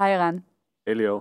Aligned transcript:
היי 0.00 0.18
רן. 0.18 0.36
אליאור. 0.88 1.20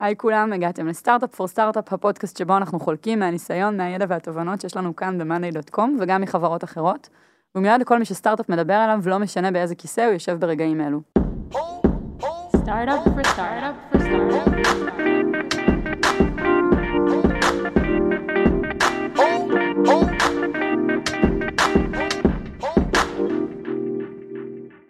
היי 0.00 0.16
כולם, 0.16 0.52
הגעתם 0.52 0.88
לסטארט-אפ 0.88 1.34
פור 1.34 1.48
סטארט-אפ, 1.48 1.92
הפודקאסט 1.92 2.36
שבו 2.36 2.56
אנחנו 2.56 2.80
חולקים 2.80 3.18
מהניסיון, 3.18 3.76
מהידע 3.76 4.04
והתובנות 4.08 4.60
שיש 4.60 4.76
לנו 4.76 4.96
כאן 4.96 5.18
ב-monday.com 5.18 5.88
וגם 6.00 6.20
מחברות 6.20 6.64
אחרות. 6.64 7.08
ומיד 7.54 7.80
לכל 7.80 7.98
מי 7.98 8.04
שסטארט-אפ 8.04 8.48
מדבר 8.48 8.74
עליו, 8.74 9.00
לא 9.06 9.18
משנה 9.18 9.50
באיזה 9.50 9.74
כיסא 9.74 10.00
הוא 10.00 10.12
יושב 10.12 10.36
ברגעים 10.40 10.80
אלו. 10.80 11.00
Startup 12.68 13.02
for 13.04 13.24
startup 13.24 13.76
for 13.90 14.00
startup. 14.00 15.87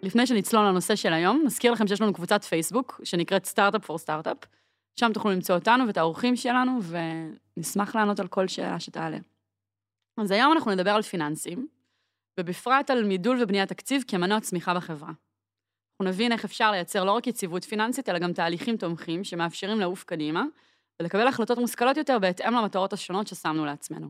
לפני 0.09 0.27
שנצלול 0.27 0.65
לנושא 0.65 0.95
של 0.95 1.13
היום, 1.13 1.41
נזכיר 1.45 1.71
לכם 1.71 1.87
שיש 1.87 2.01
לנו 2.01 2.13
קבוצת 2.13 2.43
פייסבוק 2.43 3.01
שנקראת 3.03 3.45
סטארט-אפ 3.45 3.85
פור 3.85 3.97
סטארט-אפ. 3.97 4.37
שם 4.99 5.13
תוכלו 5.13 5.31
למצוא 5.31 5.55
אותנו 5.55 5.87
ואת 5.87 5.97
האורחים 5.97 6.35
שלנו, 6.35 6.79
ונשמח 7.57 7.95
לענות 7.95 8.19
על 8.19 8.27
כל 8.27 8.47
שאלה 8.47 8.79
שתעלה. 8.79 9.17
אז 10.17 10.31
היום 10.31 10.53
אנחנו 10.53 10.71
נדבר 10.71 10.91
על 10.91 11.01
פיננסים, 11.01 11.67
ובפרט 12.39 12.89
על 12.89 13.03
מידול 13.03 13.37
ובניית 13.41 13.69
תקציב 13.69 14.03
כמנוע 14.07 14.39
צמיחה 14.39 14.73
בחברה. 14.73 15.09
אנחנו 15.09 16.05
נבין 16.05 16.31
איך 16.31 16.45
אפשר 16.45 16.71
לייצר 16.71 17.03
לא 17.03 17.11
רק 17.11 17.27
יציבות 17.27 17.63
פיננסית, 17.63 18.09
אלא 18.09 18.19
גם 18.19 18.33
תהליכים 18.33 18.77
תומכים 18.77 19.23
שמאפשרים 19.23 19.79
לעוף 19.79 20.03
קדימה, 20.03 20.43
ולקבל 20.99 21.27
החלטות 21.27 21.57
מושכלות 21.57 21.97
יותר 21.97 22.19
בהתאם 22.19 22.53
למטרות 22.53 22.93
השונות 22.93 23.27
ששמנו 23.27 23.65
לעצמנו. 23.65 24.09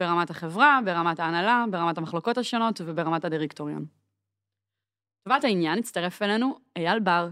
ברמת 0.00 0.30
החברה, 0.30 0.78
ברמת 0.84 1.20
ההנהלה, 1.20 1.64
ברמת 1.70 1.98
המחלקות 1.98 2.38
השונות 2.38 2.80
וברמת 2.84 3.24
הדירקטוריון. 3.24 3.86
לטובת 5.26 5.44
העניין 5.44 5.78
הצטרף 5.78 6.22
אלינו 6.22 6.58
אייל 6.76 6.98
בר, 6.98 7.28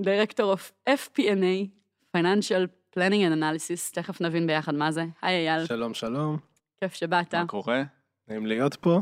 דירקטור 0.00 0.54
of 0.54 0.90
FP&A, 0.90 1.68
Financial 2.16 2.94
Planning 2.96 3.30
and 3.30 3.34
Analysis, 3.34 3.94
תכף 3.94 4.20
נבין 4.20 4.46
ביחד 4.46 4.74
מה 4.74 4.92
זה. 4.92 5.04
היי 5.22 5.48
אייל, 5.48 5.66
שלום, 5.66 5.94
שלום, 5.94 6.38
כיף 6.80 6.94
שבאת. 6.94 7.34
מה 7.34 7.46
קורה? 7.46 7.82
נעים 8.28 8.46
להיות 8.46 8.74
פה. 8.74 9.00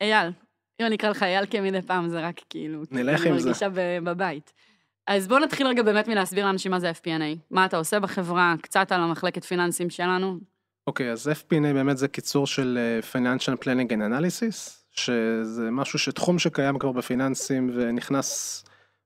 אייל, 0.00 0.32
אם 0.80 0.86
אני 0.86 0.96
אקרא 0.96 1.10
לך 1.10 1.22
אייל 1.22 1.46
כמדי 1.46 1.82
פעם 1.82 2.08
זה 2.08 2.26
רק 2.26 2.40
כאילו... 2.50 2.82
נלך 2.90 3.20
אני 3.20 3.30
עם 3.30 3.38
זה. 3.38 3.44
מרגישה 3.48 3.68
ב- 3.68 3.98
בבית. 4.04 4.52
אז 5.06 5.28
בוא 5.28 5.38
נתחיל 5.38 5.66
רגע 5.66 5.82
באמת 5.82 6.08
מלהסביר 6.08 6.46
לאנשים 6.46 6.70
מה 6.70 6.80
זה 6.80 6.90
FP&A. 6.90 7.38
מה 7.50 7.64
אתה 7.64 7.76
עושה 7.76 8.00
בחברה, 8.00 8.54
קצת 8.62 8.92
על 8.92 9.00
המחלקת 9.00 9.44
פיננסים 9.44 9.90
שלנו. 9.90 10.38
אוקיי, 10.86 11.12
אז 11.12 11.28
FP&A 11.28 11.74
באמת 11.74 11.98
זה 11.98 12.08
קיצור 12.08 12.46
של 12.46 12.78
אה, 12.78 13.00
Financial 13.12 13.56
Planning 13.64 13.90
and 13.90 14.12
Analysis, 14.12 14.83
שזה 14.94 15.70
משהו 15.70 15.98
שתחום 15.98 16.38
שקיים 16.38 16.78
כבר 16.78 16.92
בפיננסים 16.92 17.70
ונכנס 17.74 18.64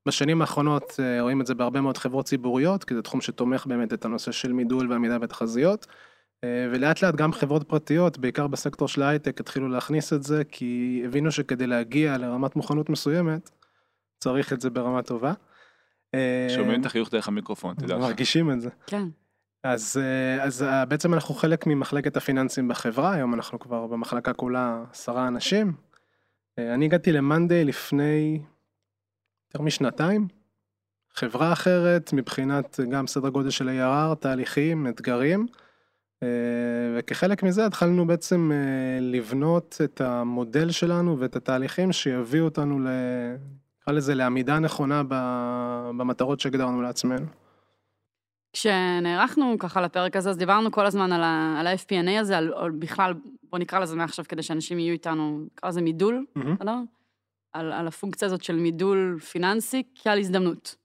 בשנים 0.08 0.40
האחרונות, 0.40 1.00
אה, 1.00 1.20
רואים 1.20 1.40
את 1.40 1.46
זה 1.46 1.54
בהרבה 1.54 1.80
מאוד 1.80 1.98
חברות 1.98 2.26
ציבוריות, 2.26 2.84
כי 2.84 2.94
זה 2.94 3.02
תחום 3.02 3.20
שתומך 3.20 3.66
באמת 3.66 3.92
את 3.92 4.04
הנושא 4.04 4.32
של 4.32 4.52
מידול 4.52 4.92
ועמידה 4.92 5.18
בתחזיות. 5.18 5.86
אה, 6.44 6.68
ולאט 6.72 7.02
לאט 7.02 7.14
גם 7.14 7.32
חברות 7.32 7.68
פרטיות, 7.68 8.18
בעיקר 8.18 8.46
בסקטור 8.46 8.88
של 8.88 9.02
ההייטק, 9.02 9.40
התחילו 9.40 9.68
להכניס 9.68 10.12
את 10.12 10.22
זה, 10.22 10.42
כי 10.44 11.02
הבינו 11.04 11.30
שכדי 11.30 11.66
להגיע 11.66 12.18
לרמת 12.18 12.56
מוכנות 12.56 12.88
מסוימת, 12.88 13.50
צריך 14.20 14.52
את 14.52 14.60
זה 14.60 14.70
ברמה 14.70 15.02
טובה. 15.02 15.32
אה, 16.14 16.46
שומעים 16.54 16.80
את 16.80 16.86
החיוך 16.86 17.10
דרך 17.10 17.28
המיקרופון, 17.28 17.74
תדע 17.74 17.94
לך. 17.94 18.00
מרגישים 18.00 18.50
את 18.50 18.60
זה. 18.60 18.68
כן. 18.86 19.02
אז, 19.62 20.00
אה, 20.00 20.44
אז 20.44 20.62
אה, 20.62 20.84
בעצם 20.84 21.14
אנחנו 21.14 21.34
חלק 21.34 21.66
ממחלקת 21.66 22.16
הפיננסים 22.16 22.68
בחברה, 22.68 23.12
היום 23.12 23.34
אנחנו 23.34 23.58
כבר 23.58 23.86
במחלקה 23.86 24.32
כולה 24.32 24.84
עשרה 24.90 25.28
אנשים. 25.28 25.72
אה, 26.58 26.74
אני 26.74 26.84
הגעתי 26.84 27.12
למאנדיי 27.12 27.64
לפני 27.64 28.40
יותר 29.46 29.64
משנתיים. 29.64 30.28
חברה 31.14 31.52
אחרת 31.52 32.12
מבחינת 32.12 32.80
גם 32.90 33.06
סדר 33.06 33.28
גודל 33.28 33.50
של 33.50 33.68
ARR, 33.68 34.14
תהליכים, 34.14 34.86
אתגרים. 34.88 35.46
וכחלק 36.96 37.42
מזה 37.42 37.66
התחלנו 37.66 38.06
בעצם 38.06 38.50
לבנות 39.00 39.80
את 39.84 40.00
המודל 40.00 40.70
שלנו 40.70 41.18
ואת 41.18 41.36
התהליכים 41.36 41.92
שיביאו 41.92 42.44
אותנו, 42.44 42.78
נקרא 43.80 43.92
לזה, 43.92 44.14
לעמידה 44.14 44.58
נכונה 44.58 45.02
במטרות 45.96 46.40
שהגדרנו 46.40 46.82
לעצמנו. 46.82 47.26
כשנערכנו 48.52 49.56
ככה 49.58 49.80
לפרק 49.80 50.16
הזה, 50.16 50.30
אז 50.30 50.36
דיברנו 50.36 50.72
כל 50.72 50.86
הזמן 50.86 51.12
על 51.12 51.22
ה- 51.22 51.56
על 51.60 51.66
ה-FP&A 51.66 52.20
הזה, 52.20 52.38
על, 52.38 52.52
על 52.56 52.70
בכלל, 52.70 53.14
בוא 53.42 53.58
נקרא 53.58 53.78
לזה 53.78 53.96
מעכשיו 53.96 54.24
כדי 54.28 54.42
שאנשים 54.42 54.78
יהיו 54.78 54.92
איתנו, 54.92 55.40
נקרא 55.52 55.68
לזה 55.68 55.80
מידול. 55.80 56.24
בסדר? 56.54 56.74
על, 57.52 57.72
על 57.72 57.86
הפונקציה 57.86 58.26
הזאת 58.26 58.42
של 58.42 58.56
מידול 58.56 59.18
פיננסי 59.32 59.82
כעל 59.94 60.18
הזדמנות. 60.18 60.76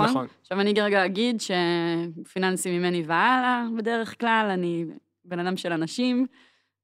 נכון. 0.00 0.26
עכשיו 0.40 0.60
אני 0.60 0.72
רגע 0.80 1.04
אגיד 1.06 1.40
שפיננסי 1.40 2.78
ממני 2.78 3.02
והלאה 3.06 3.64
בדרך 3.76 4.20
כלל, 4.20 4.46
אני 4.50 4.84
בן 5.24 5.38
אדם 5.38 5.56
של 5.56 5.72
אנשים, 5.72 6.26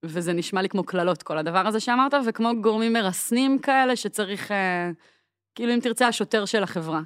וזה 0.04 0.32
נשמע 0.32 0.62
לי 0.62 0.68
כמו 0.68 0.84
קללות 0.84 1.22
כל 1.22 1.38
הדבר 1.38 1.66
הזה 1.66 1.80
שאמרת, 1.80 2.14
וכמו 2.26 2.50
גורמים 2.62 2.92
מרסנים 2.92 3.58
כאלה 3.58 3.96
שצריך, 3.96 4.52
אה, 4.52 4.90
כאילו 5.54 5.74
אם 5.74 5.80
תרצה, 5.80 6.08
השוטר 6.08 6.44
של 6.44 6.62
החברה. 6.62 7.00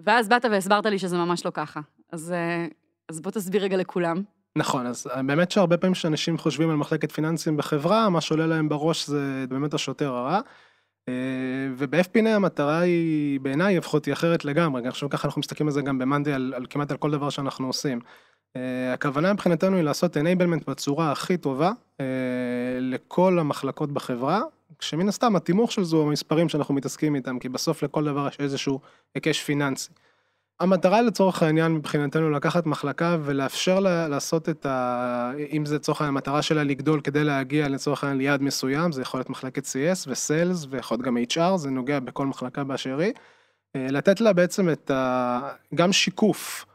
ואז 0.00 0.28
באת 0.28 0.44
והסברת 0.44 0.86
לי 0.86 0.98
שזה 0.98 1.16
ממש 1.18 1.46
לא 1.46 1.50
ככה. 1.50 1.80
אז, 2.14 2.32
אה, 2.32 2.66
אז 3.08 3.20
בוא 3.20 3.30
תסביר 3.30 3.62
רגע 3.62 3.76
לכולם. 3.76 4.22
נכון, 4.56 4.86
אז 4.86 5.06
באמת 5.26 5.50
שהרבה 5.50 5.76
פעמים 5.76 5.94
כשאנשים 5.94 6.38
חושבים 6.38 6.70
על 6.70 6.76
מחלקת 6.76 7.12
פיננסים 7.12 7.56
בחברה, 7.56 8.08
מה 8.08 8.20
שעולה 8.20 8.46
להם 8.46 8.68
בראש 8.68 9.06
זה 9.06 9.44
באמת 9.48 9.74
השוטר 9.74 10.14
הרע. 10.14 10.40
אה, 11.08 11.14
וב-FP&A 11.76 12.28
המטרה 12.28 12.78
היא, 12.78 13.40
בעיניי 13.40 13.76
לפחות, 13.76 14.04
היא 14.04 14.12
אחרת 14.12 14.44
לגמרי. 14.44 14.82
אני 14.82 14.90
חושב 14.90 15.08
ככה 15.08 15.28
אנחנו 15.28 15.38
מסתכלים 15.38 15.68
על 15.68 15.72
זה 15.72 15.82
גם 15.82 15.98
במאנדי, 15.98 16.32
על, 16.32 16.54
על 16.56 16.66
כמעט 16.70 16.90
על 16.90 16.96
כל 16.96 17.10
דבר 17.10 17.30
שאנחנו 17.30 17.66
עושים. 17.66 18.00
אה, 18.56 18.92
הכוונה 18.92 19.32
מבחינתנו 19.32 19.76
היא 19.76 19.84
לעשות 19.84 20.16
enablement 20.16 20.64
בצורה 20.70 21.12
הכי 21.12 21.36
טובה 21.36 21.72
אה, 22.00 22.06
לכל 22.80 23.38
המחלקות 23.38 23.92
בחברה, 23.92 24.42
כשמן 24.78 25.08
הסתם 25.08 25.36
התימוך 25.36 25.72
של 25.72 25.84
זה 25.84 25.96
הוא 25.96 26.06
המספרים 26.06 26.48
שאנחנו 26.48 26.74
מתעסקים 26.74 27.14
איתם, 27.14 27.38
כי 27.38 27.48
בסוף 27.48 27.82
לכל 27.82 28.04
דבר 28.04 28.28
יש 28.28 28.40
איזשהו 28.40 28.80
היקש 29.14 29.42
פיננסי. 29.42 29.90
המטרה 30.60 31.02
לצורך 31.02 31.42
העניין 31.42 31.72
מבחינתנו 31.72 32.30
לקחת 32.30 32.66
מחלקה 32.66 33.16
ולאפשר 33.24 33.80
לה 33.80 34.08
לעשות 34.08 34.48
את 34.48 34.66
ה... 34.66 35.32
אם 35.52 35.66
זה 35.66 35.74
לצורך 35.74 36.00
העניין 36.00 36.14
המטרה 36.16 36.42
שלה 36.42 36.64
לגדול 36.64 37.00
כדי 37.00 37.24
להגיע 37.24 37.68
לצורך 37.68 38.04
העניין 38.04 38.18
ליעד 38.18 38.42
מסוים, 38.42 38.92
זה 38.92 39.02
יכול 39.02 39.20
להיות 39.20 39.30
מחלקת 39.30 39.64
CS 39.64 40.08
וסיילס 40.08 40.66
ויכול 40.70 40.96
להיות 40.96 41.06
גם 41.06 41.16
HR, 41.30 41.56
זה 41.56 41.70
נוגע 41.70 42.00
בכל 42.00 42.26
מחלקה 42.26 42.64
באשר 42.64 42.98
היא. 42.98 43.12
אה, 43.76 43.86
לתת 43.90 44.20
לה 44.20 44.32
בעצם 44.32 44.70
את 44.70 44.90
ה... 44.90 45.40
גם 45.74 45.92
שיקוף 45.92 46.66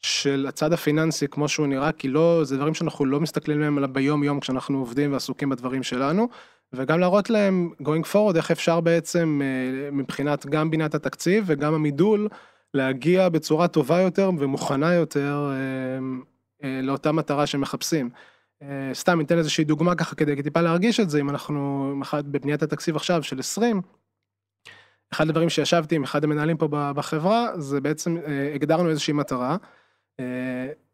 של 0.00 0.46
הצד 0.48 0.72
הפיננסי 0.72 1.28
כמו 1.28 1.48
שהוא 1.48 1.66
נראה, 1.66 1.92
כי 1.92 2.08
לא, 2.08 2.40
זה 2.44 2.56
דברים 2.56 2.74
שאנחנו 2.74 3.04
לא 3.04 3.20
מסתכלים 3.20 3.56
עליהם 3.56 3.78
אלא 3.78 3.86
ביום 3.86 4.24
יום 4.24 4.40
כשאנחנו 4.40 4.78
עובדים 4.78 5.12
ועסוקים 5.12 5.48
בדברים 5.48 5.82
שלנו, 5.82 6.28
וגם 6.72 7.00
להראות 7.00 7.30
להם 7.30 7.70
going 7.82 8.06
forward 8.12 8.36
איך 8.36 8.50
אפשר 8.50 8.80
בעצם 8.80 9.40
אה, 9.42 9.90
מבחינת 9.90 10.46
גם 10.46 10.70
בינת 10.70 10.94
התקציב 10.94 11.44
וגם 11.46 11.74
המידול, 11.74 12.28
להגיע 12.74 13.28
בצורה 13.28 13.68
טובה 13.68 14.00
יותר 14.00 14.30
ומוכנה 14.38 14.94
יותר 14.94 15.50
אה, 15.50 15.58
אה, 16.64 16.80
לאותה 16.82 17.12
מטרה 17.12 17.46
שמחפשים. 17.46 18.10
אה, 18.62 18.90
סתם 18.94 19.18
ניתן 19.18 19.38
איזושהי 19.38 19.64
דוגמה 19.64 19.94
ככה 19.94 20.14
כדי 20.16 20.42
טיפה 20.42 20.60
להרגיש 20.60 21.00
את 21.00 21.10
זה, 21.10 21.20
אם 21.20 21.30
אנחנו 21.30 21.92
בבניית 22.14 22.62
התקציב 22.62 22.96
עכשיו 22.96 23.22
של 23.22 23.38
20, 23.38 23.82
אחד 25.12 25.28
הדברים 25.28 25.48
שישבתי 25.48 25.96
עם 25.96 26.02
אחד 26.02 26.24
המנהלים 26.24 26.56
פה 26.56 26.68
בחברה, 26.70 27.60
זה 27.60 27.80
בעצם 27.80 28.16
אה, 28.16 28.54
הגדרנו 28.54 28.90
איזושהי 28.90 29.12
מטרה, 29.12 29.56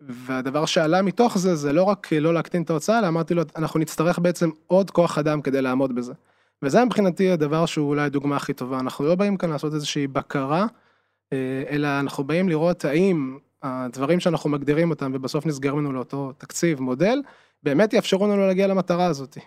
והדבר 0.01 0.67
שעלה 0.67 1.03
מתוך 1.03 1.39
זה, 1.39 1.55
זה 1.55 1.73
לא 1.73 1.83
רק 1.83 2.13
לא 2.13 2.35
להקטין 2.35 2.63
את 2.63 2.71
ההוצאה, 2.71 2.99
אלא 2.99 3.09
אמרתי 3.09 3.35
לו, 3.35 3.43
אנחנו 3.57 3.81
נצטרך 3.81 4.19
בעצם 4.19 4.51
עוד 4.67 4.91
כוח 4.91 5.19
אדם 5.19 5.43
כדי 5.43 5.63
לעמוד 5.63 5.95
בזה. 5.95 6.13
וזה 6.63 6.85
מבחינתי 6.85 7.31
הדבר 7.31 7.67
שהוא 7.67 7.89
אולי 7.89 8.03
הדוגמה 8.03 8.37
הכי 8.37 8.53
טובה, 8.53 8.81
אנחנו 8.81 9.05
לא 9.05 9.15
באים 9.15 9.37
כאן 9.37 9.51
לעשות 9.51 9.75
איזושהי 9.75 10.07
בקרה, 10.07 10.67
אלא 11.71 11.89
אנחנו 12.01 12.25
באים 12.25 12.49
לראות 12.49 12.85
האם 12.85 13.39
הדברים 13.63 14.21
שאנחנו 14.21 14.51
מגדירים 14.51 14.91
אותם 14.91 15.11
ובסוף 15.15 15.47
נסגר 15.47 15.75
לנו 15.75 15.93
לאותו 15.93 16.33
תקציב, 16.39 16.81
מודל, 16.81 17.23
באמת 17.63 17.93
יאפשרו 17.93 18.27
לנו 18.27 18.47
להגיע 18.47 18.67
למטרה 18.67 19.07
הזאת. 19.07 19.39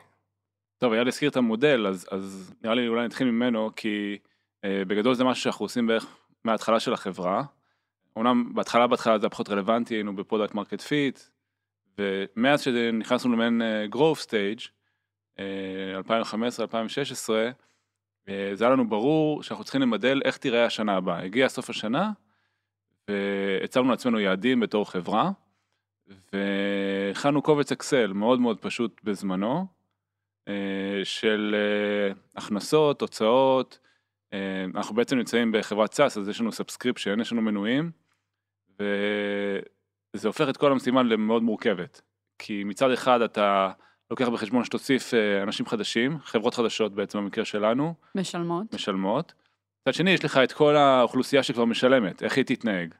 טוב, 0.77 0.93
אייל 0.93 1.07
הזכיר 1.07 1.29
את 1.29 1.35
המודל, 1.35 1.87
אז, 1.87 2.07
אז 2.11 2.53
נראה 2.63 2.75
לי 2.75 2.87
אולי 2.87 3.05
נתחיל 3.05 3.31
ממנו, 3.31 3.69
כי 3.75 4.17
אה, 4.63 4.83
בגדול 4.87 5.15
זה 5.15 5.23
משהו 5.23 5.43
שאנחנו 5.43 5.65
עושים 5.65 5.87
בערך 5.87 6.05
מההתחלה 6.45 6.79
של 6.79 6.93
החברה. 6.93 7.43
אמנם 8.17 8.53
בהתחלה 8.53 8.87
בהתחלה 8.87 9.19
זה 9.19 9.25
היה 9.25 9.29
פחות 9.29 9.49
רלוונטי, 9.49 9.95
היינו 9.95 10.15
ב-product 10.15 10.55
market 10.55 10.81
fit, 10.81 11.19
ומאז 11.97 12.61
שנכנסנו 12.61 13.33
למעין 13.33 13.61
אה, 13.61 13.85
growth 13.91 14.25
stage, 14.27 14.69
אה, 15.39 15.99
2015-2016, 15.99 17.29
אה, 17.29 17.51
זה 18.53 18.65
היה 18.65 18.73
לנו 18.73 18.89
ברור 18.89 19.43
שאנחנו 19.43 19.63
צריכים 19.63 19.81
למדל 19.81 20.21
איך 20.25 20.37
תיראה 20.37 20.65
השנה 20.65 20.95
הבאה. 20.95 21.23
הגיע 21.23 21.49
סוף 21.49 21.69
השנה, 21.69 22.11
והצבנו 23.07 23.89
לעצמנו 23.89 24.19
יעדים 24.19 24.59
בתור 24.59 24.91
חברה, 24.91 25.31
והכנו 26.33 27.41
קובץ 27.41 27.71
אקסל 27.71 28.13
מאוד 28.13 28.39
מאוד 28.39 28.59
פשוט 28.59 29.01
בזמנו, 29.03 29.67
אה, 30.47 31.01
של 31.03 31.55
אה, 31.57 32.13
הכנסות, 32.35 33.01
הוצאות, 33.01 33.79
אה, 34.33 34.65
אנחנו 34.75 34.95
בעצם 34.95 35.17
נמצאים 35.17 35.51
בחברת 35.51 35.93
SaaS, 35.93 36.17
אז 36.17 36.29
יש 36.29 36.41
לנו 36.41 36.51
subscription, 36.51 37.19
יש 37.19 37.31
לנו 37.31 37.41
מנויים, 37.41 37.91
וזה 38.79 40.27
הופך 40.27 40.49
את 40.49 40.57
כל 40.57 40.71
המשימה 40.71 41.03
למאוד 41.03 41.43
מורכבת. 41.43 42.01
כי 42.39 42.63
מצד 42.63 42.91
אחד 42.91 43.21
אתה 43.21 43.71
לוקח 44.11 44.27
בחשבון 44.27 44.63
שתוסיף 44.63 45.13
אה, 45.13 45.43
אנשים 45.43 45.65
חדשים, 45.65 46.19
חברות 46.23 46.53
חדשות 46.53 46.93
בעצם 46.93 47.17
במקרה 47.17 47.45
שלנו, 47.45 47.93
משלמות. 48.15 48.73
משלמות. 48.73 49.33
מצד 49.81 49.93
שני 49.93 50.11
יש 50.11 50.25
לך 50.25 50.37
את 50.37 50.51
כל 50.51 50.75
האוכלוסייה 50.75 51.43
שכבר 51.43 51.65
משלמת, 51.65 52.23
איך 52.23 52.37
היא 52.37 52.45
תתנהג? 52.45 52.93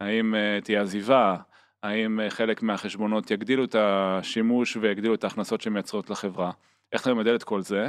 האם 0.00 0.34
אה, 0.34 0.58
תהיה 0.64 0.82
עזיבה? 0.82 1.36
האם 1.82 2.20
אה, 2.20 2.30
חלק 2.30 2.62
מהחשבונות 2.62 3.30
יגדילו 3.30 3.64
את 3.64 3.74
השימוש 3.78 4.76
ויגדילו 4.76 5.14
את 5.14 5.24
ההכנסות 5.24 5.60
שהן 5.60 5.72
מייצרות 5.72 6.10
לחברה? 6.10 6.50
איך 6.92 7.02
אתה 7.02 7.14
ממדל 7.14 7.34
את 7.34 7.42
כל 7.42 7.62
זה 7.62 7.88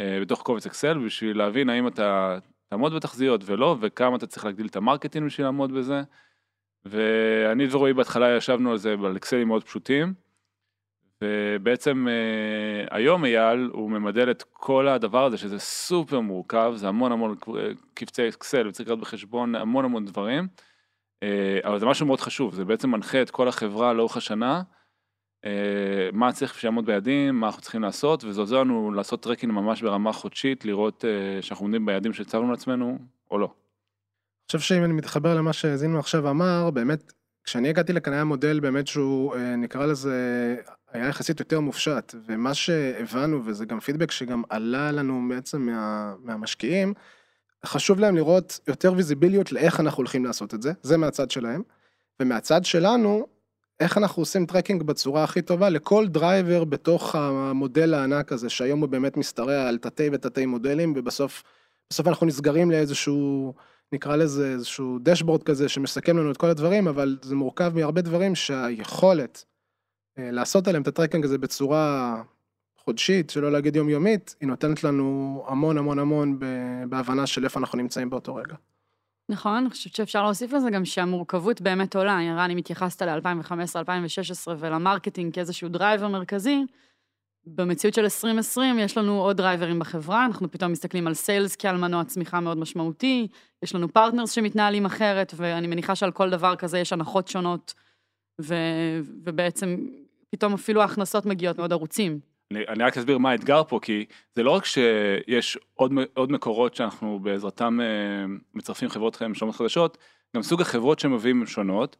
בתוך 0.00 0.42
קובץ 0.42 0.66
אקסל 0.66 0.98
בשביל 0.98 1.38
להבין 1.38 1.68
האם 1.68 1.88
אתה 1.88 2.38
תעמוד 2.68 2.94
בתחזיות 2.94 3.40
ולא, 3.46 3.76
וכמה 3.80 4.16
אתה 4.16 4.26
צריך 4.26 4.44
להגדיל 4.44 4.66
את 4.66 4.76
ה-marketing 4.76 5.26
בשביל 5.26 5.46
לעמוד 5.46 5.72
בזה. 5.72 6.02
ואני 6.84 7.66
ורועי 7.70 7.92
בהתחלה 7.92 8.36
ישבנו 8.36 8.70
על 8.70 8.76
זה 8.78 8.92
על 9.04 9.16
אקסלים 9.16 9.48
מאוד 9.48 9.64
פשוטים. 9.64 10.14
ובעצם 11.24 12.06
אה, 12.08 12.96
היום 12.96 13.24
אייל 13.24 13.70
הוא 13.72 13.90
ממדל 13.90 14.30
את 14.30 14.42
כל 14.52 14.88
הדבר 14.88 15.24
הזה 15.24 15.36
שזה 15.36 15.58
סופר 15.58 16.20
מורכב, 16.20 16.72
זה 16.76 16.88
המון 16.88 17.12
המון 17.12 17.34
קבצי 17.94 18.28
אקסל 18.28 18.68
וצריך 18.68 18.88
להביא 18.88 19.00
בחשבון 19.00 19.54
המון 19.54 19.84
המון 19.84 20.04
דברים, 20.04 20.48
אה, 21.22 21.58
אבל 21.64 21.78
זה 21.78 21.86
משהו 21.86 22.06
מאוד 22.06 22.20
חשוב, 22.20 22.54
זה 22.54 22.64
בעצם 22.64 22.90
מנחה 22.90 23.22
את 23.22 23.30
כל 23.30 23.48
החברה 23.48 23.92
לאורך 23.92 24.16
השנה, 24.16 24.62
אה, 25.44 26.08
מה 26.12 26.32
צריך 26.32 26.58
שיעמוד 26.60 26.86
ביעדים, 26.86 27.40
מה 27.40 27.46
אנחנו 27.46 27.62
צריכים 27.62 27.82
לעשות, 27.82 28.24
וזה 28.24 28.40
עוזר 28.40 28.60
לנו 28.60 28.92
לעשות 28.92 29.22
tracking 29.22 29.52
ממש 29.52 29.82
ברמה 29.82 30.12
חודשית, 30.12 30.64
לראות 30.64 31.04
שאנחנו 31.40 31.64
עומדים 31.64 31.86
ביעדים 31.86 32.12
שהצבנו 32.12 32.50
לעצמנו 32.50 32.98
או 33.30 33.38
לא. 33.38 33.46
אני 33.46 34.46
חושב 34.46 34.58
שאם 34.58 34.84
אני 34.84 34.92
מתחבר 34.92 35.34
למה 35.34 35.52
שזינו 35.52 35.98
עכשיו 35.98 36.30
אמר, 36.30 36.70
באמת, 36.70 37.12
כשאני 37.44 37.68
הגעתי 37.68 37.92
לכאן 37.92 38.12
היה 38.12 38.24
מודל 38.24 38.60
באמת 38.60 38.86
שהוא, 38.86 39.36
נקרא 39.58 39.86
לזה, 39.86 40.56
היה 40.92 41.08
יחסית 41.08 41.40
יותר 41.40 41.60
מופשט, 41.60 42.14
ומה 42.26 42.54
שהבנו, 42.54 43.40
וזה 43.44 43.64
גם 43.64 43.80
פידבק 43.80 44.10
שגם 44.10 44.42
עלה 44.48 44.92
לנו 44.92 45.28
בעצם 45.28 45.62
מה, 45.62 46.14
מהמשקיעים, 46.22 46.94
חשוב 47.66 48.00
להם 48.00 48.16
לראות 48.16 48.60
יותר 48.68 48.92
ויזיביליות 48.96 49.52
לאיך 49.52 49.80
אנחנו 49.80 49.98
הולכים 49.98 50.24
לעשות 50.24 50.54
את 50.54 50.62
זה, 50.62 50.72
זה 50.82 50.96
מהצד 50.96 51.30
שלהם, 51.30 51.62
ומהצד 52.20 52.64
שלנו, 52.64 53.26
איך 53.80 53.98
אנחנו 53.98 54.22
עושים 54.22 54.46
tracking 54.46 54.82
בצורה 54.82 55.24
הכי 55.24 55.42
טובה 55.42 55.68
לכל 55.68 56.08
driver 56.08 56.64
בתוך 56.64 57.14
המודל 57.14 57.94
הענק 57.94 58.32
הזה, 58.32 58.48
שהיום 58.48 58.80
הוא 58.80 58.88
באמת 58.88 59.16
משתרע 59.16 59.68
על 59.68 59.78
תתי 59.78 60.08
ותתי 60.12 60.46
מודלים, 60.46 60.92
ובסוף 60.96 61.42
בסוף 61.90 62.08
אנחנו 62.08 62.26
נסגרים 62.26 62.70
לאיזשהו, 62.70 63.54
נקרא 63.94 64.16
לזה 64.16 64.52
איזשהו 64.52 64.98
dashboard 65.02 65.42
כזה 65.42 65.68
שמסכם 65.68 66.18
לנו 66.18 66.30
את 66.30 66.36
כל 66.36 66.50
הדברים, 66.50 66.88
אבל 66.88 67.18
זה 67.22 67.34
מורכב 67.34 67.72
מהרבה 67.74 68.00
דברים 68.00 68.34
שהיכולת 68.34 69.44
אה, 70.18 70.30
לעשות 70.30 70.68
עליהם 70.68 70.82
את 70.82 70.88
ה 70.88 70.92
tracking 70.92 71.24
הזה 71.24 71.38
בצורה 71.38 72.22
חודשית, 72.76 73.30
שלא 73.30 73.52
להגיד 73.52 73.76
יומיומית, 73.76 74.36
היא 74.40 74.48
נותנת 74.48 74.84
לנו 74.84 75.44
המון 75.48 75.78
המון 75.78 75.98
המון 75.98 76.38
בהבנה 76.88 77.26
של 77.26 77.44
איפה 77.44 77.60
אנחנו 77.60 77.78
נמצאים 77.78 78.10
באותו 78.10 78.34
רגע. 78.34 78.54
נכון, 79.28 79.56
אני 79.56 79.70
חושבת 79.70 79.94
שאפשר 79.94 80.22
להוסיף 80.22 80.52
לזה 80.52 80.70
גם 80.70 80.84
שהמורכבות 80.84 81.60
באמת 81.60 81.96
עולה. 81.96 82.20
ערן, 82.20 82.50
אם 82.50 82.56
התייחסת 82.56 83.02
ל-2015-2016 83.02 84.48
ול 84.58 84.72
marketing 84.72 85.34
כאיזשהו 85.34 85.68
driver 85.68 86.08
מרכזי, 86.08 86.64
במציאות 87.46 87.94
של 87.94 88.02
2020 88.02 88.78
יש 88.78 88.98
לנו 88.98 89.20
עוד 89.20 89.36
drivers 89.36 89.69
ים 89.69 89.78
בחברה, 89.78 90.26
אנחנו 90.26 90.50
פתאום 90.50 90.72
מסתכלים 90.72 91.06
על 91.06 91.14
sales 91.14 91.56
כעל 91.56 91.76
מנוע 91.76 92.04
צמיחה 92.04 92.40
מאוד 92.40 92.58
משמעותי, 92.58 93.28
יש 93.62 93.74
לנו 93.74 93.88
partners 93.88 94.30
שמתנהלים 94.30 94.84
אחרת, 94.84 95.34
ואני 95.36 95.66
מניחה 95.66 95.94
שעל 95.94 96.10
כל 96.10 96.30
דבר 96.30 96.56
כזה 96.56 96.78
יש 96.78 96.92
הנחות 96.92 97.28
שונות, 97.28 97.74
ו, 98.40 98.54
ובעצם 99.24 99.76
פתאום 100.30 100.54
אפילו 100.54 100.82
ההכנסות 100.82 101.26
מגיעות 101.26 101.58
מאוד 101.58 101.72
ערוצים. 101.72 102.20
אני, 102.50 102.60
אני 102.68 102.84
רק 102.84 102.96
אסביר 102.96 103.18
מה 103.18 103.30
האתגר 103.30 103.62
פה, 103.68 103.78
כי 103.82 104.04
זה 104.34 104.42
לא 104.42 104.50
רק 104.50 104.64
שיש 104.64 105.58
עוד, 105.74 105.92
עוד 106.14 106.32
מקורות 106.32 106.74
שאנחנו 106.74 107.18
בעזרתם 107.22 107.80
אה, 107.80 107.86
מצרפים 108.54 108.88
חברות 108.88 109.22
משלמות 109.22 109.54
חדשות, 109.54 109.98
גם 110.36 110.42
סוג 110.42 110.60
החברות 110.60 110.98
שמביאים 110.98 111.40
הן 111.40 111.46
שונות. 111.46 111.96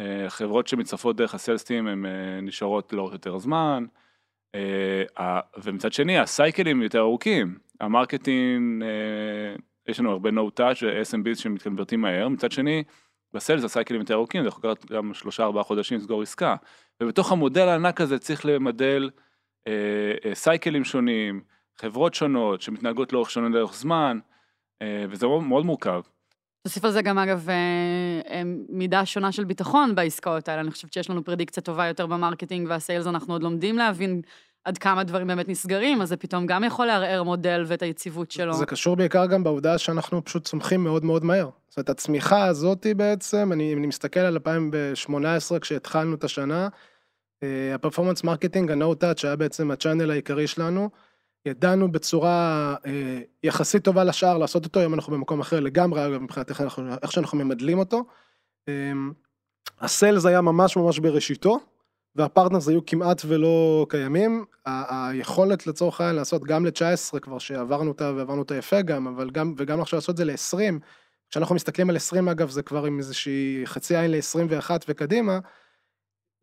אה, 0.00 0.24
חברות 0.28 0.66
שמצטרפות 0.66 1.16
דרך 1.16 1.34
ה 1.34 1.39
sales 1.39 1.65
team 1.65 1.86
הן 1.86 2.06
אה, 2.06 2.40
נשארות 2.42 2.92
לאורך 2.92 3.12
יותר 3.12 3.38
זמן, 3.38 3.84
ומצד 5.62 5.92
שני 5.92 6.18
ה 6.18 6.26
cycle 6.26 6.66
ים 6.66 6.82
יותר 6.82 6.98
ארוכים, 6.98 7.58
ה 7.80 7.90
marketing, 7.90 8.84
יש 9.88 10.00
לנו 10.00 10.10
הרבה 10.10 10.30
no 10.30 10.60
touch 10.60 10.84
ו-SMBs 10.84 11.38
שמתקנוורטים 11.38 12.00
מהר, 12.00 12.28
מצד 12.28 12.52
שני 12.52 12.82
ב 13.32 13.37
sales 13.37 13.64
ה 13.64 13.69
cycle 13.69 13.91
ים 13.91 14.00
יותר 14.00 14.14
ארוכים, 14.14 14.42
זה 14.42 14.48
יכול 14.48 14.70
לקחת 14.70 14.90
גם 14.92 15.14
שלושה 15.14 15.44
ארבעה 15.44 15.64
חודשים 15.64 15.98
לסגור 15.98 16.22
עסקה. 16.22 16.56
ובתוך 17.02 17.32
המודל 17.32 17.68
הענק 17.68 18.00
הזה 18.00 18.18
צריך 18.18 18.46
למדל 18.46 19.10
אה, 19.66 20.12
אה, 20.24 20.34
cycle 20.34 20.70
ים 20.70 20.84
שונים, 20.84 21.40
חברות 21.76 22.14
שונות 22.14 22.62
שמתנהגות 22.62 23.12
לאורך 23.12 23.30
שונה 23.30 23.48
לאורך 23.48 23.74
זמן, 23.74 24.18
אה, 24.82 25.04
וזה 25.10 25.26
מאוד 25.26 25.66
מורכב. 25.66 26.00
תוסיף 26.66 26.84
על 26.84 26.90
זה 26.90 27.02
גם 27.02 27.18
אגב 27.18 27.48
אה, 27.48 27.54
אה, 28.30 28.42
מידה 28.68 29.06
שונה 29.06 29.32
של 29.32 29.44
ביטחון 29.44 29.94
בעסקאות 29.94 30.48
האלה, 30.48 30.60
אני 30.60 30.70
חושבת 30.70 30.92
שיש 30.92 31.10
לנו 31.10 31.24
פרדיקציה 31.24 31.62
טובה 31.62 31.86
יותר 31.86 32.06
ב 32.06 32.12
marketing 32.12 32.66
וה 32.70 32.79
sales, 32.79 33.06
אנחנו 33.06 33.34
עוד 33.34 33.42
לומדים 33.42 33.78
להבין 33.78 34.22
עד 34.64 34.78
כמה 34.78 35.04
דברים 35.04 35.26
באמת 35.26 35.48
נסגרים, 35.48 36.02
אז 36.02 36.08
זה 36.08 36.16
פתאום 36.16 36.46
גם 36.46 36.64
יכול 36.64 36.86
לערער 36.86 37.22
מודל 37.22 37.64
ואת 37.66 37.82
היציבות 37.82 38.30
שלו. 38.30 38.54
זה 38.54 38.66
קשור 38.66 38.96
בעיקר 38.96 39.26
גם 39.26 39.44
בעובדה 39.44 39.78
שאנחנו 39.78 40.24
פשוט 40.24 40.44
צומחים 40.44 40.84
מאוד 40.84 41.04
מאוד 41.04 41.24
מהר. 41.24 41.50
זאת 41.68 41.76
אומרת, 41.76 41.90
הצמיחה 41.90 42.46
הזאתי 42.46 42.94
בעצם, 42.94 43.52
אני, 43.52 43.74
אני 43.74 43.86
מסתכל 43.86 44.20
על 44.20 44.32
2018 44.32 45.60
כשהתחלנו 45.60 46.14
את 46.14 46.24
השנה, 46.24 46.68
ה 47.74 47.78
performance 47.78 48.24
marketing, 48.24 48.70
ה-No 48.70 49.02
Touch, 49.02 49.26
היה 49.26 49.36
בעצם 49.36 49.70
ה 49.70 49.75
channel 49.75 50.10
העיקרי 50.10 50.46
שלנו. 50.46 50.90
ידענו 51.46 51.92
בצורה 51.92 52.74
אה, 52.86 53.20
יחסית 53.42 53.84
טובה 53.84 54.04
לשאר 54.04 54.38
לעשות 54.38 54.64
אותו, 54.64 54.80
היום 54.80 54.94
אנחנו 54.94 55.12
במקום 55.12 55.40
אחר 55.40 55.60
לגמרי, 55.60 56.06
אגב, 56.06 56.18
מבחינת 56.18 56.50
איך, 56.50 56.62
איך 57.02 57.12
שאנחנו 57.12 57.38
ממדלים 57.38 57.78
אותו. 57.78 58.04
אה, 58.68 58.92
ה 59.80 59.88
sales 59.88 60.26
היה 60.26 60.40
ממש 60.40 60.76
ממש 60.76 60.98
בראשיתו, 60.98 61.58
וה 62.16 62.26
partners 62.26 62.68
היו 62.68 62.86
כמעט 62.86 63.22
ולא 63.26 63.86
קיימים. 63.88 64.44
היכולת 64.66 65.66
לצורך 65.66 66.00
העניין 66.00 66.16
לעשות 66.16 66.44
גם 66.44 66.66
ל-19 66.66 67.18
כבר 67.20 67.38
שעברנו 67.38 67.90
אותה 67.90 68.12
ועברנו 68.16 68.38
אותה 68.38 68.56
יפה 68.56 68.82
גם, 68.82 69.06
אבל 69.06 69.30
גם, 69.30 69.54
וגם 69.56 69.80
עכשיו 69.80 69.96
לעשות 69.96 70.10
את 70.10 70.16
זה 70.16 70.24
ל-20, 70.24 70.80
כשאנחנו 71.30 71.54
מסתכלים 71.54 71.90
על 71.90 71.96
20 71.96 72.28
אגב 72.28 72.50
זה 72.50 72.62
כבר 72.62 72.84
עם 72.84 72.98
איזושהי 72.98 73.62
חצי 73.64 73.96
עין 73.96 74.10
ל-21 74.10 74.70
וקדימה, 74.88 75.38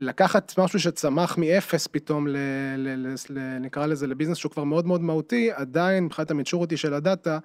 לקחת 0.03 0.53
משהו 0.57 0.79
שצמח 0.79 1.38
מאפס 1.38 1.88
פתאום, 1.88 2.27
ל, 2.27 2.38
ל, 2.77 3.07
ל, 3.07 3.15
ל, 3.29 3.57
נקרא 3.60 3.86
לזה 3.86 4.07
לביזנס 4.07 4.38
שהוא 4.38 4.51
כבר 4.51 4.63
מאוד 4.63 4.88
מאוד 4.88 5.01
מהותי, 5.01 5.51
עדיין 5.51 6.05
מבחינת 6.05 6.31
המצ'וריטי 6.31 6.77
של 6.77 6.93
הדאטה, 6.93 7.39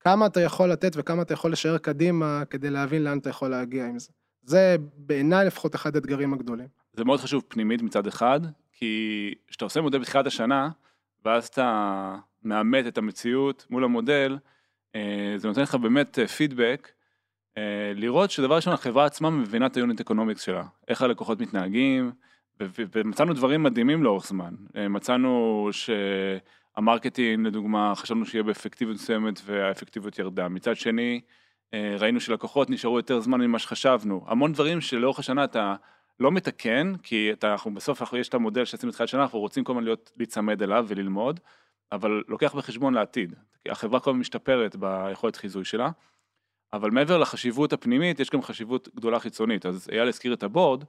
כמה 0.00 0.26
אתה 0.26 0.40
יכול 0.40 0.68
לתת 0.68 0.92
וכמה 0.96 1.22
אתה 1.22 1.34
יכול 1.34 1.52
לשער 1.52 1.78
קדימה 1.78 2.42
כדי 2.50 2.70
להבין 2.70 3.04
לאן 3.04 3.18
אתה 3.18 3.30
יכול 3.30 3.48
להגיע 3.48 3.86
עם 3.86 3.98
זה. 3.98 4.10
זה 4.42 4.76
בעיניי 4.96 5.46
לפחות 5.46 5.74
אחד 5.74 5.96
האתגרים 5.96 6.34
הגדולים. 6.34 6.68
זה 6.92 7.04
מאוד 7.04 7.20
חשוב 7.20 7.42
פנימית 7.48 7.82
מצד 7.82 8.06
אחד, 8.06 8.40
כי 8.72 9.34
כשאתה 9.48 9.64
עושה 9.64 9.80
מודל 9.80 9.98
בתחילת 9.98 10.26
השנה, 10.26 10.68
ואז 11.24 11.46
אתה 11.46 12.16
מאמת 12.42 12.86
את 12.86 12.98
המציאות 12.98 13.66
מול 13.70 13.84
המודל, 13.84 14.38
אה, 14.94 15.34
זה 15.36 15.48
נותן 15.48 15.62
לך 15.62 15.74
באמת 15.74 16.18
פידבק 16.36 16.88
אה, 16.88 17.01
לראות 17.94 18.30
שדבר 18.30 18.56
ראשון 18.56 18.72
החברה 18.72 19.04
עצמה 19.04 19.30
מבינה 19.30 19.66
את 19.66 19.76
ה 19.76 19.81
unit 19.81 20.00
economics 20.00 20.42
שלה, 20.42 20.62
איך 20.88 21.02
הלקוחות 21.02 21.40
מתנהגים, 21.40 22.12
ומצאנו 22.70 23.34
דברים 23.34 23.62
מדהימים 23.62 24.02
לאורך 24.02 24.26
זמן. 24.26 24.54
אה, 24.76 24.88
מצאנו 24.88 25.68
שה 25.72 26.15
marketing 26.15 27.46
לדוגמה 27.46 27.92
חשבנו 27.94 28.26
שיהיה 28.26 28.42
באפקטיביות 28.42 28.96
מסוימת 28.96 29.40
והאפקטיביות 29.44 30.18
ירדה. 30.18 30.48
מצד 30.48 30.76
שני 30.76 31.20
אה, 31.74 31.96
ראינו 31.98 32.20
שלקוחות 32.20 32.70
נשארו 32.70 32.96
יותר 32.96 33.20
זמן 33.20 33.40
ממה 33.40 33.58
שחשבנו. 33.58 34.24
המון 34.26 34.52
דברים 34.52 34.80
שלאורך 34.80 35.18
השנה 35.18 35.44
אתה 35.44 35.74
לא 36.20 36.32
מתקן, 36.32 36.92
כי 37.02 37.32
אתה, 37.32 37.52
אנחנו 37.52 37.74
בסוף 37.74 38.02
אנחנו, 38.02 38.18
יש 38.18 38.28
את 38.28 38.34
המודל 38.34 38.64
שעשינו 38.64 38.92
בתחילת 38.92 39.08
שנה, 39.08 39.22
אנחנו 39.22 39.38
רוצים 39.38 39.64
כל 39.64 39.72
הזמן 39.72 39.84
להיות, 39.84 40.12
להיצמד 40.16 40.62
אליו 40.62 40.84
וללמוד, 40.88 41.40
אבל 41.92 42.22
לוקח 42.28 42.54
בחשבון 42.54 42.94
לעתיד. 42.94 43.34
החברה 43.68 44.00
כל 44.00 44.10
הזמן 44.10 44.20
משתפרת 44.20 44.76
ביכולת 44.76 45.36
חיזוי 45.36 45.64
שלה. 45.64 45.90
אבל 46.72 46.90
מעבר 46.90 47.18
לחשיבות 47.18 47.72
הפנימית, 47.72 48.20
יש 48.20 48.30
גם 48.30 48.42
חשיבות 48.42 48.88
גדולה 48.96 49.20
חיצונית. 49.20 49.66
אז 49.66 49.88
אייל 49.92 50.08
הזכיר 50.08 50.34
את 50.34 50.42
ה 50.42 50.48
board, 50.48 50.84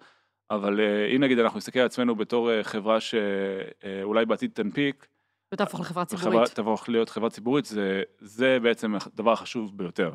אבל 0.52 0.80
אה, 0.80 1.16
אם 1.16 1.24
נגיד 1.24 1.40
אנחנו 1.40 1.58
נסתכל 1.58 1.80
על 1.80 1.86
עצמנו 1.86 2.16
בתור 2.16 2.52
אה, 2.52 2.64
חברה 2.64 3.00
שאולי 3.00 4.20
אה, 4.20 4.26
בעתיד 4.26 4.52
תנפיק, 4.54 5.08
ותהפוך 5.54 5.80
לחברה 5.80 6.06
ציבורית. 6.06 6.50
תהפוך 6.50 6.90
להיות 6.90 7.10
חברה 7.10 7.30
ציבורית, 7.30 7.66
זה, 7.66 8.02
זה 8.20 8.58
בעצם 8.62 8.96
הדבר 8.96 9.32
החשוב 9.32 9.78
ביותר. 9.78 10.12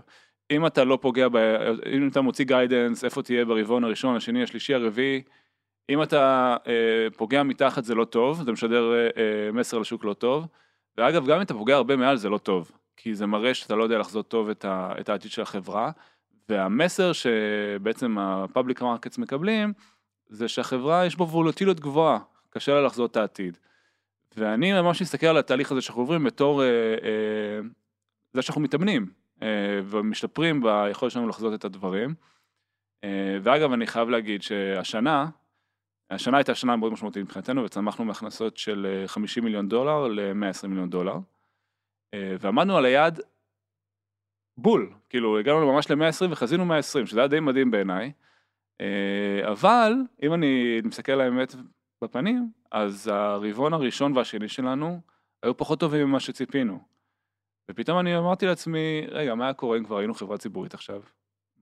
אם 0.51 0.67
אתה 0.67 0.85
לא 0.85 0.99
פוגע, 1.01 1.29
ב, 1.29 1.37
אם 1.93 2.09
אתה 2.09 2.21
מוציא 2.21 2.45
guidance, 2.45 3.05
איפה 3.05 3.23
תהיה 3.23 3.45
ברבעון 3.45 3.85
הראשון, 3.85 4.17
השני, 4.17 4.43
השלישי, 4.43 4.75
הרביעי, 4.75 5.23
אם 5.91 6.03
אתה 6.03 6.57
אה, 6.67 7.07
פוגע 7.17 7.43
מתחת 7.43 7.85
זה 7.85 7.95
לא 7.95 8.05
טוב, 8.05 8.43
זה 8.43 8.53
משדר 8.53 8.93
אה, 8.95 9.53
מסר 9.53 9.79
לשוק 9.79 10.05
לא 10.05 10.13
טוב, 10.13 10.47
ואגב, 10.99 11.27
גם 11.27 11.37
אם 11.37 11.43
אתה 11.43 11.55
פוגע 11.55 11.77
הרבה 11.77 11.97
מעל 11.97 12.17
זה 12.17 12.29
לא 12.29 12.39
טוב. 12.39 12.71
כי 13.01 13.15
זה 13.15 13.27
מראה 13.27 13.55
שאתה 13.55 13.75
לא 13.75 13.83
יודע 13.83 13.99
לחזות 13.99 14.29
טוב 14.29 14.49
את, 14.49 14.65
ה, 14.65 14.93
את 15.01 15.09
העתיד 15.09 15.31
של 15.31 15.43
החברה, 15.43 15.91
והמסר 16.49 17.13
שבעצם 17.13 18.19
ה-public 18.19 18.81
markets 18.81 19.21
מקבלים, 19.21 19.73
זה 20.29 20.49
שהחברה 20.49 21.07
יש 21.07 21.17
בו 21.17 21.29
וולוטיליות 21.29 21.81
גבוהה, 21.81 22.19
קשה 22.51 22.75
לה 22.75 22.83
לחזות 22.83 23.11
את 23.11 23.17
העתיד. 23.17 23.59
ואני 24.37 24.73
ממש 24.73 25.03
מסתכל 25.03 25.27
על 25.27 25.37
התהליך 25.37 25.73
הזה 25.73 25.81
שאנחנו 25.81 26.03
עוברים 26.03 26.25
בתור 26.25 26.63
אה, 26.63 26.69
אה, 27.03 27.61
זה 28.33 28.43
שאנחנו 28.43 28.61
מתאמנים 28.61 29.07
אה, 29.43 29.81
ומשתפרים 29.85 30.63
ביכולת 30.63 31.13
שלנו 31.13 31.29
לחזות 31.29 31.55
את 31.55 31.65
הדברים. 31.65 32.15
אה, 33.05 33.39
ואגב, 33.43 33.73
אני 33.73 33.87
חייב 33.87 34.09
להגיד 34.09 34.43
שהשנה, 34.43 35.27
השנה 36.11 36.37
הייתה 36.37 36.55
שנה 36.55 36.77
מאוד 36.77 36.93
משמעותית 36.93 37.23
מבחינתנו, 37.23 37.65
וצמחנו 37.65 38.05
מהכנסות 38.05 38.57
של 38.57 38.87
אה, 39.03 39.09
50 39.09 39.45
מיליון 39.45 39.69
דולר 39.69 40.09
ל-120 40.09 40.67
מיליון 40.67 40.91
דולר. 40.91 41.17
אה, 42.15 42.37
ועמדנו 42.41 42.77
על 42.77 42.85
היעד 42.85 43.21
בול, 44.59 44.93
כאילו 45.09 45.39
הגענו 45.39 45.73
ממש 45.73 45.91
ל-120 45.91 46.31
וחזינו 46.31 46.65
120, 46.65 47.07
שזה 47.07 47.21
היה 47.21 47.29
די 47.29 47.41
מדהים 47.41 47.71
בעיניי. 47.71 48.13
אה, 48.81 49.53
אבל 49.53 49.93
אם 50.23 50.35
אני 50.35 50.81
מסתכל 50.85 51.13
על 51.13 51.21
האמת 51.21 51.55
בפנים, 52.05 52.51
אז 52.73 53.09
הרבעון 53.09 53.73
הראשון 53.73 54.17
והשני 54.17 54.49
שלנו 54.49 55.01
היו 55.43 55.57
פחות 55.57 55.81
טובים 55.81 56.09
ממה 56.09 56.21
שציפינו. 56.21 56.79
ופתאום 57.71 57.99
אני 57.99 58.19
אמרתי 58.19 58.47
לעצמי, 58.47 59.07
רגע, 59.09 59.35
מה 59.35 59.45
היה 59.45 59.55
קורה 59.55 59.79
אם 59.79 59.85
כבר 59.85 59.99
היינו 59.99 60.15
חברה 60.15 60.39
ציבורית 60.39 60.75
עכשיו? 60.75 61.03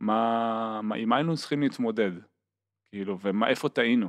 מה, 0.00 0.81
מה, 0.83 0.95
עם 0.97 1.09
מה 1.09 1.17
היינו 1.17 1.37
צריכים 1.37 1.61
להתמודד? 1.61 2.11
כאילו, 2.91 3.19
ואיפה 3.21 3.69
טעינו? 3.69 4.09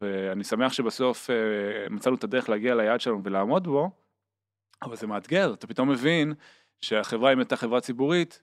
ואני 0.00 0.44
שמח 0.44 0.72
שבסוף 0.72 1.30
אה, 1.30 1.88
מצאנו 1.90 2.16
את 2.16 2.24
הדרך 2.24 2.48
להגיע 2.48 2.74
ליעד 2.74 3.00
שלנו 3.00 3.24
ולעמוד 3.24 3.66
בו, 3.66 3.90
אבל 4.84 4.96
זה 4.96 5.06
מאתגר, 5.06 5.54
אתה 5.54 5.66
פתאום 5.66 5.90
מבין 5.90 6.34
שהחברה, 6.80 7.32
אם 7.32 7.38
הייתה 7.38 7.56
חברה 7.56 7.80
ציבורית, 7.80 8.42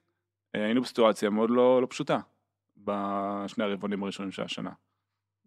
אה, 0.56 0.66
היינו 0.66 0.82
בסיטואציה 0.82 1.30
מאוד 1.30 1.50
לא, 1.50 1.82
לא 1.82 1.88
פשוטה 1.90 2.20
בשני 2.78 3.64
הרבעונים 3.64 4.04
הראשונים 4.04 4.32
של 4.32 4.44
השנה. 4.44 4.72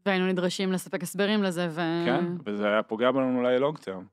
והיינו 0.07 0.27
נדרשים 0.27 0.73
לספק 0.73 1.03
הסברים 1.03 1.43
לזה, 1.43 1.69
ו... 1.71 1.81
כן, 2.07 2.25
וזה 2.47 2.67
היה 2.67 2.83
פוגע 2.83 3.11
בנו 3.11 3.39
אולי 3.39 3.59
לונג 3.59 3.79
טרם. 3.79 4.07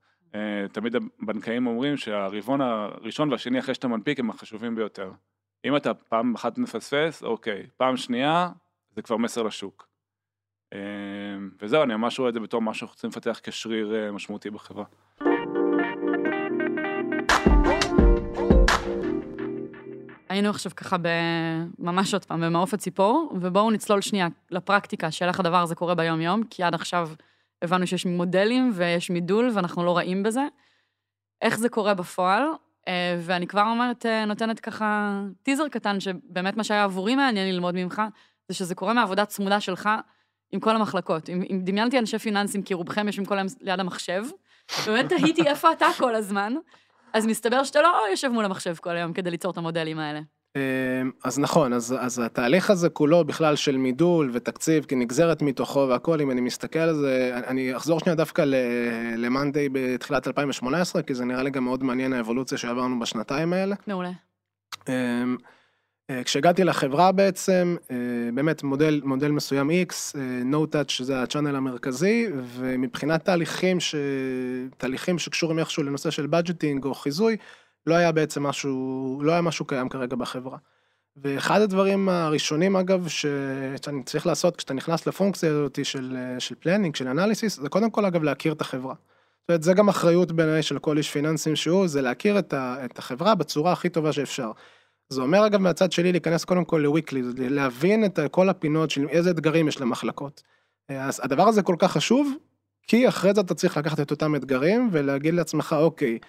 תמיד 0.71 0.95
הבנקאים 0.95 1.67
אומרים 1.67 1.97
שהרבעון 1.97 2.61
הראשון 2.61 3.31
והשני 3.31 3.59
אחרי 3.59 3.73
שאתה 3.73 3.87
מנפיק 3.87 4.19
הם 4.19 4.29
החשובים 4.29 4.75
ביותר. 4.75 5.11
אם 5.65 5.75
אתה 5.75 5.93
פעם 5.93 6.35
אחת 6.35 6.57
מפספס, 6.57 7.23
אוקיי, 7.23 7.67
פעם 7.77 7.97
שנייה, 7.97 8.49
זה 8.95 9.01
כבר 9.01 9.17
מסר 9.17 9.43
לשוק. 9.43 9.87
אה, 10.73 10.79
וזהו, 11.59 11.83
אני 11.83 11.95
ממש 11.95 12.19
רואה 12.19 12.29
את 12.29 12.33
זה 12.33 12.39
בתור 12.39 12.61
משהו 12.61 12.79
שאנחנו 12.79 12.95
צריכים 12.95 13.09
לפתח 13.09 13.39
כשריר 13.43 13.95
אה, 13.95 14.11
משמעותי 14.11 14.49
בחברה. 14.49 14.85
היינו 20.31 20.49
עכשיו 20.49 20.71
ככה 20.75 20.97
ב... 20.97 21.07
ממש 21.79 22.13
עוד 22.13 22.25
פעם, 22.25 22.41
במעוף 22.41 22.73
הציפור, 22.73 23.33
ובואו 23.41 23.71
נצלול 23.71 24.01
שנייה 24.01 24.27
לפרקטיקה 24.51 25.11
של 25.11 25.25
איך 25.25 25.39
הדבר 25.39 25.57
הזה 25.57 25.75
קורה 25.75 25.95
ביום-יום, 25.95 26.43
כי 26.43 26.63
עד 26.63 26.73
עכשיו 26.73 27.09
הבנו 27.61 27.87
שיש 27.87 28.05
מודלים 28.05 28.71
ויש 28.75 29.09
מידול 29.09 29.51
ואנחנו 29.53 29.83
לא 29.83 29.97
רעים 29.97 30.23
בזה. 30.23 30.47
איך 31.41 31.59
זה 31.59 31.69
קורה 31.69 31.93
בפועל, 31.93 32.43
אה, 32.87 33.19
ואני 33.21 33.47
כבר 33.47 33.61
אומרת, 33.61 34.05
אה, 34.05 34.25
נותנת 34.25 34.59
ככה 34.59 35.21
טיזר 35.43 35.67
קטן, 35.67 35.99
שבאמת 35.99 36.57
מה 36.57 36.63
שהיה 36.63 36.83
עבורי 36.83 37.15
מעניין 37.15 37.47
ללמוד 37.47 37.75
ממך, 37.75 38.01
זה 38.49 38.55
שזה 38.55 38.75
קורה 38.75 38.93
מעבודה 38.93 39.25
צמודה 39.25 39.59
שלך 39.59 39.89
עם 40.51 40.59
כל 40.59 40.75
המחלקות. 40.75 41.29
אם, 41.29 41.43
אם 41.51 41.59
דמיינתי 41.63 41.99
אנשי 41.99 42.19
פיננסים, 42.19 42.63
כי 42.63 42.73
רובכם 42.73 43.07
יושבים 43.07 43.25
כל 43.25 43.37
היום 43.37 43.47
ליד 43.61 43.79
המחשב, 43.79 44.23
באמת 44.85 45.09
תהיתי 45.09 45.47
איפה 45.47 45.71
אתה 45.71 45.87
כל 45.97 46.15
הזמן, 46.15 46.53
אז 47.13 47.25
מסתבר 47.25 47.63
שאתה 47.63 47.81
לא 47.81 47.97
יושב 48.11 48.27
מול 48.27 48.45
המחשב 48.45 48.75
כל 48.75 48.95
היום 48.97 49.13
כדי 49.13 49.31
ליצור 49.31 49.51
את 49.51 49.57
המודלים 49.57 49.99
האלה. 49.99 50.19
אמ, 50.55 51.11
אז 51.23 51.39
נכון, 51.39 51.73
אז, 51.73 51.95
אז 51.99 52.19
התהליך 52.19 52.69
הזה 52.69 52.89
כולו 52.89 53.25
בכלל 53.25 53.55
של 53.55 53.77
מידול 53.77 54.29
ותקציב 54.33 54.85
כנגזרת 54.85 55.41
מתוכו 55.41 55.87
והכל, 55.89 56.21
אם 56.21 56.31
אני 56.31 56.41
מסתכל 56.41 56.79
על 56.79 56.95
זה, 56.95 57.41
אני 57.47 57.77
אחזור 57.77 57.99
שנייה 57.99 58.15
דווקא 58.15 58.45
למאנדיי 59.17 59.69
בתחילת 59.71 60.27
2018, 60.27 61.01
כי 61.01 61.13
זה 61.13 61.25
נראה 61.25 61.43
לי 61.43 61.49
גם 61.49 61.63
מאוד 61.63 61.83
מעניין 61.83 62.13
האבולוציה 62.13 62.57
שעברנו 62.57 62.99
בשנתיים 62.99 63.53
האלה. 63.53 63.75
מעולה. 63.87 64.11
אה, 66.11 66.23
כשהגעתי 66.23 66.63
לחברה 66.63 67.11
בעצם, 67.11 67.75
אה, 67.91 67.95
באמת 68.33 68.63
מודל, 68.63 69.01
מודל 69.03 69.31
מסוים 69.31 69.69
X, 69.69 69.93
אה, 70.15 70.41
no 70.51 70.73
touch 70.73 70.91
שזה 70.91 71.21
ה 71.21 71.25
channel 71.25 71.55
המרכזי, 71.55 72.27
ומבחינת 72.55 73.25
תהליכים, 73.25 73.79
ש... 73.79 73.95
תהליכים 74.77 75.19
שקשורים 75.19 75.59
איכשהו 75.59 75.83
לנושא 75.83 76.11
של 76.11 76.27
budgeting 76.27 76.85
או 76.85 76.93
חיזוי, 76.93 77.37
לא 77.87 77.95
היה 77.95 78.11
בעצם 78.11 78.43
משהו, 78.43 79.19
לא 79.23 79.31
היה 79.31 79.41
משהו 79.41 79.65
קיים 79.65 79.89
כרגע 79.89 80.15
בחברה. 80.15 80.57
ואחד 81.17 81.61
הדברים 81.61 82.09
הראשונים 82.09 82.75
אגב. 82.75 83.07
שאני 83.07 84.03
צריך 84.05 84.27
לעשות 84.27 84.55
כשאתה 84.55 84.73
נכנס 84.73 85.07
לפונקציה 85.07 85.49
הזאת 85.49 85.85
של, 85.85 86.17
של 86.39 86.55
planning, 86.59 86.95
של 86.95 87.07
analysis, 87.07 87.59
זה 87.59 87.69
קודם 87.69 87.89
כל 87.89 88.05
אגב 88.05 88.23
להכיר 88.23 88.53
את 88.53 88.61
החברה. 88.61 88.93
זאת 88.93 89.49
אומרת, 89.49 89.63
זה 89.63 89.73
גם 89.73 89.89
אחריות 89.89 90.31
בעיניי 90.31 90.63
של 90.63 90.79
כל 90.79 90.97
איש 90.97 91.11
פיננסים 91.11 91.55
שהוא, 91.55 91.87
זה 91.87 92.01
להכיר 92.01 92.39
את, 92.39 92.53
ה... 92.53 92.85
את 92.85 92.99
החברה 92.99 93.35
בצורה 93.35 93.71
הכי 93.71 93.89
טובה 93.89 94.13
שאפשר. 94.13 94.51
זה 95.11 95.21
אומר 95.21 95.45
אגב 95.45 95.61
מהצד 95.61 95.91
שלי 95.91 96.11
להיכנס 96.11 96.45
קודם 96.45 96.65
כל 96.65 96.77
ל 96.77 96.83
weekly, 96.83 97.21
להבין 97.37 98.05
את 98.05 98.19
כל 98.31 98.49
הפינות 98.49 98.89
של 98.89 99.07
איזה 99.09 99.29
אתגרים 99.31 99.67
יש 99.67 99.81
למחלקות. 99.81 100.41
אז 100.89 101.21
הדבר 101.23 101.47
הזה 101.47 101.61
כל 101.61 101.75
כך 101.79 101.91
חשוב, 101.91 102.33
כי 102.87 103.07
אחרי 103.07 103.33
זה 103.33 103.41
אתה 103.41 103.53
צריך 103.53 103.77
לקחת 103.77 103.99
את 103.99 104.11
אותם 104.11 104.35
אתגרים 104.35 104.89
ולהגיד 104.91 105.33
לעצמך, 105.33 105.75
אוקיי, 105.79 106.19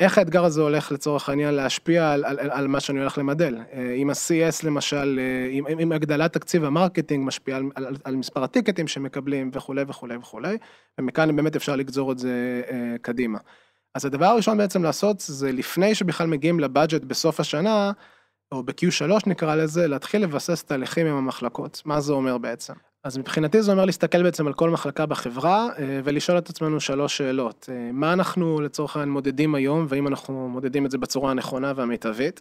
איך 0.00 0.18
האתגר 0.18 0.44
הזה 0.44 0.60
הולך 0.60 0.92
לצורך 0.92 1.28
העניין 1.28 1.54
להשפיע 1.54 2.12
על, 2.12 2.24
על, 2.24 2.38
על, 2.50 2.66
מה 2.66 2.80
שאני 2.80 3.00
הולך 3.00 3.18
למדל. 3.18 3.58
אם 3.96 4.10
ה-CS 4.10 4.66
למשל, 4.66 5.20
אם, 5.50 5.66
אם 5.80 5.92
הגדלת 5.92 6.32
תקציב 6.32 6.64
ה 6.64 6.70
marketing 6.70 7.26
משפיע 7.26 7.56
על, 7.56 7.64
על, 7.74 7.96
על 8.04 8.16
מספר 8.16 8.44
ה 8.44 8.49
ticket 8.49 8.78
ים 8.78 8.88
שמקבלים 8.88 9.50
וכולי 9.54 9.82
וכולי 9.88 10.16
וכולי, 10.16 10.56
ומכאן 10.98 11.36
באמת 11.36 11.56
אפשר 11.56 11.76
לגזור 11.76 12.12
את 12.12 12.18
זה 12.18 12.62
קדימה. 13.02 13.38
אז 13.94 14.04
הדבר 14.04 14.26
הראשון 14.26 14.58
בעצם 14.58 14.82
לעשות 14.82 15.20
זה 15.20 15.52
לפני 15.52 15.94
שבכלל 15.94 16.26
מגיעים 16.26 16.60
לבאג'ט 16.60 17.04
בסוף 17.04 17.40
השנה, 17.40 17.92
או 18.52 18.62
ב-Q3 18.62 19.12
נקרא 19.26 19.54
לזה, 19.54 19.86
להתחיל 19.86 20.22
לבסס 20.22 20.64
תהליכים 20.64 21.06
עם 21.06 21.16
המחלקות. 21.16 21.82
מה 21.84 22.00
זה 22.00 22.12
אומר 22.12 22.38
בעצם? 22.38 22.74
אז 23.04 23.18
מבחינתי 23.18 23.62
זה 23.62 23.72
אומר 23.72 23.84
להסתכל 23.84 24.22
בעצם 24.22 24.46
על 24.46 24.52
כל 24.52 24.70
מחלקה 24.70 25.06
בחברה 25.06 25.68
אה, 25.78 26.00
ולשאול 26.04 26.38
את 26.38 26.50
עצמנו 26.50 26.80
שלוש 26.80 27.16
שאלות. 27.16 27.68
אה, 27.72 27.90
מה 27.92 28.12
אנחנו 28.12 28.60
לצורך 28.60 28.96
העניין 28.96 29.12
מודדים 29.12 29.54
היום, 29.54 29.86
והאם 29.88 30.06
אנחנו 30.06 30.48
מודדים 30.48 30.86
את 30.86 30.90
זה 30.90 30.98
בצורה 30.98 31.30
הנכונה 31.30 31.72
והמיטבית? 31.76 32.40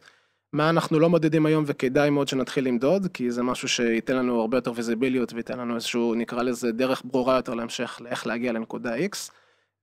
מה 0.53 0.69
אנחנו 0.69 0.99
לא 0.99 1.09
מודדים 1.09 1.45
היום 1.45 1.63
וכדאי 1.67 2.09
מאוד 2.09 2.27
שנתחיל 2.27 2.65
למדוד, 2.67 3.07
כי 3.13 3.31
זה 3.31 3.43
משהו 3.43 3.67
שייתן 3.67 4.15
לנו 4.15 4.41
הרבה 4.41 4.57
יותר 4.57 4.71
ויזיביליות 4.75 5.33
וייתן 5.33 5.59
לנו 5.59 5.75
איזשהו, 5.75 6.15
נקרא 6.15 6.43
לזה, 6.43 6.71
דרך 6.71 7.01
ברורה 7.05 7.35
יותר 7.35 7.53
להמשך 7.53 7.97
לאיך 8.01 8.27
להגיע 8.27 8.51
לנקודה 8.51 8.97
X. 8.97 9.31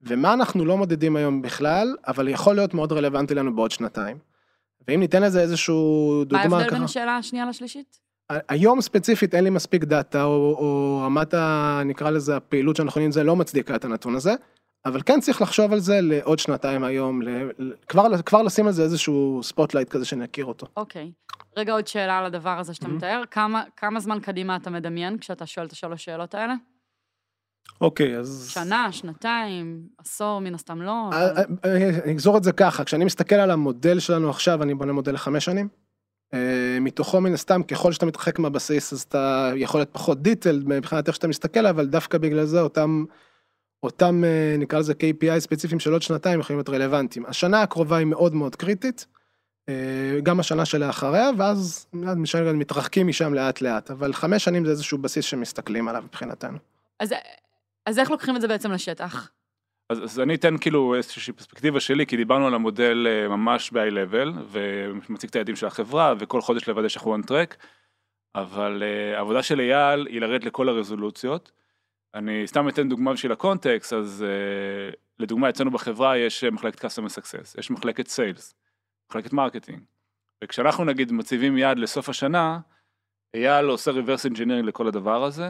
ומה 0.03 0.33
אנחנו 0.33 0.65
לא 0.65 0.77
מודדים 0.77 1.17
היום 1.17 1.43
בכלל, 1.43 1.97
אבל 2.07 2.29
יכול 2.29 2.55
להיות 2.55 2.75
מאוד 2.75 2.93
רלוונטי 2.93 3.35
לנו 3.35 3.57
בעוד 3.57 3.71
שנתיים. 3.71 4.17
ואם 4.89 5.01
ניתן 5.01 5.23
לזה 5.23 5.41
איזשהו 5.41 6.25
דוגמה 6.25 6.45
ככה... 6.45 6.49
מה 6.49 6.57
ההבדל 6.57 6.75
בין 6.75 6.83
השאלה 6.83 7.17
השנייה 7.17 7.47
לשלישית? 7.47 7.99
היום 8.49 8.81
ספציפית 8.81 9.35
אין 9.35 9.45
לי 9.45 9.51
מספיק 9.51 9.85
data, 9.85 10.25
או, 10.25 10.57
או 10.59 11.01
רמת 11.05 11.35
ה... 11.35 11.83
נקרא 11.85 12.11
לזה 12.11 12.37
הפעילות 12.37 12.77
שאנחנו 12.77 12.91
יכולים, 12.91 13.13
זה 13.13 13.25
לא 13.25 13.37
מצדיקה 13.37 13.77
את 13.77 13.85
הנתון 13.85 14.15
הזה, 14.15 14.35
אבל 14.87 15.01
כן 15.07 15.21
צריך 15.21 15.43
לחשוב 15.43 15.73
על 15.73 15.79
זה 15.79 16.01
לעוד 16.03 16.39
שנתיים 16.39 16.85
היום, 16.85 17.23
ל... 17.23 17.29
כבר, 17.89 18.23
כבר 18.23 18.43
לשים 18.43 18.67
על 18.67 18.73
זה 18.73 18.83
איזשהו 18.83 19.41
spotlight 19.43 19.89
כזה 19.89 20.05
שנכיר 20.05 20.45
אותו. 20.45 20.67
אוקיי. 20.77 21.13
רגע 21.57 21.73
עוד 21.73 21.87
שאלה 21.87 22.19
על 22.19 22.25
הדבר 22.25 22.59
הזה 22.59 22.75
שאתה 22.75 22.89
מתאר, 22.89 23.23
כמה, 23.31 23.63
כמה 23.77 24.01
זמן 24.01 24.21
קדימה 24.21 24.57
אתה 24.57 24.71
מדמיין 24.71 25.19
כשאתה 25.19 25.47
שואל 25.47 25.67
את 25.67 25.73
השלוש 25.73 26.05
שאלות 26.05 26.35
האלה? 26.35 26.55
אוקיי, 27.81 28.19
אז... 28.19 28.49
שנה, 28.51 28.93
שנתיים, 28.93 29.83
עשור, 29.99 30.41
מן 30.41 30.55
הסתם 30.55 30.83
לא. 30.83 31.11
אה, 31.13 31.31
אבל- 31.31 31.45
אני 31.65 32.13
אגזור 32.13 32.37
את 32.39 32.45
זה 32.45 32.53
ככה, 32.53 32.85
כשאני 32.85 33.05
מסתכל 33.05 33.35
על 33.35 33.51
המודל 33.51 33.99
שלנו 33.99 34.31
עכשיו, 34.31 34.63
אני 34.63 34.75
בונה 34.75 34.93
מודל 34.93 35.13
לחמש 35.15 35.45
שנים. 35.45 35.69
אה, 36.35 36.79
מתוכו 36.81 37.21
מן 37.21 37.35
הסתם, 37.35 37.63
ככל 37.63 37.93
שאתה 37.93 38.07
מתרחק 38.07 38.39
מהבסיס, 38.39 38.93
אז 38.93 39.01
אתה 39.03 39.53
יכול 39.57 39.81
להיות 39.81 39.91
פחות 39.93 40.23
דיטל 40.23 40.63
מבחינת 40.67 41.07
איך 41.09 41.17
שאתה 41.17 41.29
מסתכל, 41.29 41.67
אבל 41.67 41.87
דווקא 41.87 42.19
בגלל 42.19 42.45
זה 42.45 42.61
אותם, 42.61 43.05
אותם 43.83 44.25
אה, 44.25 44.57
נקרא 44.59 44.79
לזה 44.79 44.93
KPI 44.93 45.39
ספציפיים 45.39 45.81
של 45.81 45.93
עוד 45.93 46.03
שנתיים 46.03 46.41
יכולים 46.41 46.59
להיות 46.59 46.69
רלוונטיים. 46.69 47.27
השנה 47.27 47.63
הקרובה 47.63 47.97
היא 47.97 48.07
מאוד 48.07 48.35
מאוד 48.35 48.57
קריטית, 48.57 49.07
אה, 49.69 50.21
גם 50.23 50.41
השנה 50.41 50.65
שלאחריה, 50.65 51.31
ואז 51.37 51.87
משם 51.93 52.59
מתרחקים 52.59 53.07
משם 53.07 53.35
לאט 53.35 53.61
לאט, 53.61 53.91
אבל 53.91 54.13
חמש 54.13 54.45
שנים 54.45 54.65
זה 54.65 54.71
איזשהו 54.71 54.99
בסיס 54.99 55.25
שמסתכלים 55.25 55.89
עליו 55.89 56.03
מבחינתנו. 56.03 56.59
אז, 57.01 57.15
אז 57.87 57.99
איך 57.99 58.11
לוקחים 58.11 58.37
את 58.37 58.41
זה 58.41 58.49
בעצם 58.49 58.73
לשטח? 58.73 59.31
אז, 59.91 60.05
אז 60.05 60.21
אני 60.21 60.35
אתן 60.35 60.59
כאילו 60.59 60.95
איזושהי 60.95 61.33
פרספקטיבה 61.33 61.81
שלי, 61.81 62.07
כי 62.07 62.17
דיברנו 62.17 62.47
על 62.47 62.55
המודל 62.55 63.07
אה, 63.11 63.29
ממש 63.29 63.71
ב-high 63.71 63.93
level, 63.93 64.29
ומציג 64.51 65.31
את 65.31 65.35
היעדים 65.35 65.57
של 65.57 65.67
החברה, 65.67 66.15
וכל 66.19 66.41
חודש 66.41 66.69
לוודא 66.69 66.89
שאנחנו 66.89 67.17
on 67.17 67.21
track, 67.21 67.57
אבל 68.37 68.83
uh, 68.83 69.17
העבודה 69.17 69.43
של 69.43 69.61
אייל 69.61 70.07
היא 70.07 70.21
לרדת 70.21 70.45
לכל 70.45 70.69
הרזולוציות. 70.69 71.53
אני 72.15 72.47
סתם 72.47 72.69
אתן 72.69 72.89
דוגמה 72.89 73.13
בשביל 73.13 73.33
הקונטקסט, 73.33 73.93
אז 73.93 74.25
uh, 74.25 74.97
לדוגמה 75.19 75.49
אצלנו 75.49 75.71
בחברה 75.71 76.19
יש 76.19 76.45
אה, 76.45 76.51
מחלקת 76.51 76.85
customer 76.85 77.09
success, 77.09 77.59
יש 77.59 77.71
מחלקת 77.71 78.07
sales, 78.07 78.55
מחלקת 79.11 79.33
marketing. 79.33 79.81
וכשאנחנו 80.45 80.85
נגיד 80.85 81.13
מציבים 81.13 81.59
יעד 81.59 81.79
לסוף 81.79 82.09
השנה, 82.09 82.61
אייל 83.35 83.67
עושה 83.67 83.91
reverse 83.91 84.33
engineering 84.33 84.67
לכל 84.67 84.87
הדבר 84.87 85.25
הזה, 85.25 85.49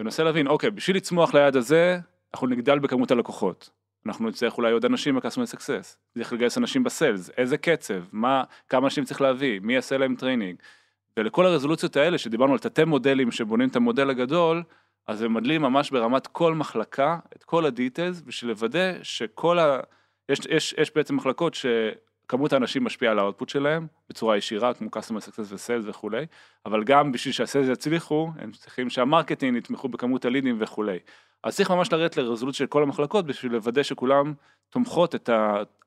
ומנסה 0.00 0.24
להבין, 0.24 0.46
אוקיי, 0.46 0.70
בשביל 0.70 0.96
לצמוח 0.96 1.34
ליעד 1.34 1.56
הזה, 1.56 1.98
אנחנו 2.34 2.46
נגדל 2.46 2.78
בכמות 2.78 3.10
הלקוחות. 3.10 3.70
אנחנו 4.06 4.28
נצטרך 4.28 4.58
אולי 4.58 4.72
עוד 4.72 4.84
אנשים 4.84 5.16
ב-customer 5.16 5.56
success, 5.56 5.96
צריך 6.14 6.32
לגייס 6.32 6.58
אנשים 6.58 6.84
ב 6.84 6.91
sales, 6.91 7.30
איזה 7.36 7.58
קצב, 7.58 8.02
מה, 8.12 8.44
כמה 8.68 8.86
אנשים 8.86 9.04
צריך 9.04 9.20
להביא, 9.20 9.60
מי 9.60 9.74
יעשה 9.74 9.98
להם 9.98 10.14
training. 10.14 10.58
ולכל 11.16 11.46
הרזולוציות 11.46 11.96
האלה 11.96 12.18
שדיברנו 12.18 12.52
על 12.52 12.58
תתי 12.58 12.84
מודלים 12.84 13.30
שבונים 13.30 13.68
את 13.68 13.76
המודל 13.76 14.10
הגדול, 14.10 14.62
אז 15.06 15.22
הם 15.22 15.34
מדלים 15.34 15.62
ממש 15.62 15.90
ברמת 15.90 16.26
כל 16.26 16.54
מחלקה 16.54 17.18
את 17.36 17.44
כל 17.44 17.66
ה 17.66 17.73
details 17.73 18.20
בשביל 18.20 18.50
לוודא 18.50 18.92
שכל 19.02 19.58
ה... 19.58 19.80
יש, 20.28 20.38
יש, 20.48 20.74
יש 20.78 20.94
בעצם 20.94 21.16
מחלקות 21.16 21.54
שכמות 22.30 22.52
האנשים 22.52 22.84
משפיעה 22.84 23.12
על 23.12 23.18
ה-output 23.18 23.48
שלהם 23.48 23.86
בצורה 24.08 24.36
ישירה 24.36 24.74
כמו 24.74 24.88
customer 24.96 25.22
success 25.22 25.44
ו-sales 25.44 25.88
וכולי, 25.88 26.26
אבל 26.66 26.84
גם 26.84 27.12
בשביל 27.12 27.32
שה-sales 27.32 27.68
יצליחו 27.68 28.30
הם 28.38 28.50
צריכים 28.52 28.90
שה-marketing 28.90 29.56
יתמכו 29.56 29.88
בכמות 29.88 30.24
הלידים 30.24 30.56
וכולי. 30.60 30.98
אז 31.44 31.56
צריך 31.56 31.70
ממש 31.70 31.92
לרדת 31.92 32.16
לרזולוציה 32.16 32.58
של 32.58 32.66
כל 32.66 32.82
המחלקות 32.82 33.26
בשביל 33.26 33.52
לוודא 33.52 33.82
שכולם 33.82 34.34
תומכות 34.68 35.14
את 35.14 35.30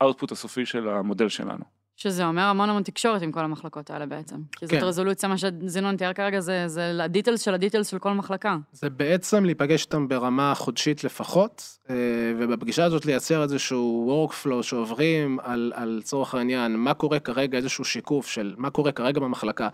ה-output 0.02 0.32
הסופי 0.32 0.66
של 0.66 0.90
המודל 0.90 1.30
שלנו. 1.30 1.83
שזה 1.96 2.26
אומר 2.26 2.42
המון 2.42 2.70
המון 2.70 2.84
תקשורת 2.84 3.22
עם 3.22 3.32
כל 3.32 3.40
המחלקות 3.40 3.90
האלה 3.90 4.06
בעצם. 4.06 4.36
כי 4.52 4.68
זאת 4.68 4.76
כן. 4.76 4.84
רזולוציה, 4.84 5.30
מה 5.30 5.38
שזינו 5.38 5.98
תיאר 5.98 6.14
כרגע, 6.14 6.40
זה, 6.40 6.68
זה 6.68 7.04
ה-details 7.04 7.42
של 7.42 7.54
ה-details 7.54 7.88
של 7.88 8.00
כל 8.00 8.14
מחלקה. 8.14 8.58
זה 8.72 8.90
בעצם 8.90 9.46
להיפגש 9.46 9.86
איתם 9.86 10.08
ברמה 10.08 10.54
חודשית 10.56 11.04
לפחות, 11.04 11.78
אה, 11.90 11.96
ובפגישה 12.38 12.86
הזאת 12.86 13.06
לייצר 13.06 13.44
איזשהו 13.44 14.28
workflow 14.30 14.64
שעוברים 14.64 15.40
על, 15.44 15.72
על 15.76 16.02
צורך 16.04 16.36
העניין, 16.36 16.76
מה 16.76 16.94
קורה 16.94 17.20
כרגע, 17.20 17.58
איזשהו 17.58 17.86
שיקוף 17.86 18.28
של 18.28 18.56
מה 18.58 18.70
קורה 18.70 18.92
כרגע 18.92 19.20
במחלקה. 19.20 19.70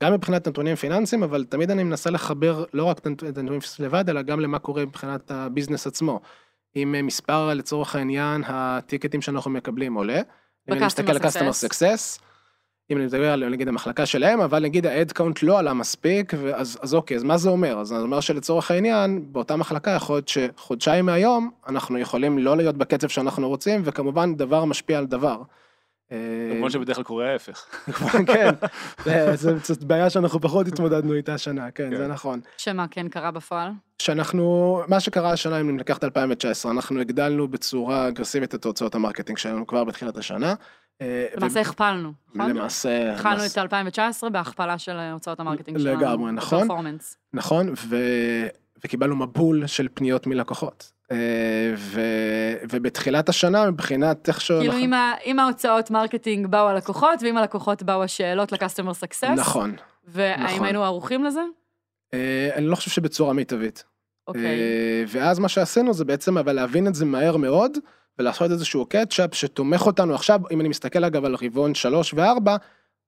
גם 0.00 0.12
מבחינת 0.12 0.48
נתונים 0.48 0.74
פיננסיים, 0.74 1.22
אבל 1.22 1.44
תמיד 1.44 1.70
אני 1.70 1.84
מנסה 1.84 2.10
לחבר 2.10 2.64
לא 2.74 2.84
רק 2.84 2.98
את 2.98 3.06
הנתונים 3.06 3.60
לבד, 3.78 4.10
אלא 4.10 4.22
גם 4.22 4.40
למה 4.40 4.58
קורה 4.58 4.86
מבחינת 4.86 5.30
הביזנס 5.30 5.86
עצמו. 5.86 6.20
אם 6.76 6.94
מספר 7.02 7.54
לצורך 7.54 7.96
העניין 7.96 8.42
הטיקטים 8.46 9.22
שאנחנו 9.22 9.50
מקבלים 9.50 9.94
עולה, 9.94 10.20
אם 10.68 10.74
אני 10.74 10.86
מסתכל 10.86 11.12
על 11.12 11.16
customer 11.16 11.68
success. 11.68 12.20
אם 12.90 12.96
אני 12.96 13.06
מדבר 13.06 13.32
על 13.32 13.48
נגיד 13.48 13.68
המחלקה 13.68 14.06
שלהם, 14.06 14.40
אבל 14.40 14.62
נגיד 14.62 14.86
ה-ad 14.86 15.18
count 15.18 15.38
לא 15.42 15.58
עלה 15.58 15.74
מספיק, 15.74 16.34
אז, 16.34 16.78
אז 16.82 16.94
אוקיי, 16.94 17.16
אז 17.16 17.22
מה 17.22 17.36
זה 17.36 17.48
אומר? 17.48 17.80
אז 17.80 17.88
זה 17.88 17.98
אומר 17.98 18.20
שלצורך 18.20 18.70
העניין, 18.70 19.32
באותה 19.32 19.56
מחלקה 19.56 19.90
יכול 19.90 20.16
להיות 20.16 20.28
שחודשיים 20.28 21.06
מהיום, 21.06 21.50
אנחנו 21.68 21.98
יכולים 21.98 22.38
לא 22.38 22.56
להיות 22.56 22.76
בקצב 22.76 23.08
שאנחנו 23.08 23.48
רוצים, 23.48 23.82
וכמובן 23.84 24.34
דבר 24.34 24.64
משפיע 24.64 24.98
על 24.98 25.06
דבר. 25.06 25.42
אה, 26.12 26.16
כמו 26.58 26.70
שבדרך 26.70 26.96
כלל 26.96 27.04
קורה 27.04 27.32
ההפך. 27.32 27.66
כן, 28.34 28.50
זה- 29.04 29.36
זה- 29.36 29.56
זאת 29.62 29.84
בעיה 29.84 30.10
שאנחנו 30.10 30.40
פחות 30.40 30.68
התמודדנו 30.68 31.14
איתה 31.14 31.34
השנה, 31.34 31.70
כן, 31.70 31.90
כן. 31.90 31.96
זה 31.96 32.08
נכון. 32.08 32.40
שמה 32.58 32.86
כן 32.90 33.08
קרה 33.08 33.30
בפועל? 33.30 33.70
שאנחנו, 33.98 34.80
מה 34.88 35.00
שקרה 35.00 35.32
השנה, 35.32 35.60
אם 35.60 35.76
ניקח 35.76 35.98
את 35.98 36.04
2019, 36.04 36.72
אנחנו 36.72 37.00
הגדלנו 37.00 37.48
בצורה 37.48 38.08
אגרסיבית 38.08 38.54
את 38.54 38.64
הוצאות 38.64 38.94
ה-marketing 38.94 39.38
שלנו 39.38 39.66
כבר 39.66 39.84
בתחילת 39.84 40.16
השנה. 40.16 40.54
אה, 41.00 41.26
למעשה 41.36 41.60
הכפלנו, 41.60 42.12
נכון? 42.34 42.50
למעשה, 42.50 43.12
התחלנו 43.14 43.46
את 43.46 43.58
2019 43.58 44.30
בהכפלה 44.30 44.78
של 44.78 44.96
הוצאות 45.12 45.40
ה-marketing 45.40 45.78
שלנו. 45.78 46.00
לגמרי, 46.00 46.32
נכון. 46.32 46.68
נכון, 47.32 47.72
ו... 47.88 47.96
וקיבלנו 48.84 49.16
מבול 49.16 49.66
של 49.66 49.88
פניות 49.94 50.26
מלקוחות. 50.26 50.92
אה, 51.12 51.74
ו... 51.76 52.00
ובתחילת 52.70 53.28
השנה, 53.28 53.70
מבחינת 53.70 54.28
איך 54.28 54.40
ש... 54.40 54.52
כאילו 54.52 54.72
עם 54.72 54.92
ה- 54.92 55.14
עם 55.24 55.38
ההוצאות 55.38 55.90
marketing 55.90 56.46
באו 56.46 56.68
הלקוחות, 56.68 57.22
ועם 57.22 57.36
הלקוחות 57.36 57.82
באו 57.82 58.02
השאלות 58.02 58.52
ל-customer 58.52 59.04
success. 59.04 59.30
נכון. 59.36 59.76
והאם 60.04 60.44
נכון. 60.44 60.64
היינו 60.64 60.84
ערוכים 60.84 61.24
לזה? 61.24 61.40
אה, 62.14 62.50
אני 62.54 62.66
לא 62.66 62.76
חושב 62.76 62.90
שבצורה 62.90 63.32
מיטבית. 63.32 63.84
אוקיי. 64.28 64.44
אה, 64.44 65.04
ואז 65.08 65.38
מה 65.38 65.48
שעשינו 65.48 65.94
זה 65.94 66.04
בעצם 66.04 66.38
אבל 66.38 66.52
להבין 66.52 66.86
את 66.86 66.94
זה 66.94 67.04
מהר 67.04 67.36
מאוד, 67.36 67.72
ולעשות 68.18 68.50
איזשהו 68.50 68.86
catch 68.86 69.20
up 69.20 69.34
שתומך 69.34 69.86
אותנו 69.86 70.14
עכשיו, 70.14 70.40
אם 70.50 70.60
אני 70.60 70.68
מסתכל 70.68 71.04
אגב 71.04 71.24
על 71.24 71.36
רבעון 71.42 71.74
3 71.74 72.14
ו-4, 72.14 72.50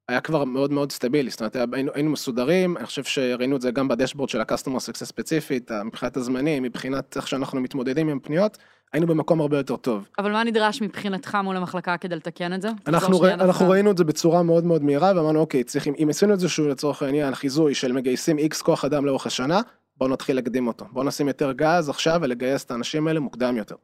היה 0.09 0.21
כבר 0.21 0.45
מאוד 0.45 0.73
מאוד 0.73 0.93
סטבילי, 0.93 1.31
זאת 1.31 1.41
אומרת 1.41 1.57
היינו, 1.73 1.91
היינו 1.95 2.11
מסודרים, 2.11 2.77
אני 2.77 2.87
חושב 2.87 3.05
שראינו 3.05 3.57
את 3.57 3.61
זה 3.61 3.71
גם 3.71 3.89
ב-dashboard 3.89 4.29
של 4.29 4.41
ה-customer 4.41 4.79
success 4.79 5.05
ספציפית, 5.05 5.71
מבחינת 5.85 6.17
הזמנים, 6.17 6.63
מבחינת 6.63 7.17
איך 7.17 7.29
שאנחנו 7.29 7.61
מתמודדים 7.61 8.09
עם 8.09 8.21
פניות, 8.21 8.59
היינו 8.93 9.07
במקום 9.07 9.41
הרבה 9.41 9.57
יותר 9.57 9.77
טוב. 9.77 10.09
אבל 10.19 10.33
מה 10.33 10.45
נדרש 10.45 10.83
מבחינתך 10.83 11.39
מול 11.45 11.57
המחלקה 11.57 11.97
כדי 11.97 12.17
לתקן 12.17 12.53
את 12.53 12.63
זה? 12.63 12.69
אנחנו, 12.87 13.21
ראי, 13.21 13.31
שנייה 13.31 13.47
אנחנו. 13.47 13.69
ראינו 13.69 13.91
את 13.91 13.99
זה 13.99 14.05
בצורה 14.05 14.43
מאוד 14.43 14.65
מאוד 14.65 14.83
מהירה 14.83 15.13
ואמרנו 15.17 15.41
אוקיי 15.41 15.65
צריכים 15.65 15.95
אם 16.03 16.09
עשינו 16.11 16.35
את 16.35 16.41
זה 16.41 16.49
שהוא 16.49 16.69
לצורך 16.69 17.03
העניין 17.03 17.35
חיזוי 17.35 17.75
של 17.75 17.93
מגייסים 17.93 18.39
איקס 18.39 18.63
כוח 18.63 18.85
אדם 18.85 19.07
לאורך 19.07 19.27
השנה 19.27 19.61
בואו 19.97 20.11
נתחיל 20.11 20.37
להקדים 20.37 20.67
אותו 20.67 20.85
בואו 20.93 21.05
נשים 21.05 21.29
יותר 21.29 21.53
גז 21.53 21.89
עכשיו 21.89 22.19
ולגייס 22.23 22.65
את 22.65 22.71
האנשים 22.71 23.09
האלה 23.09 23.21
מוקדם 23.21 23.57
יותר. 23.57 23.77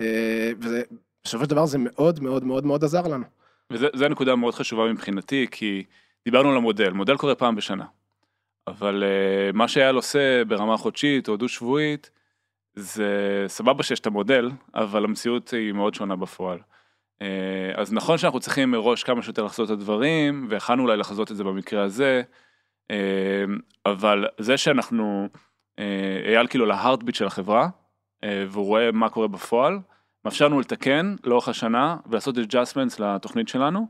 אה, 0.00 0.52
וזה 0.60 0.82
בסופו 1.24 1.44
של 1.44 1.50
דבר 1.50 1.66
זה 1.66 1.78
מאוד 1.80 2.22
מאוד 2.22 2.44
מאוד 2.44 2.66
מאוד 2.66 2.84
עזר 2.84 3.02
לנו. 3.02 3.24
וזו 3.72 4.08
נקודה 4.08 4.36
מאוד 4.36 4.54
חשובה 4.54 4.92
מבחינתי, 4.92 5.46
כי 5.50 5.84
דיברנו 6.24 6.50
על 6.50 6.56
המודל, 6.56 6.92
מודל 6.92 7.16
קורה 7.16 7.34
פעם 7.34 7.56
בשנה. 7.56 7.84
אבל 8.66 9.04
uh, 9.04 9.56
מה 9.56 9.68
שאייל 9.68 9.96
עושה 9.96 10.44
ברמה 10.44 10.76
חודשית 10.76 11.28
או 11.28 11.36
דו-שבועית, 11.36 12.10
זה 12.74 13.44
סבבה 13.46 13.82
שיש 13.82 14.00
את 14.00 14.06
המודל, 14.06 14.50
אבל 14.74 15.04
המציאות 15.04 15.50
היא 15.50 15.72
מאוד 15.72 15.94
שונה 15.94 16.16
בפועל. 16.16 16.58
Uh, 16.58 17.24
אז 17.74 17.92
נכון 17.92 18.18
שאנחנו 18.18 18.40
צריכים 18.40 18.70
מראש 18.70 19.04
כמה 19.04 19.22
שיותר 19.22 19.44
לחזות 19.44 19.66
את 19.66 19.70
הדברים, 19.70 20.46
ויכלנו 20.50 20.82
אולי 20.82 20.96
לחזות 20.96 21.30
את 21.30 21.36
זה 21.36 21.44
במקרה 21.44 21.82
הזה, 21.82 22.22
uh, 22.92 22.94
אבל 23.86 24.26
זה 24.38 24.56
שאנחנו, 24.56 25.28
אייל 26.26 26.46
כאילו 26.46 26.66
להארטביט 26.66 27.14
של 27.14 27.26
החברה, 27.26 27.68
והוא 28.24 28.66
רואה 28.66 28.92
מה 28.92 29.08
קורה 29.08 29.28
בפועל, 29.28 29.78
מאפשר 30.28 30.44
לנו 30.44 30.60
לתקן 30.60 31.14
לאורך 31.24 31.48
השנה 31.48 31.96
ולעשות 32.06 32.36
adjustments 32.36 33.02
לתוכנית 33.02 33.48
שלנו, 33.48 33.86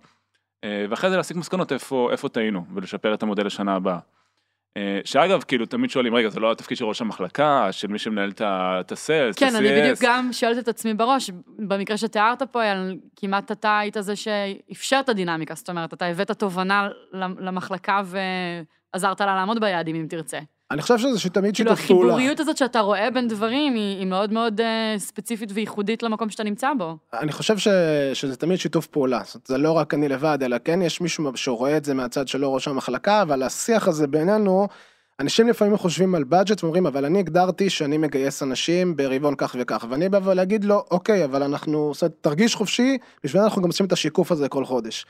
אה, 0.65 0.87
ואחרי 0.91 1.11
זה 1.11 1.17
להסיק 1.17 1.37
מסקנות 1.37 1.73
איפה, 1.73 2.09
איפה 2.13 2.29
טעינו 2.29 2.65
ולשפר 2.75 3.15
את 3.15 3.23
המודל 3.23 3.47
לשנה 3.47 3.75
הבאה. 3.75 3.99
אה, 4.77 5.01
שאגב, 5.05 5.43
כאילו 5.43 5.67
תמיד 5.67 5.91
שואלים, 5.91 6.15
רגע, 6.15 6.29
זה 6.29 6.41
לא 6.41 6.53
התפקיד 6.53 6.77
של 6.77 6.85
ראש 6.85 7.01
המחלקה, 7.01 7.69
של 7.71 7.89
מי 7.89 7.99
שמנהל 7.99 8.31
את 8.31 8.41
ה- 8.41 8.77
את 8.81 8.93
ה-sales, 8.93 9.31
את 9.31 9.39
כן, 9.39 9.57
אני 9.57 9.69
ה-CS. 9.69 9.81
בדיוק 9.83 9.99
גם 10.03 10.29
שואלת 10.33 10.59
את 10.59 10.69
עצמי 10.69 10.95
בראש, 10.95 11.31
במקרה 11.59 11.97
שתיארת 11.97 12.43
פה, 12.43 12.63
אייל, 12.63 12.97
כמעט 13.17 13.53
אתה 13.53 13.79
היית 13.79 13.97
זה 14.01 14.17
שאפשר 14.17 15.01
את 15.01 15.09
הדינמיקה, 15.09 15.55
זאת 15.55 15.71
אומרת, 15.71 15.95
אתה 15.95 16.07
הבאת 16.07 16.31
תובנה 16.31 16.89
למחלקה 17.39 18.03
ועזרת 18.95 19.21
לה 19.21 19.35
לעמוד 19.35 19.61
ביעדים, 19.61 19.97
אם 19.97 20.07
תרצה. 20.09 20.39
אני 20.71 20.83
חושב 20.83 20.99
שזה 20.99 21.19
שתמיד 21.19 21.55
כאילו, 21.55 21.71
שיתוף 21.71 21.87
פעולה. 21.87 22.13
החיבוריות 22.13 22.41
הזאת 22.41 22.57
שאתה 22.57 22.81
רואה 22.81 23.11
בין 23.11 23.29
דברים, 23.29 23.75
היא, 23.75 23.99
היא 23.99 24.07
מאוד 24.07 24.33
מאוד 24.33 24.61
אה, 24.61 24.95
ספציפית 24.99 25.51
וייחודית 25.55 26.03
למקום 26.03 26.31
שאתה 26.31 26.45
נמצא 26.45 26.71
בו. 26.79 26.97
אני 27.13 27.33
חושב 27.33 27.59
ש, 27.59 27.69
שזה 28.15 28.37
תמיד 28.37 28.59
שיתוף 28.59 28.87
פעולה, 28.87 29.21
זאת 29.25 29.47
זה 29.47 29.59
לא 29.59 29.73
רק 29.73 29.95
אני 29.95 30.09
לבד, 30.09 30.39
אלא 30.43 30.57
כן 30.65 30.83
יש 30.83 31.01
מישהו 31.01 31.33
שרואה 31.35 31.77
את 31.77 31.85
זה 31.85 31.95
מהצד 31.95 32.29
שלו 32.29 32.55
ראש 32.55 32.69
המחלקה, 32.69 33.23
אבל 33.23 33.43
השיח 33.43 33.89
הזה 33.89 34.07
בינינו, 34.07 34.69
אנשים 35.21 35.49
לפעמים 35.49 35.77
חושבים 35.77 36.15
על 36.15 36.25
בדג'ט 36.25 36.65
ואומרים, 36.65 36.87
אבל 36.87 37.05
אני 37.05 37.19
הגדרתי 37.19 37.71
שאני 37.71 37.99
מגייס 37.99 38.43
אנשים 38.43 38.97
ברבעון 38.97 39.35
כך 39.37 39.57
וכך, 39.59 39.87
ואני 39.89 40.09
בא 40.09 40.35
להגיד 40.35 40.65
לו, 40.65 40.85
אוקיי, 40.91 41.25
אבל 41.25 41.43
אנחנו, 41.43 41.91
זאת 41.95 42.03
אומרת, 42.03 42.15
תרגיש 42.21 42.55
חופשי, 42.55 42.99
בשביל 43.25 43.43
אנחנו 43.43 43.63
גם 43.63 43.69
עושים 43.69 43.87
את 43.87 43.93
השיקוף 43.93 44.33
הזה 44.33 44.49
כל 44.49 44.65
חודש. 44.65 45.07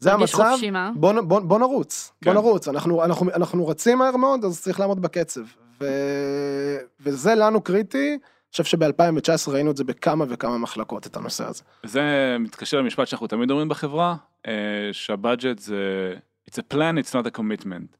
זה 0.00 0.12
המצב? 0.12 0.54
בוא, 0.94 1.20
בוא, 1.20 1.40
בוא 1.40 1.58
נרוץ, 1.58 2.12
כן. 2.20 2.34
בוא 2.34 2.42
נרוץ, 2.42 2.68
אנחנו, 2.68 3.04
אנחנו, 3.04 3.30
אנחנו 3.34 3.66
רצים 3.66 3.98
מהר 3.98 4.16
מאוד, 4.16 4.44
אז 4.44 4.62
צריך 4.62 4.80
לעמוד 4.80 5.02
בקצב. 5.02 5.40
ו... 5.80 5.86
וזה 7.00 7.34
לנו 7.34 7.60
קריטי, 7.60 8.08
אני 8.08 8.52
חושב 8.52 8.64
שב-2019 8.64 9.50
ראינו 9.50 9.70
את 9.70 9.76
זה 9.76 9.84
בכמה 9.84 10.24
וכמה 10.28 10.58
מחלקות, 10.58 11.06
את 11.06 11.16
הנושא 11.16 11.44
הזה. 11.44 11.62
זה 11.82 12.36
מתקשר 12.40 12.78
למשפט 12.78 13.06
שאנחנו 13.06 13.26
תמיד 13.26 13.50
אומרים 13.50 13.68
בחברה, 13.68 14.16
אה, 14.46 14.52
שהבאג'ט 14.92 15.58
זה, 15.58 16.14
it's 16.50 16.54
a 16.54 16.74
plan, 16.74 17.04
it's 17.04 17.12
not 17.12 17.26
a 17.26 17.38
commitment. 17.38 17.96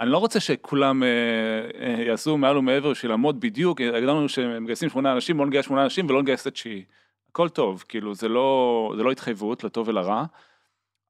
אני 0.00 0.10
לא 0.10 0.18
רוצה 0.18 0.40
שכולם 0.40 1.02
אה, 1.02 2.02
יעשו 2.02 2.36
מעל 2.36 2.56
ומעבר 2.56 2.90
בשביל 2.90 3.12
לעמוד 3.12 3.40
בדיוק, 3.40 3.80
הגדרנו 3.80 4.28
שמגייסים 4.28 4.88
שמונה 4.88 5.12
אנשים, 5.12 5.36
בוא 5.36 5.46
נגייס 5.46 5.66
שמונה 5.66 5.84
אנשים 5.84 6.06
ולא 6.10 6.22
נגייס 6.22 6.42
את 6.42 6.46
התשיעי. 6.46 6.84
הכל 7.30 7.48
טוב, 7.48 7.84
כאילו 7.88 8.14
זה 8.14 8.28
לא, 8.28 8.92
זה 8.96 9.02
לא 9.02 9.10
התחייבות 9.10 9.64
לטוב 9.64 9.88
ולרע, 9.88 10.24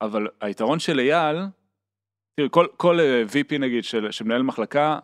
אבל 0.02 0.28
היתרון 0.40 0.78
של 0.78 0.98
אייל, 0.98 1.36
תראי, 2.36 2.48
כל, 2.50 2.66
כל 2.76 3.00
אה, 3.00 3.22
VP 3.28 3.58
נגיד 3.58 3.84
של, 3.84 4.10
שמנהל 4.10 4.42
מחלקה, 4.42 4.98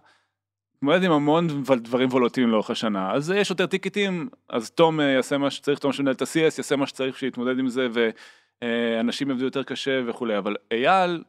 מתמודד 0.77 1.03
עם 1.05 1.13
המון 1.13 1.47
דברים 1.63 2.09
וולוטיליים 2.09 2.51
לאורך 2.53 2.71
השנה, 2.71 3.13
אז 3.13 3.31
יש 3.31 3.51
יותר 3.51 3.67
טיקטים, 3.67 4.29
אז 4.49 4.71
תום 4.71 5.01
אה, 5.01 5.05
יעשה 5.05 5.39
מה 5.39 5.51
שצריך, 5.51 5.79
תום 5.79 5.93
שמנהל 5.93 6.15
את 6.15 6.23
ה-CS 6.23 6.39
יעשה 6.59 6.77
מה 6.77 6.87
שצריך 6.87 7.19
שיתמודד 7.19 7.59
עם 7.59 7.69
זה, 7.69 7.89
ואנשים 7.93 9.31
יעבדו 9.31 9.45
יותר 9.45 9.63
קשה 9.63 10.01
וכולי, 10.07 10.39
אבל 10.39 10.57
אייל 10.73 11.25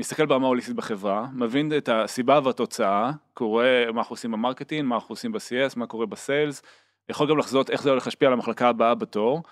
מסתכל 0.00 0.26
ברמה 0.26 0.46
הוליסטית 0.46 0.76
בחברה, 0.76 1.26
מבין 1.32 1.72
את 1.76 1.88
הסיבה 1.88 2.40
והתוצאה, 2.44 3.10
קורא 3.34 3.64
מה 3.92 4.00
אנחנו 4.00 4.12
עושים 4.12 4.30
ב-marketing, 4.30 4.88
מה 4.88 4.94
אנחנו 4.94 5.12
עושים 5.12 5.32
ב-CS, 5.32 5.72
מה 5.76 5.86
קורה 5.86 6.06
ב-sales, 6.06 6.62
יכול 7.08 7.30
גם 7.30 7.38
לחזות 7.38 7.70
איך 7.70 7.82
זה 7.82 7.90
הולך 7.90 8.06
להשפיע 8.06 8.28
על 8.28 8.34
המחלקה 8.34 8.68
הבאה 8.68 8.94
בתור, 8.94 9.42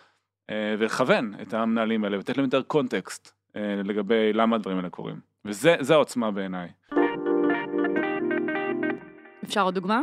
אה, 0.51 0.75
ולכוון 0.79 1.35
את 1.43 1.55
המנהלים 1.55 2.05
האלה, 2.05 2.17
ולתת 2.17 2.37
להם 2.37 2.45
יותר 2.45 2.63
context 2.63 3.29
אה, 3.29 3.36
לגבי 3.85 4.33
למה 4.33 4.57
הדברים 4.57 4.77
האלה 4.77 4.91
קורים. 4.91 5.21
וזה 5.45 5.77
זה 5.81 5.95
העוצמה 5.95 6.31
בעיניי. 6.31 6.69
אפשר 9.45 9.63
עוד 9.63 9.75
דוגמה? 9.75 10.01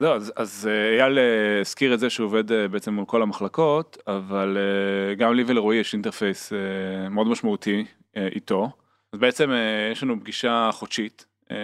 זהו, 0.00 0.12
אז, 0.14 0.32
אז 0.36 0.68
אה, 0.70 0.98
אייל 0.98 1.18
אה, 1.18 1.60
הזכיר 1.60 1.94
את 1.94 1.98
זה 1.98 2.10
שהוא 2.10 2.26
עובד 2.26 2.52
אה, 2.52 2.68
בעצם 2.68 2.94
מול 2.94 3.04
כל 3.04 3.22
המחלקות, 3.22 3.98
אבל 4.06 4.56
אה, 4.58 5.14
גם 5.14 5.34
לי 5.34 5.44
ולרועי 5.46 5.78
יש 5.78 5.94
interface 5.94 6.52
אה, 6.52 7.08
מאוד 7.08 7.26
משמעותי 7.26 7.84
אה, 8.16 8.26
איתו. 8.26 8.70
אז 9.12 9.18
בעצם 9.18 9.50
אה, 9.50 9.88
יש 9.92 10.02
לנו 10.02 10.20
פגישה 10.20 10.70
חודשית 10.72 11.26
אה, 11.50 11.56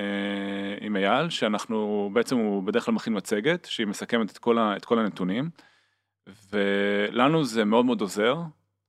עם 0.81 0.97
אייל, 0.97 1.31
שאנחנו, 1.31 2.11
בעצם 2.13 2.37
הוא 2.37 2.63
בדרך 2.63 2.85
כלל 2.85 2.95
מכין 2.95 3.17
מצגת, 3.17 3.65
שהיא 3.65 3.87
מסכמת 3.87 4.31
את 4.31 4.39
כל, 4.39 4.59
ה, 4.59 4.77
את 4.77 4.85
כל 4.85 4.99
הנתונים, 4.99 5.51
ולנו 6.53 7.45
זה 7.45 7.65
מאוד 7.65 7.85
מאוד 7.85 8.01
עוזר, 8.01 8.35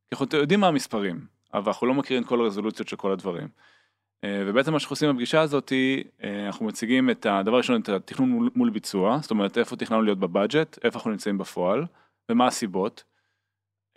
כי 0.09 0.15
אנחנו 0.15 0.37
יודעים 0.37 0.59
מה 0.59 0.67
המספרים, 0.67 1.36
אבל 1.53 1.67
אנחנו 1.67 1.87
לא 1.87 1.93
מכירים 1.93 2.23
את 2.23 2.27
כל 2.27 2.41
הרזולוציות 2.41 2.87
של 2.87 2.95
כל 2.95 3.11
הדברים. 3.11 3.47
אה, 4.23 4.43
ובעצם 4.47 4.73
מה 4.73 4.79
שאנחנו 4.79 4.93
עושים 4.93 5.09
בפגישה 5.09 5.41
הזאת, 5.41 5.73
אה, 6.23 6.45
אנחנו 6.47 6.65
מציגים 6.65 7.09
את 7.09 7.25
הדבר 7.25 7.55
הראשון, 7.55 7.81
את 7.81 7.89
התכנון 7.89 8.29
מול, 8.29 8.49
מול 8.55 8.69
ביצוע, 8.69 9.19
זאת 9.21 9.31
אומרת 9.31 9.57
איפה 9.57 9.75
תכננו 9.75 10.01
להיות 10.01 10.19
בבאג'ט, 10.19 10.77
איפה 10.83 10.97
אנחנו 10.97 11.11
נמצאים 11.11 11.37
בפועל, 11.37 11.85
ומה 12.31 12.47
הסיבות. 12.47 13.03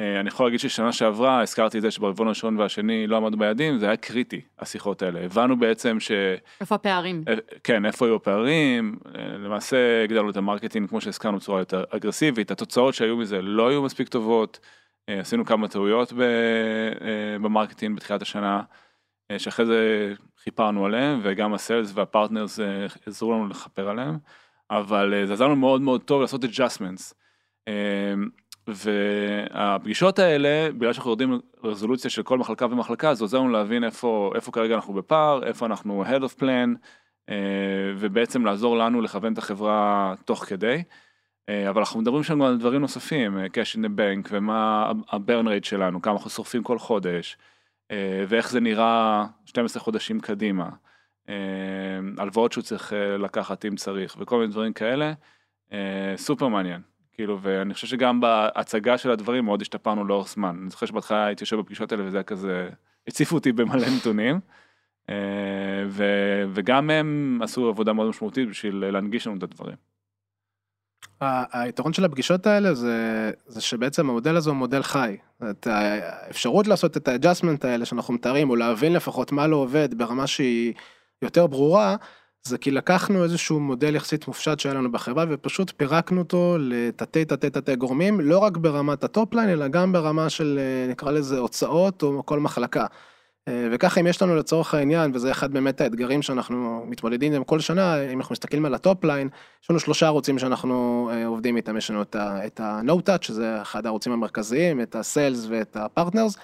אה, 0.01 0.21
אני 0.21 0.29
יכול 0.29 0.47
להגיד 0.47 0.61
ששנה 0.61 0.93
שעברה 0.93 1.41
הזכרתי 1.41 1.79
את 1.79 1.83
זה 1.83 1.91
שברבעון 1.91 2.29
הראשון 2.29 2.59
והשני 2.59 3.07
לא 3.07 3.17
עמדנו 3.17 3.39
ביעדים, 3.39 3.79
זה 3.79 3.87
היה 3.87 3.97
קריטי, 3.97 4.41
השיחות 4.59 5.03
האלה. 5.03 5.21
הבנו 5.21 5.59
בעצם 5.59 6.01
ש... 6.01 6.11
איפה 6.61 6.75
הפערים? 6.75 7.25
כן, 7.65 7.87
איפה 7.87 8.07
היו 8.07 8.15
הפערים, 8.15 8.99
למעשה 9.15 10.05
הגדלנו 10.05 10.31
את 10.31 10.37
ה-marketing 10.37 10.89
כמו 10.89 11.01
שהזכרנו 11.01 11.37
בצורה 11.37 11.61
יותר 11.61 11.85
אגרסיבית, 11.91 12.51
התוצאות 12.51 12.95
שהיו 12.95 13.17
מזה 13.17 13.43
לא 13.43 13.69
היו 13.69 13.83
מספיק 13.83 14.09
טובות, 14.09 14.61
עשינו 15.19 15.45
כמה 15.45 15.69
טעויות 15.69 16.13
אה, 16.13 17.39
ב-marketing 17.39 17.97
בתחילת 17.97 18.23
השנה, 18.23 18.63
אה, 19.31 19.39
שאחרי 19.39 19.67
זה 19.67 20.13
כיפרנו 20.43 20.87
עליהם, 20.87 21.21
וגם 21.23 21.55
ה-sales 21.55 21.93
וה-partners 21.95 22.61
אה, 22.61 22.87
עזרו 23.07 23.33
לנו 23.33 23.49
לכפר 23.49 23.89
עליהם, 23.89 24.19
אבל 24.71 25.15
אה, 25.15 25.27
זה 25.27 25.33
עזר 25.33 25.45
לנו 25.45 25.57
מאוד 25.57 25.81
מאוד 25.81 26.03
טוב 26.03 26.21
לעשות 26.21 26.45
adjustments. 26.45 27.15
אה, 27.69 28.15
והפגישות 28.67 30.19
האלה, 30.19 30.73
בגלל 30.73 30.93
שאנחנו 30.93 31.11
יורדים 31.11 31.41
לרזולוציה 31.63 32.11
של 32.11 32.23
כל 32.23 32.39
מחלקה 32.39 32.67
ומחלקה, 32.67 33.15
זה 33.15 33.25
עוזר 33.25 33.39
לנו 33.39 33.49
להבין 33.49 33.85
איפה, 33.85 34.33
איפה 34.35 34.53
כרגע 34.53 34.75
אנחנו 34.75 34.95
בפער, 34.95 35.45
איפה 35.45 35.67
אנחנו 35.67 36.05
head 36.05 36.23
of 36.23 36.41
plan, 36.41 36.69
אה, 37.29 37.35
ובעצם 37.99 38.45
לעזור 38.45 38.77
לנו 38.77 39.01
לכוון 39.01 39.33
את 39.33 39.39
החברה 39.39 40.15
תוך 40.25 40.45
כדי. 40.45 40.83
אה, 41.51 41.71
אבל 41.71 41.81
אנחנו 41.81 42.01
מדברים 42.01 42.23
שם 42.23 42.35
גם 42.35 42.43
על 42.43 42.59
דברים 42.59 42.81
נוספים, 42.81 43.39
אה, 43.39 43.47
cash 43.47 43.77
in 43.77 43.79
the 43.79 43.99
bank, 43.99 44.29
ומה 44.31 44.93
ה-burn 45.13 45.47
rate 45.47 45.67
שלנו, 45.67 46.03
כמה 46.03 46.15
אנחנו 46.15 46.31
שורפים 46.31 46.63
כל 46.63 46.79
חודש, 46.79 47.37
אה, 47.91 48.25
ואיך 48.29 48.51
זה 48.51 48.61
נראה 48.61 49.27
12 49.45 49.83
חודשים 49.83 50.21
קדימה, 50.21 50.69
הלוואות 52.19 52.53
שהוא 52.53 52.63
צריך 52.63 52.93
לקחת 53.19 53.65
אם 53.65 53.77
צריך, 53.77 54.17
וכל 54.19 54.39
מיני 54.39 54.53
דברים 54.53 54.73
כאלה, 54.73 55.13
סופר 56.17 56.49
מעניין. 56.49 56.81
כאילו, 57.13 57.39
ואני 57.43 57.75
חושב 57.75 57.87
שגם 57.87 58.21
בהצגה 58.21 58.99
של 58.99 59.11
הדברים 59.11 59.45
מאוד 59.45 59.63
השתפרנו 59.63 60.05
לאורך 60.05 60.29
זמן. 60.29 60.57
אני 60.63 60.71
זוכר 60.71 60.87
שבהתחלה 60.87 61.27
הייתי 61.27 61.43
יושב 61.43 61.57
בפגישות 61.57 61.93
האלה 61.93 62.05
וזה 62.07 62.17
היה 62.17 62.23
כזה, 62.23 62.69
הציפו 63.09 63.35
אותי 63.35 63.53
במלא 63.53 63.87
נתונים. 63.97 64.41
ו, 65.89 66.05
וגם 66.55 66.91
הם 66.91 67.39
עשו 67.43 67.69
עבודה 67.69 67.93
מאוד 67.93 68.09
משמעותית 68.09 68.49
בשביל 68.49 68.85
להנגיש 68.91 69.27
לנו 69.27 69.37
את 69.37 69.43
הדברים. 69.43 69.77
היתרון 71.53 71.93
של 71.93 72.05
הפגישות 72.05 72.47
האלה 72.47 72.75
זה, 72.75 73.31
זה 73.47 73.61
שבעצם 73.61 74.11
המודל 74.11 74.37
הזה 74.37 74.51
הוא 74.51 74.57
מודל 74.57 74.83
חי. 74.83 75.17
את 75.51 75.67
האפשרות 75.67 76.67
לעשות 76.67 76.97
את 76.97 77.09
ה-adjustment 77.09 77.65
האלה 77.65 77.85
שאנחנו 77.85 78.15
מתארים, 78.15 78.51
או 78.51 78.57
להבין 78.57 78.93
לפחות 78.93 79.33
מה 79.33 79.47
לא 79.47 79.57
עובד 79.57 79.95
ברמה 79.95 80.27
שהיא 80.27 80.73
יותר 81.23 81.47
ברורה, 81.47 81.97
זה 82.43 82.59
כי 82.59 82.71
לקחנו 82.71 83.25
איזשהו 83.25 83.61
מודל 83.61 83.95
יחסית 83.95 84.29
מופשט 84.29 84.61
שהיה 84.61 84.75
לנו 84.75 84.93
בחברה 84.93 85.25
ופשוט 85.29 85.73
פירקנו 85.77 86.21
אותו 86.21 86.57
לתתי 86.61 87.25
תתי 87.25 87.51
תתי 87.51 87.77
גורמים, 87.77 88.21
לא 88.21 88.39
רק 88.39 88.57
ברמת 88.57 89.05
ה-top 89.05 89.35
line, 89.35 89.49
אלא 89.49 89.69
גם 89.69 89.93
ברמה 89.93 90.31
של 90.31 90.59
אה, 90.59 90.91
נקרא 90.91 91.11
לזה 91.11 91.39
הוצאות 91.39 92.03
או 92.03 92.27
כל 92.27 92.41
מחלקה. 92.41 92.87
אה, 93.49 93.69
וככה 93.73 94.01
אם 94.01 94.07
יש 94.07 94.23
לנו 94.23 94.37
לצורך 94.37 94.75
העניין, 94.75 95.11
וזה 95.15 95.31
אחד 95.31 95.53
באמת 95.53 95.81
האתגרים 95.81 96.23
שאנחנו 96.23 96.85
מתמודדים 96.87 97.33
עם 97.33 97.45
כל 97.45 97.61
שנה, 97.61 98.03
אם 98.13 98.19
אנחנו 98.19 98.33
מסתכלים 98.33 98.65
על 98.65 98.75
ה-top 98.75 99.05
line, 99.05 99.29
יש 99.63 99.71
לנו 99.71 99.81
שלושה 99.81 100.07
ערוצים 100.07 100.39
שאנחנו 100.39 101.11
אה, 101.13 101.27
עובדים 101.27 101.57
איתם, 101.57 101.77
יש 101.77 101.91
לנו 101.91 102.03
את 102.17 102.61
ה-No 102.61 102.93
Touch, 102.93 103.23
שזה 103.23 103.63
אחד 103.63 103.87
הערוצים 103.87 104.13
המרכזיים, 104.13 104.81
את 104.81 104.95
ה-Sales 104.95 105.47
ואת 105.49 105.77
ה-Partners, 105.77 106.39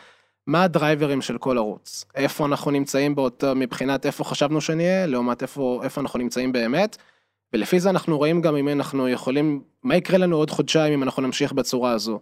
מה 0.47 0.63
הדרייברים 0.63 1.23
של 1.23 1.39
כל 1.39 1.59
ערוץ, 1.59 2.05
איפה 2.15 2.47
אנחנו 2.47 2.71
נמצאים 2.71 3.15
באותו, 3.15 3.55
מבחינת 3.55 4.07
איפה 4.07 4.25
חשבנו 4.25 4.61
שנהיה, 4.61 5.07
לעומת 5.07 5.43
איפה, 5.43 5.81
איפה 5.83 6.01
אנחנו 6.01 6.19
נמצאים 6.19 6.53
באמת, 6.53 6.97
ולפי 7.53 7.81
זה 7.81 7.91
אנחנו 7.91 8.19
רואים 8.19 8.41
גם 8.41 8.57
אם 8.57 8.69
אנחנו 8.69 9.09
יכולים, 9.09 9.63
מה 9.83 9.97
יקרה 9.97 10.19
לנו 10.19 10.37
עוד 10.37 10.51
חודשיים 10.51 10.93
אם 10.93 11.03
אנחנו 11.03 11.23
נמשיך 11.23 11.53
בצורה 11.53 11.91
הזו. 11.91 12.21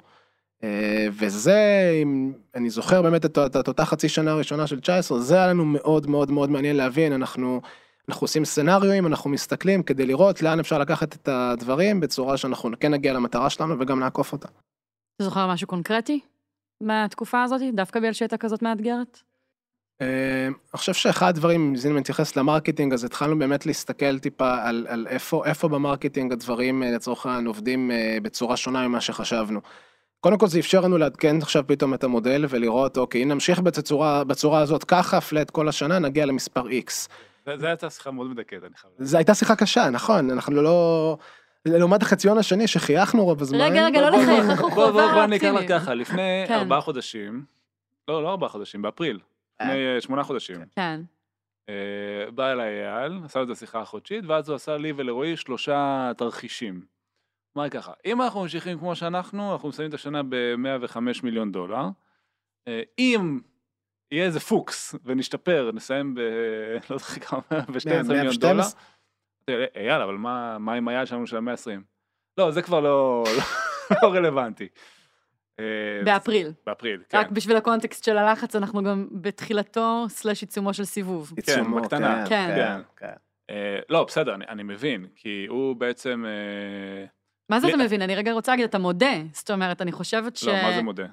אה, 0.65 1.09
וזה, 1.13 1.91
אם 2.03 2.33
אני 2.55 2.71
זוכר 2.71 3.03
באמת 3.03 3.25
את, 3.25 3.39
את, 3.39 3.57
את 3.57 3.69
אותה 3.69 3.85
חצי 3.85 4.09
שנה 4.09 4.31
הראשונה 4.31 4.67
של 4.67 4.81
19, 4.81 5.19
זה 5.19 5.37
היה 5.37 5.47
לנו 5.47 5.65
מאוד 5.65 6.07
מאוד 6.07 6.31
מאוד 6.31 6.51
מעניין 6.51 6.77
להבין, 6.77 7.13
אנחנו, 7.13 7.61
אנחנו 8.09 8.25
עושים 8.25 8.45
סצנריואים, 8.45 9.07
אנחנו 9.07 9.31
מסתכלים 9.31 9.83
כדי 9.83 10.07
לראות 10.07 10.43
לאן 10.43 10.61
אפשר 10.61 10.79
לקחת 10.79 11.15
את 11.15 11.29
הדברים 11.29 12.01
בצורה 12.01 12.37
שאנחנו 12.37 12.71
כן 12.81 12.95
נגיע 12.95 13.13
למטרה 13.13 13.51
שלנו 13.51 13.81
וגם 13.81 14.01
נעקוף 14.01 14.33
אותה. 14.33 14.49
אתה 15.17 15.25
זוכר 15.25 15.47
משהו 15.47 15.67
קונקרטי 15.67 16.21
מהתקופה 16.81 17.43
הזאת, 17.43 17.61
דווקא 17.75 18.01
בגלל 18.01 18.13
שהייתה 18.13 18.37
כזאת 18.37 18.63
מאתגרת? 18.63 19.21
אה, 20.01 20.47
אני 20.47 20.79
חושב 20.79 20.93
שאחד 20.93 21.29
הדברים, 21.29 21.75
אם 21.91 21.99
נתייחס 21.99 22.37
ל-marketing, 22.37 22.93
אז 22.93 23.05
התחלנו 23.05 23.39
באמת 23.39 23.67
להסתכל 23.67 24.19
טיפה 24.19 24.63
על, 24.63 24.87
על 24.89 25.07
איפה, 25.11 25.47
איפה 25.47 25.69
ב-marketing 25.69 26.33
הדברים 26.33 26.83
אה, 26.83 26.91
לצורך 26.91 27.27
העניין 27.27 27.47
עובדים 27.47 27.91
בצורה 28.23 28.57
שונה 28.57 28.89
ממה 28.89 29.01
שחשבנו. 29.01 29.61
קודם 30.25 30.39
כל 30.39 30.47
זה 30.47 30.59
אפשר 30.59 30.81
לנו 30.81 30.99
לעדכן 30.99 31.37
עכשיו 31.43 31.65
פתאום 31.67 31.95
את 31.95 32.05
המודל 32.05 32.45
ולראות, 32.49 32.99
אוקיי, 32.99 33.23
אם 33.23 33.29
נמשיך 33.29 33.61
בצורה, 33.61 34.25
בצורה 34.25 34.61
הזאת 34.61 34.85
ככה, 34.85 35.21
פלאט 35.21 35.51
כל 35.51 35.69
השנה, 35.69 35.99
נגיע 35.99 36.27
למספר 36.27 36.67
X. 36.67 37.09
זה, 37.47 37.59
זה 37.59 37.69
הייתה 37.69 37.91
שיחה 37.91 38.11
מאוד 38.11 38.27
מדכאת, 38.27 38.65
אני 38.65 38.75
חייב 38.77 38.93
להגיד. 38.93 39.07
זו 39.07 39.17
הייתה 39.17 39.35
שיחה 39.35 39.57
קשה, 39.57 39.91
נכון, 39.91 40.31
אנחנו 40.31 40.63
לא... 40.63 41.19
לעומת 41.65 42.03
החציון 42.03 42.39
השני 42.39 42.67
שחייכנו 42.67 43.25
רוב 43.25 43.43
הזמן. 43.43 43.61
רגע, 43.61 43.87
רגע, 43.87 44.01
לא 44.01 44.11
לחייך, 44.11 44.45
אנחנו 44.51 44.71
בוא, 44.71 44.91
בוא, 44.91 45.13
בוא 45.13 45.25
אני 45.25 45.37
אקרא. 45.37 45.51
לך 45.51 45.69
ככה, 45.69 45.95
לפני 45.95 46.45
כן. 46.49 46.55
ארבעה 46.55 46.81
חודשים, 46.81 47.45
לא, 48.09 48.23
לא 48.23 48.31
ארבעה 48.31 48.49
חודשים, 48.49 48.83
באפריל, 48.83 49.19
לפני 49.61 49.95
אה, 49.95 50.01
שמונה 50.01 50.25
חודשים, 50.25 50.57
כן. 50.77 51.01
אה, 51.69 51.75
בא 52.35 52.53
אליי 52.53 52.89
אייל, 52.89 53.21
עשה 53.25 53.39
לו 53.39 53.45
את 53.45 53.51
השיחה 53.51 53.81
החודשית, 53.81 54.25
ואז 54.27 54.49
הוא 54.49 54.57
עשה 54.57 54.77
לי 54.77 54.93
ולרועי 54.97 55.37
שלושה 55.37 56.11
תרחישים. 56.17 56.94
אמר 57.57 57.65
לי 57.65 57.71
ככה, 57.71 57.93
אם 58.05 58.23
אנחנו 58.23 58.43
ממשיכים 58.43 58.79
כמו 58.79 58.97
שאנחנו, 58.97 59.53
אנחנו 59.53 59.69
מסיימים 59.69 59.89
את 59.89 59.95
השנה 59.95 60.23
ב-105 60.23 60.99
מיליון 61.23 61.53
דולר. 61.53 61.85
אה, 62.69 62.83
אם 62.99 63.41
יהיה 64.11 64.25
איזה 64.25 64.41
פוקס 64.41 64.95
ונשתפר, 65.05 65.71
נסיים 65.75 66.15
ב... 66.15 66.21
לא 66.91 66.99
זוכר 66.99 67.21
כמה, 67.21 67.41
ב-12 67.51 67.89
מיליון 67.89 68.07
112? 68.07 68.35
דולר. 68.35 68.63
אמרתי, 69.51 69.79
אייל, 69.81 70.03
אבל 70.03 70.15
מה, 70.15 70.59
מה 70.59 70.75
עם 70.75 70.89
היעד 70.89 71.07
שלנו 71.07 71.27
של 71.27 71.37
ה-120? 71.37 71.81
לא, 72.39 72.51
זה 72.51 72.63
כבר 72.63 72.81
לא, 72.87 73.25
לא 74.03 74.09
רלוונטי. 74.09 74.69
אה, 75.61 75.65
באפריל. 76.05 76.53
באפריל, 76.67 77.03
כן. 77.09 77.19
רק 77.19 77.31
בשביל 77.31 77.57
ה-context 77.57 78.05
של 78.05 78.19
הלחץ, 78.19 78.57
אנחנו 78.57 78.83
גם 78.83 79.09
בתחילתו 79.13 80.05
slash 80.09 80.43
עיצומו 80.43 80.75
של 80.75 80.85
סיבוב. 80.85 81.33
עיצומו, 81.37 81.81
בקטנה. 81.81 82.25
כן. 82.29 82.53
כן, 82.57 82.81
כן. 82.97 83.15
אה, 83.51 83.79
לא, 83.89 84.05
בסדר, 84.05 84.35
אני, 84.35 84.45
אני 84.49 84.63
מבין, 84.63 85.07
כי 85.17 85.47
הוא 85.49 85.77
בעצם... 85.77 86.25
מה 87.49 87.61
זה 87.61 87.69
אתה 87.69 87.77
מבין? 87.77 88.03
אני 88.03 88.15
רגע 88.15 88.33
רוצה 88.33 88.53
להגיד, 88.53 88.65
אתה 88.65 88.79
מודה. 88.79 89.13
זאת 89.33 89.51
אומרת, 89.51 89.83
אני 89.83 89.93
חושבת 89.93 90.37
ש... 90.37 90.45
לא, 90.45 90.53
מה 90.63 90.73
זה 90.73 90.83
מודה? 90.83 91.07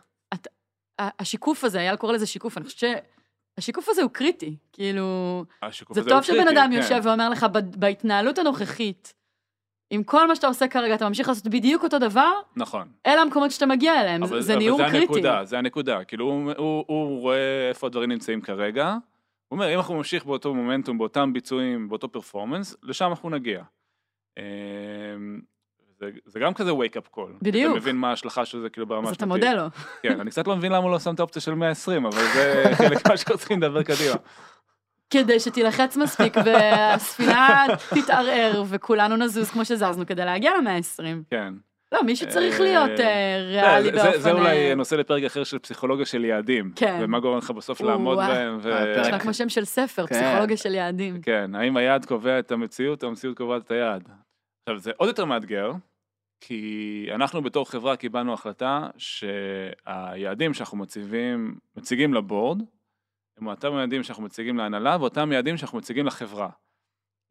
השיקוף 1.00 1.63
הזה, 1.63 1.80
אייל 1.80 1.96
קורא 1.96 2.13
לזה 2.13 2.26
שיקוף, 2.26 2.58
אני 2.58 2.65
חושבת 2.65 2.80
שהשיקוף 3.60 3.89
הזה 3.89 4.02
הוא 4.02 4.12
קריטי. 4.12 4.56
כאילו, 4.74 5.06
השיקוף 5.62 5.96
זה 6.00 6.10
טוב 6.10 6.22
שבן 6.22 6.48
אדם 6.48 6.70
כן. 6.72 6.78
יושב 6.78 7.02
ואומר 7.04 7.30
לך, 7.30 7.44
"ב- 7.44 7.76
בהתנהלות 7.80 8.38
הנוכחית, 8.38 9.13
עם 9.89 10.04
כל 10.04 10.28
מה 10.28 10.36
שאתה 10.36 10.48
עושה 10.48 10.67
כרגע, 10.67 10.96
אתה 10.96 11.08
ממשיך 11.08 11.28
לעשות 11.28 11.48
בדיוק 11.48 11.84
אותו 11.84 12.00
דבר, 12.00 12.32
נכון. 12.56 12.91
אלה 13.06 13.22
המקומות 13.22 13.52
שאתה 13.52 13.65
מגיע 13.65 14.02
אליהם, 14.02 14.26
זה- 14.26 14.34
אבל, 14.34 14.41
זה 14.41 14.54
אבל 14.54 14.62
ניעור 14.62 14.78
זה 14.78 14.84
קריטי. 14.84 14.98
הנקודה, 14.98 15.46
זה 15.46 15.58
הנקודה. 15.58 16.04
כאילו, 16.04 16.26
הוא, 16.26 16.52
הוא, 16.58 16.86
הוא 16.88 17.20
רואה 17.22 17.70
איפה 17.70 17.88
הדברים 17.88 18.12
נמצאים 18.12 18.41
כרגע. 18.41 18.88
הוא 18.91 18.98
אומר, 19.58 19.74
אם 19.74 19.78
אנחנו 19.78 19.96
נמשיך 19.96 20.26
באותו 20.26 20.54
מומנטום, 20.54 20.98
באותם 20.98 21.34
ביצועים, 21.34 21.89
באותו 21.89 22.12
פרפורמנס, 22.12 22.76
לשם 22.84 23.06
אנחנו 23.10 23.30
נגיע. 23.30 23.63
זה, 26.02 26.10
זה 26.26 26.40
גם 26.40 26.54
כזה 26.54 26.72
wake 26.72 26.96
up 26.96 27.18
call. 27.18 27.30
בדיוק. 27.42 27.72
אתה 27.72 27.80
מבין 27.80 27.96
מה 27.96 28.10
ההשלכה 28.10 28.46
של 28.46 28.62
זה 28.62 28.70
כאילו 28.70 28.88
ברמה 28.88 29.10
אז 29.10 29.16
אתה 29.16 29.26
השנתית. 29.26 29.46
מודה 29.46 29.54
לו. 29.54 29.70
כן, 30.04 30.20
אני 30.20 30.32
קצת 30.32 30.48
לא 30.48 30.56
מבין 30.56 30.72
למה 30.72 30.84
הוא 30.84 30.92
לא 30.92 31.00
שם 31.00 31.14
את 31.14 31.20
האופציה 31.20 31.42
של 31.42 31.54
120, 31.54 32.06
אבל 32.06 32.24
זה 32.34 32.64
חלק 32.78 33.10
מה 33.10 33.18
צריכים 33.18 33.62
לדבר 33.62 33.84
קדימה. 33.84 34.16
כדי 35.10 35.40
שתילחץ 35.40 35.98
מספיק 35.98 36.34
והספינה 36.46 37.66
תתערער 37.96 38.64
וכולנו 38.68 39.16
נזוז 39.16 39.50
כמו 39.50 39.66
שזזנו 39.66 40.06
כדי 40.06 40.26
להגיע 40.26 40.52
למאה 40.58 40.76
ה-20. 40.76 41.04
כן. 41.30 41.54
לא, 41.92 42.04
מישהו 42.04 42.30
צריך 42.30 42.60
אה, 42.60 42.66
להיות 42.66 43.00
אה, 43.00 43.38
ריאלי 43.48 43.92
באופן... 43.92 44.20
זה 44.20 44.32
אולי 44.32 44.70
אה, 44.70 44.76
נושא 44.76 44.96
לפרק 44.96 45.24
אחר 45.24 45.44
של 45.44 45.60
פסיכולוגיה 45.60 46.06
של 46.06 46.26
יעדים. 46.26 46.72
כן. 46.76 47.00
ומה 47.02 47.20
גורם 47.20 47.38
לך 47.38 47.52
בסוף 47.52 47.82
לעמוד. 47.82 48.18
בהם. 48.18 48.60
הפרק. 48.60 48.98
נשמע 48.98 49.20
כמו 49.20 49.34
שם 49.34 49.50
של 49.50 49.66
ספר, 49.66 50.08
כן. 50.08 50.16
פסיכולוגיה 50.16 50.58
של 50.58 50.76
יעדים. 50.76 51.22
כן, 51.22 51.56
האם 51.56 51.78
היעד 51.78 52.06
קובע 52.06 52.40
את 52.40 52.52
המציאות 52.52 53.04
או 53.04 53.08
המציאות 53.08 53.38
קובעת 53.38 53.62
את 53.66 53.72
היעד. 53.72 54.10
עכשיו, 54.64 54.80
זה 54.80 54.92
עוד 54.98 55.08
יותר 55.08 55.26
מאתגר, 55.26 55.72
כי 56.42 57.08
אנחנו 57.16 57.42
בתור 57.42 57.70
חברה 57.70 57.96
קיבלנו 57.96 58.34
החלטה 58.34 58.88
שהיעדים 58.98 60.54
שאנחנו 60.54 60.78
מציבים, 60.78 61.56
מציגים 61.78 62.14
ל-board, 62.14 62.62
הם 63.38 63.48
אותם 63.48 63.74
יעדים 63.74 64.04
שאנחנו 64.04 64.24
מציגים 64.24 64.58
להנהלה 64.58 64.98
ואותם 65.00 65.32
יעדים 65.32 65.58
שאנחנו 65.58 65.78
מציגים 65.78 66.06
לחברה. 66.06 66.50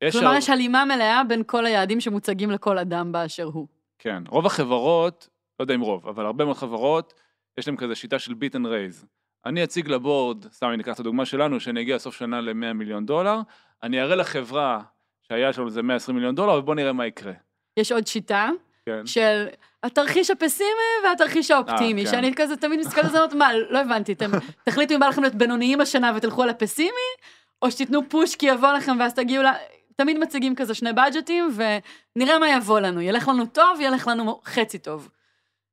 יש 0.03 0.15
כלומר, 0.17 0.29
הר- 0.31 0.37
יש 0.37 0.51
הלימה 0.51 0.85
מלאה 0.85 1.25
בין 1.25 1.43
כל 1.47 1.67
היעדים 1.67 2.01
שמוצגים 2.01 2.51
לכל 2.51 2.79
אדם 2.79 3.13
באשר 3.13 3.45
הוא. 3.45 3.67
כן, 3.99 4.23
רוב 4.29 4.47
החברות, 4.47 5.29
לא 5.61 5.65
יודע 5.65 5.75
אם 5.75 5.81
רוב, 5.81 6.09
אבל 6.09 6.27
הרבה 6.27 6.45
מאוד 6.45 6.57
חברות, 6.57 7.15
יש 7.59 7.69
להם 7.69 7.77
כזה 7.77 7.95
שיטה 7.95 8.19
של 8.19 8.35
beat 8.35 8.57
and 8.57 8.67
raise. 8.67 9.07
אני 9.47 9.65
אציג 9.65 9.89
ל-board, 9.89 10.45
סתם 10.53 10.67
אני 10.75 10.83
אקח 10.83 10.95
את 10.95 11.01
הדוגמה 11.01 11.25
שלנו, 11.27 11.61
שאני 11.61 11.81
אגיע 11.81 11.99
סוף 11.99 12.15
שנה 12.17 12.41
ל-100 12.41 12.73
מיליון 12.73 13.07
דולר, 13.07 13.37
אני 13.83 14.01
אראה 14.03 14.17
לחברה 14.17 14.83
שהיעד 15.23 15.55
שלנו 15.55 15.71
זה 15.71 15.83
120 15.83 16.17
מיליון 16.17 16.35
דולר, 16.35 16.53
ובואו 16.59 16.75
נראה 16.77 16.93
מה 16.93 17.07
יקרה. 17.07 17.33
יש 17.77 17.93
עוד 17.93 18.07
שיטה 18.07 18.51
כן. 18.91 19.07
של 19.07 19.47
התרחיש 19.83 20.31
הפסימי 20.31 20.91
והתרחיש 21.05 21.51
האופטימי, 21.51 22.01
אה, 22.01 22.07
כן. 22.07 22.17
שאני 22.17 22.35
כזה 22.37 22.57
תמיד 22.57 22.81
מסתכלת 22.81 23.05
על 23.15 23.31
זה, 23.31 23.37
מה, 23.37 23.49
לא 23.71 23.79
הבנתי, 23.79 24.13
אתם 24.13 24.31
תחליטו 24.67 24.95
אם 24.95 25.01
בא 25.01 25.07
לכם 25.07 25.23
להיות 25.23 25.35
בינוניים 25.35 25.81
השנה 25.81 26.13
ותלכו 26.17 26.43
על 26.43 26.49
הפסימי, 26.49 27.11
או 27.63 27.71
שתיתנו 27.71 28.09
push 28.09 28.35
כי 28.35 28.47
יבוא 28.47 28.73
לכם 28.73 28.97
ואז 29.01 29.15
תגיעו 29.15 29.43
ל... 29.43 29.47
תמיד 29.97 30.19
מציגים 30.19 30.55
כזה 30.55 30.75
שני 30.75 30.93
budgetים, 30.93 31.51
ונראה 32.17 32.39
מה 32.39 32.49
יבוא 32.49 32.81
לנו, 32.81 33.01
ילך 33.01 33.29
לנו 33.29 33.47
טוב, 33.47 33.81
ילך 33.81 34.09
לנו 34.09 34.41
חצי 34.45 34.79
טוב. 34.79 35.09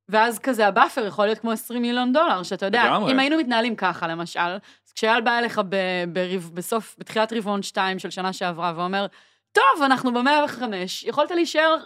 ואז 0.10 0.40
כזה 0.40 0.68
ה-buffer 0.68 1.06
יכול 1.06 1.26
להיות 1.26 1.40
כמו 1.40 1.52
20 1.52 1.82
מיליון 1.82 2.14
דולר, 2.14 2.44
שאתה 2.44 2.66
יודע, 2.66 2.86
לגמרי. 2.86 3.12
אם 3.12 3.20
היינו 3.20 3.38
מתנהלים 3.38 3.76
ככה 3.76 4.08
למשל, 4.08 4.40
אז 4.40 4.94
כשאייל 4.96 5.22
בא 5.22 5.40
אליך 5.40 5.62
ב, 5.70 5.76
ברב, 6.08 6.52
בסוף, 6.54 6.96
בתחילת 7.00 7.34
רבעון 7.34 7.64
2 7.64 8.00
של 8.00 8.10
שנה 8.10 8.34
שעברה 8.34 8.74
ואומר, 8.76 9.06
טוב, 9.52 9.84
אנחנו 9.86 10.14
במאה 10.14 10.46
וחמש, 10.46 11.04
יכולת 11.04 11.32
להישאר 11.32 11.78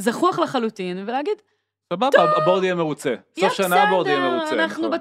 זחוח 0.00 0.38
לחלוטין 0.38 1.02
ולהגיד, 1.06 1.34
סבבה, 1.92 2.08
הבורד 2.42 2.62
יהיה 2.62 2.74
מרוצה. 2.74 3.14
סוף 3.40 3.52
שנה 3.52 3.82
הבורד 3.82 4.06
יהיה 4.06 4.30
מרוצה. 4.30 4.54
אנחנו 4.54 4.88
נכון. 4.88 4.98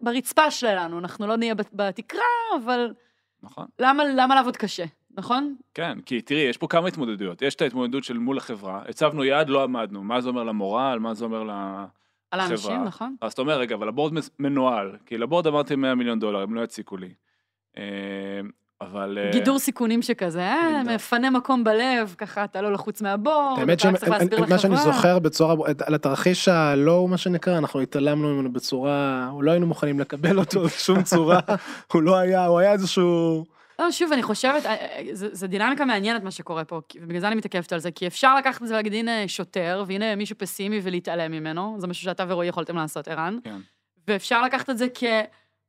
ברצפה 0.00 0.50
שלנו, 0.50 0.98
אנחנו 0.98 1.26
לא 1.26 1.36
נהיה 1.36 1.54
בת- 1.54 1.70
בתקרה, 1.72 2.20
אבל 2.64 2.94
נכון. 3.42 3.66
למה 3.78 4.04
למה 4.04 4.34
לעבוד 4.34 4.56
קשה, 4.56 4.84
נכון? 5.16 5.54
כן, 5.74 5.98
כי 6.06 6.20
תראי, 6.20 6.40
יש 6.40 6.56
פה 6.56 6.66
כמה 6.68 6.88
התמודדויות. 6.88 7.42
יש 7.42 7.54
את 7.54 7.62
ההתמודדות 7.62 8.04
של 8.04 8.18
מול 8.18 8.38
החברה, 8.38 8.82
הצבנו 8.88 9.24
יעד, 9.24 9.48
לא 9.48 9.62
עמדנו. 9.64 10.02
מה 10.02 10.20
זה 10.20 10.28
אומר 10.28 10.42
למורל, 10.44 10.98
מה 10.98 11.14
זה 11.14 11.24
אומר 11.24 11.42
ל... 11.42 11.50
על 12.30 12.40
האנשים. 12.40 12.84
נכון? 12.84 13.16
אז 13.20 13.32
אתה 13.32 13.42
אומר, 13.42 13.58
רגע, 13.58 13.74
אבל 13.74 13.88
הבורד 13.88 14.12
מנוהל, 14.38 14.96
כי 15.06 15.18
לבורד 15.18 15.46
אמרתי 15.46 15.76
100 15.76 15.94
מיליון 15.94 16.18
דולר, 16.18 16.40
הם 16.42 16.54
לא 16.54 16.60
יציקו 16.60 16.96
לי. 16.96 17.14
אבל... 18.82 19.18
אה, 19.18 19.30
גידור 19.32 19.58
סיכונים 19.58 20.02
שכזה, 20.02 20.42
אה. 20.42 20.82
מפנה 20.94 21.30
מקום 21.30 21.64
בלב, 21.64 22.14
ככה 22.18 22.44
אתה 22.44 22.62
לא 22.62 22.72
לחוץ 22.72 23.02
מהבורד, 23.02 23.58
האמת 23.58 23.80
אתה 23.80 23.92
צריך 23.92 24.08
להסביר 24.08 24.46
שמה 24.46 24.58
שאני 24.58 24.74
לחברה. 24.74 24.92
זוכר 24.92 25.18
בצורה, 25.18 25.54
על 25.86 25.94
התרחיש 25.94 26.48
הלואו 26.48 27.08
מה 27.08 27.16
שנקרא, 27.16 27.58
אנחנו 27.58 27.80
התעלמנו 27.80 28.34
ממנו 28.34 28.52
בצורה, 28.52 29.30
לא 29.40 29.50
היינו 29.50 29.66
מוכנים 29.66 30.00
לקבל 30.00 30.38
אותו 30.38 30.60
בשום 30.66 31.02
צורה, 31.02 31.40
הוא 31.92 32.02
לא 32.02 32.16
היה, 32.16 32.46
הוא 32.46 32.58
היה 32.58 32.72
איזשהו... 32.72 33.44
לא, 33.78 33.90
שוב, 33.90 34.12
אני 34.12 34.22
חושבת, 34.22 34.66
אה, 34.66 34.76
זה 35.12 35.28
זה 35.32 35.46
דינמיקה 35.46 35.84
מעניינת 35.84 36.22
מה 36.22 36.30
שקורה 36.30 36.64
פה, 36.64 36.80
ובגלל 37.00 37.20
זה 37.20 37.26
אני 37.28 37.34
מתעכבת 37.34 37.72
על 37.72 37.78
זה, 37.78 37.90
כי 37.90 38.06
אפשר 38.06 38.36
לקחת 38.36 38.62
את 38.62 38.68
זה 38.68 38.74
ולהגיד, 38.74 38.94
הנה 38.94 39.28
שוטר, 39.28 39.84
והנה 39.86 40.16
מישהו 40.16 40.38
פסימי 40.38 40.80
ולהתעלם 40.82 41.32
ממנו, 41.32 41.76
זה 41.78 41.86
משהו 41.86 42.04
שאתה 42.04 42.24
ורועי 42.28 42.48
יכולתם 42.48 42.76
לעשות, 42.76 43.08
ערן. 43.08 43.38
כן. 43.44 43.56
ואפשר 44.08 44.42
לקחת 44.42 44.70
את 44.70 44.78
זה 44.78 44.86
כ... 44.94 45.04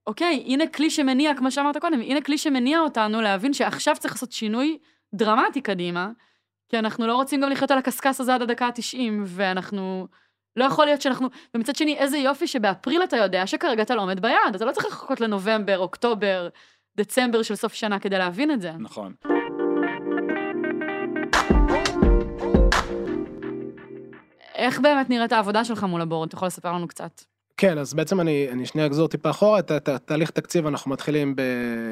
אוקיי, 0.07 0.43
הנה 0.47 0.67
כלי 0.67 0.89
שמניע, 0.89 1.35
כמו 1.35 1.51
שאמרת 1.51 1.77
קודם, 1.77 2.01
הנה 2.01 2.21
כלי 2.21 2.37
שמניע 2.37 2.79
אותנו 2.79 3.21
להבין 3.21 3.53
שעכשיו 3.53 3.95
צריך 3.99 4.13
לעשות 4.13 4.31
שינוי 4.31 4.77
דרמטי 5.15 5.61
קדימה, 5.61 6.09
כי 6.69 6.79
אנחנו 6.79 7.07
לא 7.07 7.15
רוצים 7.15 7.41
גם 7.41 7.49
לחיות 7.49 7.71
על 7.71 7.77
הקשקש 7.77 8.19
הזה 8.19 8.35
עד 8.35 8.41
הדקה 8.41 8.65
ה-90, 8.65 8.99
ואנחנו... 9.25 10.07
לא 10.55 10.65
יכול 10.65 10.85
להיות 10.85 11.01
שאנחנו... 11.01 11.29
ומצד 11.55 11.75
שני, 11.75 11.97
איזה 11.97 12.17
יופי 12.17 12.47
שבאפריל 12.47 13.03
אתה 13.03 13.17
יודע 13.17 13.47
שכרגע 13.47 13.83
אתה 13.83 13.95
לא 13.95 14.01
עומד 14.01 14.21
ביעד, 14.21 14.55
אתה 14.55 14.65
לא 14.65 14.71
צריך 14.71 14.85
לחכות 14.85 15.21
לנובמבר, 15.21 15.79
אוקטובר, 15.79 16.49
דצמבר 16.97 17.41
של 17.41 17.55
סוף 17.55 17.73
שנה 17.73 17.99
כדי 17.99 18.17
להבין 18.17 18.51
את 18.51 18.61
זה. 18.61 18.71
נכון. 18.71 19.13
איך 24.55 24.79
באמת 24.79 25.09
נראית 25.09 25.31
העבודה 25.31 25.65
שלך 25.65 25.83
מול 25.83 26.01
הבורד? 26.01 26.27
אתה 26.27 26.35
יכול 26.35 26.47
לספר 26.47 26.73
לנו 26.73 26.87
קצת. 26.87 27.32
כן, 27.57 27.77
אז 27.77 27.93
בעצם 27.93 28.19
אני, 28.19 28.47
אני 28.51 28.65
שנייה 28.65 28.87
אגזור 28.87 29.07
טיפה 29.07 29.29
אחורה, 29.29 29.59
את 29.59 29.71
את 29.71 29.89
התהליך 29.89 30.29
תקציב 30.29 30.67
אנחנו 30.67 30.91
מתחילים 30.91 31.35
ב... 31.35 31.41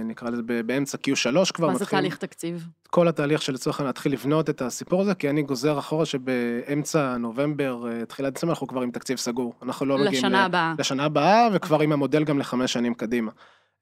נקרא 0.06 0.30
לזה 0.30 0.42
ב- 0.46 0.62
באמצע 0.62 0.98
Q3 0.98 1.54
כבר, 1.54 1.68
מה 1.68 1.78
זה 1.78 1.86
תהליך 1.86 2.18
תקציב? 2.18 2.68
כל 2.90 3.08
התהליך 3.08 3.42
של 3.42 3.54
לצורך 3.54 3.80
העניין 3.80 3.88
להתחיל 3.88 4.14
לבנות 4.14 4.50
את 4.50 4.62
הסיפור 4.62 5.02
הזה, 5.02 5.16
כי 5.16 5.30
אני 5.30 5.44
גוזר 5.44 5.80
אחורה 5.80 6.06
שבאמצע 6.06 7.18
נובמבר, 7.18 7.88
אה, 7.92 8.06
תחילת 8.06 8.34
דצמבר, 8.34 8.54
אנחנו 8.54 8.68
כבר 8.68 8.82
עם 8.82 8.92
תקציב 8.92 9.18
סגור. 9.18 9.54
אנחנו 9.64 9.86
לא 9.86 9.96
מגיעים... 9.98 10.14
לשנה 10.14 10.46
הבאה. 10.46 10.74
לשנה 10.80 11.04
הבאה, 11.04 11.48
וכבר 11.54 11.82
עם 11.82 11.92
המודל 11.92 12.24
גם 12.24 12.40
לחמש 12.40 12.74
שנים 12.74 12.94
קדימה. 12.94 13.32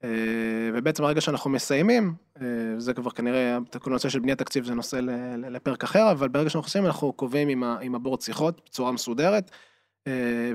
אה, 0.03 0.09
ובעצם 0.73 1.03
הרגע 1.03 1.21
שאנחנו 1.21 1.49
מסיימים, 1.49 2.13
אה, 2.41 2.45
זה 2.77 2.93
כבר 2.93 3.11
כנראה, 3.11 3.57
כל 3.79 3.89
הנושא 3.89 4.09
של 4.09 4.19
בניית 4.19 4.39
תקציב 4.39 4.65
זה 4.65 4.73
נושא 4.73 4.99
לפרק 5.37 5.83
אחר, 5.83 6.11
אבל 6.11 6.27
ברגע 6.27 6.49
שאנחנו 6.49 6.67
מסיימים 6.67 6.87
אנחנו 6.87 7.13
קובעים 7.13 7.63
עם, 7.81 7.95
הבורד 7.95 8.21
שיחות 8.21 8.61
בצורה 8.65 8.91
מסודרת, 8.91 9.51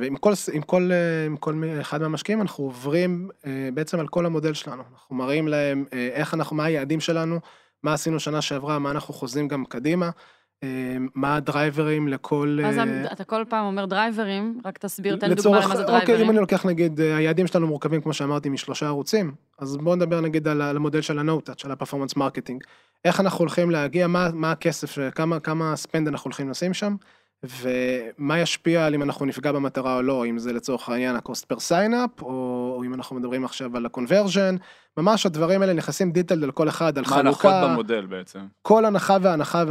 ועם 0.01 0.17
כל, 0.17 0.33
עם 0.53 0.63
כל, 0.63 0.91
אה, 0.93 1.27
עם 1.27 1.37
כל 1.37 1.63
אחד 1.81 2.03
מהמשקיעים 2.03 2.41
אנחנו 2.41 2.65
עוברים 2.65 3.29
אה, 3.47 3.69
בעצם 3.75 4.01
על 4.01 4.09
כל 4.09 4.27
המודל 4.27 4.55
שלנו. 4.55 4.83
אנחנו 4.93 5.17
מראים 5.17 5.49
להם 5.49 5.85
אה, 5.93 6.09
איך 6.13 6.35
אנחנו, 6.35 6.57
מה 6.57 6.65
היעדים 6.65 7.01
שלנו, 7.01 7.41
מה 7.83 7.93
עשינו 7.93 8.21
שנה 8.21 8.43
שעברה, 8.43 8.79
מה 8.79 8.91
אנחנו 8.91 9.15
חוזים 9.15 9.49
גם 9.49 9.65
קדימה, 9.65 10.11
אה, 10.63 10.97
מה 11.15 11.37
הדרייברים 11.37 12.09
לכל... 12.09 12.59
אז 12.65 12.79
אה, 12.79 13.13
אתה 13.13 13.25
כל 13.25 13.45
פעם 13.49 13.67
אומר 13.67 13.85
דרייברים, 13.87 14.61
רק 14.65 14.79
תסביר, 14.79 15.17
תן 15.17 15.35
דוגמה 15.35 15.61
למה 15.61 15.77
זה 15.77 15.83
אוקיי, 15.83 15.97
אם 15.97 16.05
דרייברים. 16.05 16.31
אני 16.31 16.39
לוקח 16.39 16.67
נגיד, 16.67 17.01
אה, 17.01 17.17
היעדים 17.17 17.47
שלנו 17.47 17.67
מורכבים, 17.67 18.01
כמו 18.01 18.13
שאמרתי, 18.13 18.49
משלושה 18.49 18.87
ערוצים, 18.87 19.35
אז 19.59 19.77
בואו 19.77 19.97
נדבר 19.97 20.21
נגיד 20.21 20.49
על 20.49 20.77
המודל 20.77 21.01
של 21.01 21.19
ה-No-Touch, 21.19 21.55
של 21.57 21.71
ה-Performance 21.71 22.19
Marketing. 22.19 22.59
איך 23.05 23.21
אנחנו 23.21 23.39
הולכים 23.39 23.71
להגיע, 23.71 24.07
מה, 24.07 24.29
מה 24.33 24.51
הכסף, 24.53 24.99
אה, 24.99 25.11
כמה, 25.11 25.41
כמה 25.41 25.77
ספנד 25.77 26.09
אנחנו 26.09 26.29
הולכים 26.29 26.51
לשים 26.51 26.75
שם, 26.75 26.97
ומה 27.61 28.39
ישפיע 28.41 28.87
על 28.87 28.95
אם 28.95 29.03
אנחנו 29.03 29.27
נפגע 29.27 29.53
במטרה 29.53 29.97
או 29.97 30.03
לא, 30.03 30.27
אם 30.27 30.39
זה 30.39 30.53
לצורך 30.53 30.89
העניין 30.89 31.17
ה-Cost 31.17 31.53
per 31.53 31.57
sign-up, 31.57 32.23
או, 32.23 32.29
או 32.77 32.83
אם 32.85 32.95
אנחנו 32.95 33.17
מדברים 33.17 33.45
עכשיו 33.45 33.77
על 33.77 33.87
ה-Conversion, 33.87 34.59
ממש 34.97 35.27
הדברים 35.27 35.63
האלה 35.63 35.73
נכנסים 35.73 36.11
דיטל 36.13 36.45
על 36.45 36.51
כל 36.51 36.69
אחד, 36.69 36.99
על 36.99 37.05
מה 37.11 37.17
הנחות 37.17 37.41
חלוקה. 37.41 37.69
במודל 37.69 38.07
בעצם? 38.07 38.39
כל 38.63 38.85
הנחה 38.85 39.17
והנחה 39.23 39.65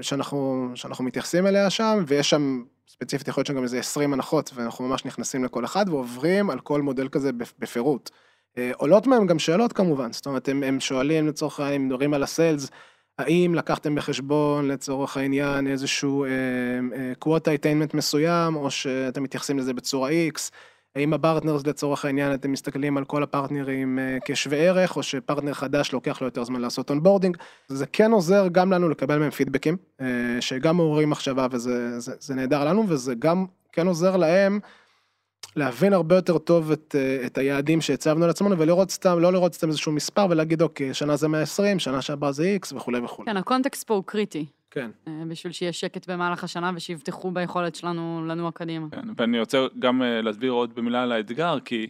שאנחנו, 0.00 0.70
שאנחנו 0.74 1.04
מתייחסים 1.04 1.46
אליה 1.46 1.70
שם, 1.70 2.04
ויש 2.06 2.30
שם, 2.30 2.62
ספציפית 2.88 3.28
יכול 3.28 3.40
להיות 3.40 3.46
שם 3.46 3.54
גם 3.54 3.62
איזה 3.62 3.78
20 3.78 4.12
הנחות, 4.12 4.50
ואנחנו 4.54 4.88
ממש 4.88 5.04
נכנסים 5.04 5.44
לכל 5.44 5.64
אחד 5.64 5.88
ועוברים 5.88 6.50
על 6.50 6.60
כל 6.60 6.82
מודל 6.82 7.08
כזה 7.08 7.30
בפ- 7.30 7.54
בפירוט. 7.58 8.10
אה, 8.58 8.70
עולות 8.76 9.06
מהם 9.06 9.26
גם 9.26 9.38
שאלות 9.38 9.72
כמובן, 9.72 10.12
זאת 10.12 10.26
אומרת, 10.26 10.48
הם, 10.48 10.62
הם 10.62 10.80
שואלים 10.80 11.28
לצורך 11.28 11.60
העניין, 11.60 11.80
הם 11.80 11.86
מדברים 11.88 12.14
על 12.14 12.22
ה-sales, 12.22 12.70
האם 13.20 13.54
לקחתם 13.54 13.94
בחשבון 13.94 14.68
לצורך 14.68 15.16
העניין 15.16 15.66
איזשהו 15.66 16.26
quota 17.18 17.50
attainment 17.50 17.94
מסוים, 17.94 18.56
או 18.56 18.70
שאתם 18.70 19.22
מתייחסים 19.22 19.58
לזה 19.58 19.74
בצורה 19.74 20.10
X, 20.10 20.50
האם 20.96 21.14
ה-partners 21.14 21.66
לצורך 21.66 22.04
העניין 22.04 22.34
אתם 22.34 22.52
מסתכלים 22.52 22.96
על 22.96 23.04
כל 23.04 23.22
ה-partnerים 23.22 23.98
אה, 23.98 24.18
כשווה 24.24 24.58
ערך, 24.58 24.96
או 24.96 25.02
ש-partner 25.02 25.54
חדש 25.54 25.92
לוקח 25.92 26.20
לו 26.20 26.26
יותר 26.26 26.44
זמן 26.44 26.60
לעשות 26.60 26.90
onboarding, 26.90 27.36
זה 27.68 27.86
כן 27.86 28.12
עוזר 28.12 28.48
גם 28.52 28.72
לנו 28.72 28.88
לקבל 28.88 29.18
מהם 29.18 29.30
פידבקים, 29.30 29.76
אה, 30.00 30.06
שגם 30.40 30.76
מעוררים 30.76 31.10
מחשבה 31.10 31.46
וזה 31.50 32.00
זה, 32.00 32.12
זה 32.20 32.34
נהדר 32.34 32.64
לנו, 32.64 32.84
וזה 32.88 33.14
גם 33.18 33.46
כן 33.72 33.86
עוזר 33.86 34.16
להם 34.16 34.60
להבין 35.56 35.92
הרבה 35.92 36.14
יותר 36.14 36.38
טוב 36.38 36.70
את, 36.70 36.94
אה, 36.98 37.26
את 37.26 37.38
היעדים 37.38 37.80
שהצבנו 37.80 38.26
לעצמנו, 38.26 38.58
ולראות 38.58 38.90
סתם, 38.90 39.18
לא 39.18 39.32
לראות 39.32 39.54
סתם 39.54 39.68
איזשהו 39.68 39.92
מספר 39.92 40.26
ולהגיד 40.30 40.62
אוקיי, 40.62 40.94
שנה 40.94 41.16
זה 41.16 41.28
120, 41.28 41.78
שנה 41.78 42.02
שהבאה 42.02 42.32
זה 42.32 42.56
X 42.62 42.76
וכולי 42.76 42.98
וכולי. 42.98 43.30
כן, 43.30 43.36
הקונטקסט 43.36 43.86
פה 43.86 43.94
הוא 43.94 44.04
קריטי, 44.06 44.46
כן. 44.70 44.90
אה, 45.08 45.12
בשביל 45.28 45.52
שיהיה 45.52 45.72
שקט 45.72 46.10
במהלך 46.10 46.44
השנה 46.44 46.70
ושיבטחו 46.74 47.30
ביכולת 47.30 47.74
שלנו 47.74 48.24
לנוע 48.26 48.50
קדימה. 48.50 48.86
כן, 48.90 49.08
ואני 49.16 49.40
רוצה 49.40 49.66
גם 49.78 50.02
אה, 50.02 50.22
להסביר 50.22 50.52
עוד 50.52 50.74
במילה 50.74 51.02
על 51.02 51.12
האתגר, 51.12 51.58
כי 51.64 51.86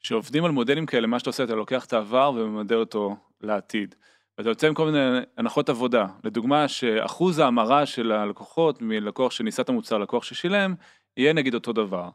כשעובדים 0.00 0.44
על 0.44 0.50
מודלים 0.50 0.86
כאלה, 0.86 1.06
מה 1.06 1.18
שאתה 1.18 1.30
עושה, 1.30 1.44
אתה 1.44 1.54
לוקח 1.54 1.84
את 1.84 1.92
העבר 1.92 2.32
וממדר 2.36 2.76
אותו 2.76 3.16
לעתיד. 3.40 3.94
ואתה 4.38 4.50
יוצא 4.50 4.66
עם 4.66 4.74
כל 4.74 4.86
מיני 4.86 5.20
הנחות 5.36 5.68
עבודה. 5.68 6.06
לדוגמה, 6.24 6.68
שאחוז 6.68 7.38
ההמרה 7.38 7.86
של 7.86 8.12
הלקוחות 8.12 8.82
מלקוח 8.82 9.32
שניסה 9.32 9.62
את 9.62 9.68
המוצר, 9.68 9.98
לקוח 9.98 10.24
ששילם, 10.24 10.74
יהיה 11.16 11.32
נגיד 11.32 11.54
אותו 11.54 11.72
דבר. 11.72 12.08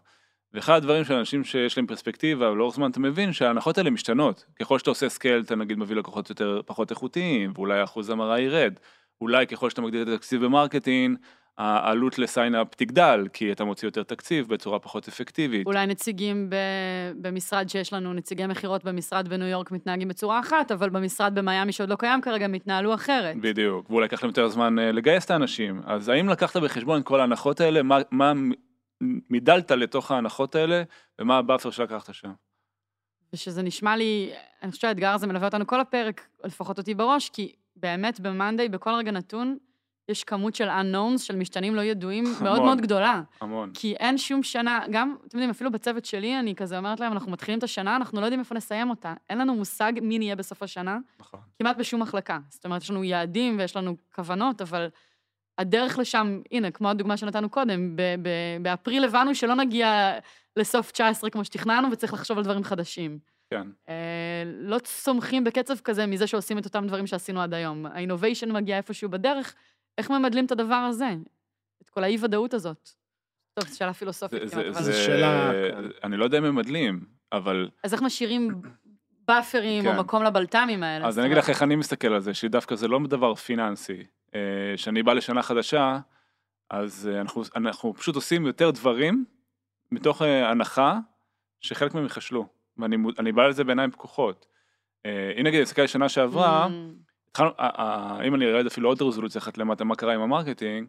ואחד 0.53 0.75
הדברים 0.75 1.03
של 1.03 1.13
אנשים 1.13 1.43
שיש 1.43 1.77
להם 1.77 1.87
פרספקטיבה 1.87 2.51
ולאורך 2.51 2.75
זמן 2.75 2.91
אתה 2.91 2.99
מבין 2.99 3.33
שההנחות 3.33 3.77
האלה 3.77 3.89
משתנות. 3.89 4.45
ככל 4.59 4.79
שאתה 4.79 4.89
עושה 4.89 5.09
scale 5.09 5.41
אתה 5.41 5.55
נגיד 5.55 5.77
מביא 5.77 5.95
לקוחות 5.95 6.29
יותר 6.29 6.61
פחות 6.65 6.91
איכותיים, 6.91 7.51
ואולי 7.55 7.83
אחוז 7.83 8.09
המרה 8.09 8.39
ירד. 8.39 8.73
אולי 9.21 9.47
ככל 9.47 9.69
שאתה 9.69 9.81
מגדיל 9.81 10.01
את 10.01 10.07
התקציב 10.07 10.45
ב 10.45 10.52
marketing, 10.52 11.17
העלות 11.59 12.19
ל 12.19 12.25
sign-up 12.25 12.67
תגדל, 12.75 13.27
כי 13.33 13.51
אתה 13.51 13.63
מוציא 13.63 13.87
יותר 13.87 14.03
תקציב 14.03 14.47
בצורה 14.47 14.79
פחות 14.79 15.07
אפקטיבית. 15.07 15.67
אולי 15.67 15.87
נציגים 15.87 16.49
ב, 16.49 16.55
במשרד 17.21 17.69
שיש 17.69 17.93
לנו, 17.93 18.13
נציגי 18.13 18.47
מכירות 18.47 18.85
במשרד 18.85 19.27
בניו 19.27 19.47
יורק 19.47 19.71
מתנהגים 19.71 20.07
בצורה 20.07 20.39
אחת, 20.39 20.71
אבל 20.71 20.89
במשרד 20.89 21.35
במיאמי 21.35 21.71
שעוד 21.71 21.89
לא 21.89 21.95
קיים 21.95 22.21
כרגע, 22.21 22.45
הם 22.45 22.55
יתנהלו 22.55 22.93
אחרת. 22.93 23.35
בדיוק, 23.41 23.89
ואולי 23.89 24.05
ייקח 24.05 24.23
להם 24.23 24.29
יותר 24.29 24.47
זמן 24.47 24.79
אה, 24.79 24.91
לגייס 24.91 25.25
את 25.25 25.31
האנשים. 25.31 25.81
אז 25.85 26.09
האם 26.09 26.29
לקחת 26.29 26.57
בחשבון 26.57 27.01
את 27.01 27.05
כל 27.05 27.19
ההנחות 27.19 27.61
האלה, 27.61 27.83
מה, 27.83 27.97
מה 28.11 28.33
מידלת 29.01 29.71
לתוך 29.71 30.11
ההנחות 30.11 30.55
האלה, 30.55 30.83
ומה 31.19 31.37
ה 31.37 31.42
buffer 31.42 31.71
שלקחת 31.71 32.13
שם? 32.13 32.31
ושזה 33.33 33.61
נשמע 33.61 33.97
לי, 33.97 34.31
אני 34.63 34.71
חושבת 34.71 34.81
שהאתגר 34.81 35.13
הזה 35.13 35.27
מלווה 35.27 35.47
אותנו 35.47 35.67
כל 35.67 35.81
הפרק, 35.81 36.27
לפחות 36.43 36.77
אותי 36.77 36.93
בראש, 36.93 37.29
כי 37.29 37.53
באמת 37.75 38.19
במאנדיי, 38.19 38.69
בכל 38.69 38.89
רגע 38.89 39.11
נתון, 39.11 39.57
יש 40.09 40.23
כמות 40.23 40.55
של 40.55 40.69
unknowns, 40.69 41.17
של 41.17 41.35
משתנים 41.35 41.75
לא 41.75 41.81
ידועים, 41.81 42.25
המון. 42.27 42.43
מאוד 42.43 42.61
מאוד 42.61 42.81
גדולה. 42.81 43.21
המון. 43.41 43.71
כי 43.73 43.95
אין 43.95 44.17
שום 44.17 44.43
שנה, 44.43 44.79
גם, 44.91 45.15
אתם 45.27 45.37
יודעים, 45.37 45.49
אפילו 45.49 45.71
בצוות 45.71 46.05
שלי, 46.05 46.39
אני 46.39 46.55
כזה 46.55 46.77
אומרת 46.77 46.99
להם, 46.99 47.11
אנחנו 47.11 47.31
מתחילים 47.31 47.59
את 47.59 47.63
השנה, 47.63 47.95
אנחנו 47.95 48.21
לא 48.21 48.25
יודעים 48.25 48.39
איפה 48.39 48.55
נסיים 48.55 48.89
אותה. 48.89 49.13
אין 49.29 49.37
לנו 49.37 49.55
מושג 49.55 49.93
מי 50.01 50.19
נהיה 50.19 50.35
בסוף 50.35 50.63
השנה, 50.63 50.97
נכון. 51.19 51.39
כמעט 51.59 51.77
בשום 51.77 52.01
מחלקה. 52.01 52.39
זאת 52.49 52.65
אומרת, 52.65 52.81
יש 52.81 52.89
לנו 52.89 53.03
יעדים 53.03 53.57
ויש 53.59 53.75
לנו 53.75 53.95
כוונות, 54.15 54.61
אבל 54.61 54.87
הדרך 55.59 55.99
לשם, 55.99 56.41
הנה, 56.51 56.71
כמו 56.71 56.89
הדוגמה 56.89 57.17
שנתנו 57.17 57.49
קודם, 57.49 57.95
ב- 57.95 58.15
ב- 58.21 58.63
באפריל 58.63 59.03
הבנו 59.03 59.35
שלא 59.35 59.55
נגיע 59.55 60.11
לסוף 60.57 60.91
19 60.91 61.29
כמו 61.29 61.45
שתכננו, 61.45 61.91
וצריך 61.91 62.13
לחשוב 62.13 62.37
על 62.37 62.43
דברים 62.43 62.63
חדשים. 62.63 63.19
כן. 63.49 63.67
אה, 63.89 64.43
לא 64.45 64.79
צומחים 64.79 65.43
בקצב 65.43 65.79
כזה 65.79 66.05
מזה 66.05 66.27
שעושים 66.27 66.57
את 66.57 66.65
אותם 66.65 66.87
דברים 66.87 67.07
שעשינו 67.07 67.41
עד 67.41 67.53
היום. 67.53 67.85
האינוביישן 67.85 68.51
מגיע 68.51 68.77
איפשהו 68.77 69.09
בדרך, 69.09 69.55
איך 69.97 70.11
ממדלים 70.11 70.45
את 70.45 70.51
הדבר 70.51 70.75
הזה? 70.75 71.09
את 71.81 71.89
כל 71.89 72.03
האי-ודאות 72.03 72.53
הזאת. 72.53 72.89
טוב, 73.53 73.67
זו 73.69 73.77
שאלה 73.77 73.93
פילוסופית 73.93 74.47
זה, 74.47 74.55
כמעט, 74.55 74.65
זה, 74.65 74.69
אבל... 74.69 74.83
זה, 74.83 74.93
שאלה, 74.93 75.51
כן. 75.51 75.83
אני 76.03 76.17
לא 76.17 76.23
יודע 76.23 76.37
אם 76.37 76.45
הם 76.45 76.55
מדלים, 76.55 77.05
אבל... 77.31 77.69
אז 77.83 77.93
איך 77.93 78.01
משאירים 78.01 78.61
באפרים 79.27 79.87
או 79.87 79.91
כן. 79.91 79.99
מקום 79.99 80.23
לבלת"מים 80.23 80.83
האלה? 80.83 81.07
אז 81.07 81.19
אני 81.19 81.27
אגיד 81.27 81.37
לך 81.37 81.49
איך 81.49 81.63
אני 81.63 81.75
מסתכל 81.75 82.07
על 82.07 82.19
זה, 82.19 82.33
שדווקא 82.33 82.75
זה 82.75 82.87
לא 82.87 82.99
דבר 83.07 83.35
פיננסי. 83.35 84.03
אה, 84.35 84.73
כשאני 84.75 85.03
בא 85.03 85.13
לשנה 85.13 85.43
חדשה, 85.43 85.99
אז 86.69 87.09
אה, 87.13 87.21
אנחנו, 87.21 87.43
אנחנו 87.55 87.93
פשוט 87.93 88.15
עושים 88.15 88.45
יותר 88.45 88.71
דברים 88.71 89.25
מתוך 89.91 90.21
אה, 90.21 90.49
הנחה 90.49 90.99
שחלק 91.61 91.93
מהם 91.93 92.03
ייכשלו. 92.03 92.47
ואני 92.77 93.31
בא 93.31 93.47
לזה 93.47 93.63
בעיניים 93.63 93.91
פקוחות. 93.91 94.45
אם 95.05 95.43
נגיד 95.43 95.53
אני 95.53 95.61
מסתכל 95.61 95.81
על 95.81 95.87
שנה 95.87 96.09
שעברה, 96.09 96.67
Mm, 96.67 96.69
התחלנו, 97.29 97.51
אם 98.27 98.35
אני 98.35 98.45
ארד 98.45 98.65
אפילו 98.65 98.89
עוד 98.89 99.01
רזולוציה 99.01 99.41
אחת 99.41 99.57
למטה, 99.57 99.83
מה 99.83 99.95
קרה 99.95 100.13
עם 100.13 100.21
ה 100.21 100.27
marketing, 100.27 100.87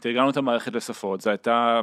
תרגמנו 0.00 0.30
את 0.30 0.36
המערכת 0.36 0.72
לשפות, 0.72 1.20
זו 1.20 1.30
הייתה, 1.30 1.80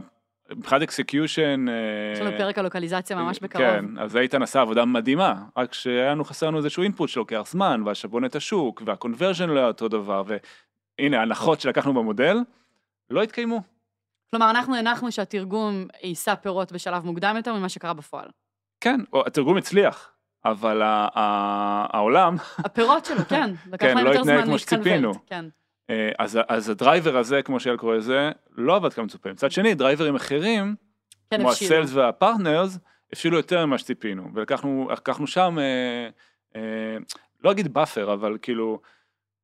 מבחינת 0.55 0.81
execution, 0.81 1.65
יש 2.13 2.19
לנו 2.19 2.37
פרק 2.37 2.57
הלוקליזציה 2.57 3.15
ממש 3.15 3.39
בקרוב. 3.39 3.65
כן, 3.65 3.85
אז 3.99 4.17
איתן 4.17 4.41
עשה 4.41 4.61
עבודה 4.61 4.85
מדהימה, 4.85 5.35
רק 5.57 5.73
שהיה 5.73 6.11
לנו 6.11 6.23
חסר 6.23 6.47
לנו 6.47 6.57
איזשהו 6.57 6.83
input 6.83 7.09
שלוקח 7.09 7.43
זמן, 7.47 7.81
והשבונת 7.85 8.35
השוק, 8.35 8.81
וה 8.85 8.96
conversion 8.96 9.49
לא 9.49 9.59
היה 9.59 9.67
אותו 9.67 9.87
דבר, 9.87 10.23
והנה, 10.27 11.19
ההנחות 11.19 11.61
שלקחנו 11.61 11.93
במודל, 11.93 12.37
לא 13.09 13.23
התקיימו. 13.23 13.61
כלומר, 14.31 14.49
אנחנו 14.49 14.75
הנחנו 14.75 15.11
שהתרגום 15.11 15.87
יישא 16.03 16.35
פירות 16.35 16.71
בשלב 16.71 17.05
מוקדם 17.05 17.33
יותר 17.37 17.53
ממה 17.53 17.69
שקרה 17.69 17.93
בפועל. 17.93 18.27
כן, 18.81 18.99
התרגום 19.25 19.57
הצליח, 19.57 20.11
אבל 20.45 20.81
העולם, 20.83 22.35
הפירות 22.57 23.05
שלו, 23.05 23.25
כן. 23.29 23.49
לקח 23.73 23.85
כן, 23.85 23.95
להם 23.95 24.05
לא 24.05 24.09
יותר 24.09 24.21
התנהג 24.21 24.37
זמן 24.37 24.45
כמו 24.45 24.59
שציפינו. 24.59 25.11
כן. 25.25 25.45
אה, 25.45 25.49
אז, 26.19 26.39
אז 26.47 26.69
ה 26.69 26.76
driver 26.76 27.17
הזה, 27.17 27.41
כמו 27.41 27.59
שאייל 27.59 27.77
קורא 27.77 27.95
לזה, 27.95 28.31
לא 28.51 28.75
עבד 28.75 28.93
כמצופה. 28.93 29.31
מצד 29.31 29.51
שני, 29.51 29.73
דרייברים 29.75 30.15
אחרים, 30.15 30.75
כן, 31.29 31.39
כמו. 31.39 31.49
ה 31.51 31.58
sales 31.58 31.93
וה 31.93 32.09
partners, 32.09 32.77
הבשילו 33.09 33.37
יותר 33.37 33.65
ממה 33.65 33.77
שציפינו, 33.77 34.29
ולקחנו 34.33 34.89
לקחנו 34.91 35.27
שם, 35.27 35.57
אה, 35.59 36.09
אה, 36.55 36.97
לא 37.43 37.51
אגיד 37.51 37.73
buffer, 37.73 38.13
אבל 38.13 38.37
כאילו, 38.41 38.79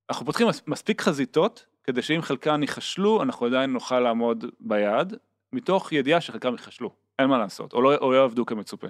אנחנו 0.09 0.25
פותחים 0.25 0.47
מס- 0.47 0.61
מספיק 0.67 1.01
חזיתות, 1.01 1.65
כדי 1.83 2.01
שאם 2.01 2.21
חלקן 2.21 2.61
ייכשלו, 2.61 3.23
אנחנו 3.23 3.45
עדיין 3.45 3.73
נוכל 3.73 3.99
לעמוד 3.99 4.45
ביעד, 4.59 5.15
מתוך 5.53 5.91
ידיעה 5.91 6.21
שחלקם 6.21 6.51
ייכשלו, 6.51 6.91
אין 7.19 7.27
מה 7.27 7.37
לעשות, 7.37 7.73
או 7.73 7.81
לא, 7.81 7.95
או 7.95 8.11
לא 8.11 8.17
יעבדו 8.17 8.45
כמצופה. 8.45 8.87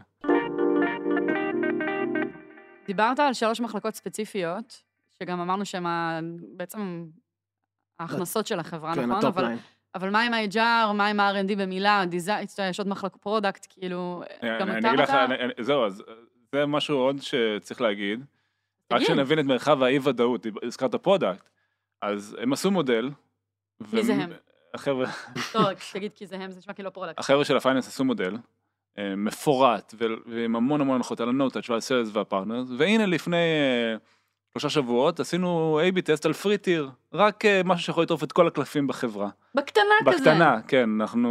דיברת 2.87 3.19
על 3.19 3.33
שלוש 3.33 3.61
מחלקות 3.61 3.95
ספציפיות, 3.95 4.81
שגם 5.19 5.39
אמרנו 5.39 5.65
שהן 5.65 5.85
בעצם 6.57 7.05
ההכנסות 8.03 8.47
של 8.47 8.59
החברה, 8.59 8.95
כן, 8.95 9.01
נכון? 9.05 9.15
ה 9.17 9.22
top 9.22 9.37
אבל- 9.37 9.45
line. 9.47 9.57
אבל 9.95 10.09
מה 10.09 10.21
עם 10.21 10.33
ה-HR, 10.33 10.93
מה 10.93 11.07
עם 11.07 11.19
ה-R&D 11.19 11.55
במילה, 11.57 12.03
design, 12.09 12.45
יש 12.69 12.79
עוד 12.79 12.87
מחלקות 12.87 13.21
product, 13.21 13.67
כאילו, 13.69 14.23
גם 14.59 14.69
אני 14.69 14.79
אתה 14.79 14.87
אגיד 14.89 14.99
לך. 14.99 15.09
אני- 15.09 15.35
אני- 15.35 15.53
זהו, 15.63 15.85
אז 15.85 16.03
זה 16.51 16.65
משהו 16.65 16.97
עוד 16.97 17.15
שצריך 17.21 17.81
להגיד, 17.81 18.25
רק. 18.93 19.01
שנבין 19.01 19.39
את 19.39 19.45
מרחב 19.45 19.83
האי-ודאות, 19.83 20.45
הזכרת 20.63 20.95
product, 20.95 21.49
אז 22.01 22.37
הם 22.41 22.53
עשו 22.53 22.71
מודל. 22.71 23.09
מי 23.93 24.03
זה 24.03 24.13
הם? 24.13 24.29
החבר'ה, 24.73 25.05
טוב, 25.51 25.61
רק 25.65 25.77
תגיד 25.93 26.11
כי 26.13 26.25
זה 26.27 26.35
הם, 26.35 26.51
זה 26.51 26.59
נשמע 26.59 26.73
כאילו 26.73 26.93
product. 26.93 27.19
החבר'ה 27.19 27.45
של 27.45 27.57
ה 27.57 27.61
finance 27.61 27.87
עשו 27.87 28.05
מודל 28.05 28.37
אה, 28.97 29.15
מפורט 29.15 29.93
ועם 30.27 30.55
המון 30.55 30.81
המון 30.81 30.95
הנחות 30.95 31.19
על 31.19 31.29
ה-Note 31.29 31.59
ועל 31.69 31.79
sales 31.79 32.09
וה 32.13 32.23
partners, 32.23 32.67
והנה 32.77 33.05
לפני 33.05 33.37
אה, 33.37 33.95
שלושה 34.57 34.69
שבועות 34.69 35.19
עשינו 35.19 35.79
A-B 35.83 36.01
test 36.01 36.25
על 36.25 36.33
free 36.33 36.57
tier, 36.57 36.89
רק 37.13 37.45
אה, 37.45 37.61
משהו 37.65 37.85
שיכול 37.85 38.03
לטרוף 38.03 38.23
את 38.23 38.31
כל 38.31 38.47
הקלפים 38.47 38.87
בחברה. 38.87 39.29
בקטנה 39.55 39.83
כזה. 40.05 40.17
בקטנה, 40.17 40.61
כן, 40.67 40.89
אנחנו 41.01 41.29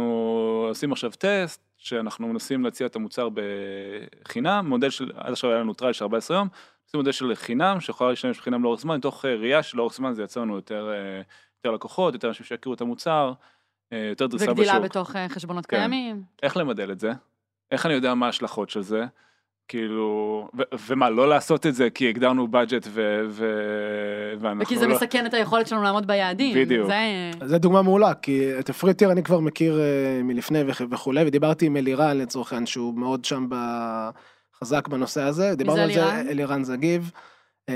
עושים 0.69 0.91
עכשיו 0.91 1.11
טסט, 1.11 1.61
שאנחנו 1.77 2.27
מנסים 2.27 2.63
להציע 2.63 2.87
את 2.87 2.95
המוצר 2.95 3.29
בחינם, 3.33 4.65
מודל 4.67 4.89
של, 4.89 5.11
עד 5.15 5.31
עכשיו 5.31 5.49
היה 5.49 5.59
לנו 5.59 5.73
trial 5.73 5.93
של 5.93 6.03
14 6.03 6.37
יום, 6.37 6.47
עושים 6.85 6.99
מודל 6.99 7.11
של 7.11 7.35
חינם, 7.35 7.79
שיכולה 7.79 8.09
להשתמש 8.09 8.39
בחינם 8.39 8.63
לאורך 8.63 8.81
זמן, 8.81 8.97
מתוך 8.97 9.25
אה, 9.25 9.35
ראייה 9.35 9.63
שלאורך 9.63 9.93
זמן 9.93 10.13
זה 10.13 10.23
יצא 10.23 10.39
לנו 10.39 10.55
יותר, 10.55 10.89
אה, 10.93 11.21
יותר 11.57 11.71
לקוחות, 11.75 12.13
יותר 12.13 12.27
אנשים 12.27 12.45
שיכירו 12.45 12.75
את 12.75 12.81
המוצר, 12.81 13.33
יותר 13.91 14.27
דריסה 14.27 14.45
בשוק. 14.45 14.57
וגדילה 14.57 14.79
בתוך 14.79 15.15
חשבונות 15.29 15.65
כן. 15.65 15.77
קיימים. 15.77 16.23
איך 16.43 16.57
למדל 16.57 16.91
את 16.91 16.99
זה? 16.99 17.11
איך 17.71 17.85
אני 17.85 17.93
יודע 17.93 18.13
מה 18.13 18.25
ההשלכות 18.25 18.69
של 18.69 18.81
זה? 18.81 19.05
כאילו, 19.67 20.47
ו- 20.57 20.61
ומה, 20.87 21.09
לא 21.09 21.29
לעשות 21.29 21.65
את 21.65 21.75
זה 21.75 21.89
כי 21.89 22.09
הגדרנו 22.09 22.47
budget 22.47 22.87
ו... 22.89 23.21
ו- 23.29 24.33
ואנחנו 24.39 24.61
וכי 24.63 24.77
זה 24.77 24.87
לא... 24.87 24.95
מסכן 24.95 25.25
את 25.25 25.33
היכולת 25.33 25.67
שלנו 25.67 25.83
לעמוד 25.83 26.07
ביעדים. 26.07 26.57
בדיוק. 26.57 26.87
זה... 26.87 27.31
זה 27.47 27.57
דוגמה 27.57 27.81
מעולה, 27.81 28.13
כי 28.13 28.59
את 28.59 28.69
ה 28.69 28.74
free 28.74 28.92
tier 28.92 29.11
אני 29.11 29.23
כבר 29.23 29.39
מכיר 29.39 29.79
אה, 29.79 30.23
מלפני 30.23 30.61
וכ- 30.67 30.81
וכולי, 30.89 31.23
ודיברתי 31.27 31.65
עם 31.65 31.77
אלירן 31.77 32.17
לצורך 32.17 32.53
העניין, 32.53 32.65
שהוא 32.67 32.93
מאוד 32.93 33.25
שם 33.25 33.45
ב- 33.49 34.09
חזק 34.59 34.87
בנושא 34.87 35.21
הזה. 35.21 35.55
דיברנו 35.55 35.81
על 35.81 35.93
זה, 35.93 36.03
אלירן? 36.03 36.27
אלירן 36.29 36.63
זגיב. 36.63 37.11
אה, 37.69 37.75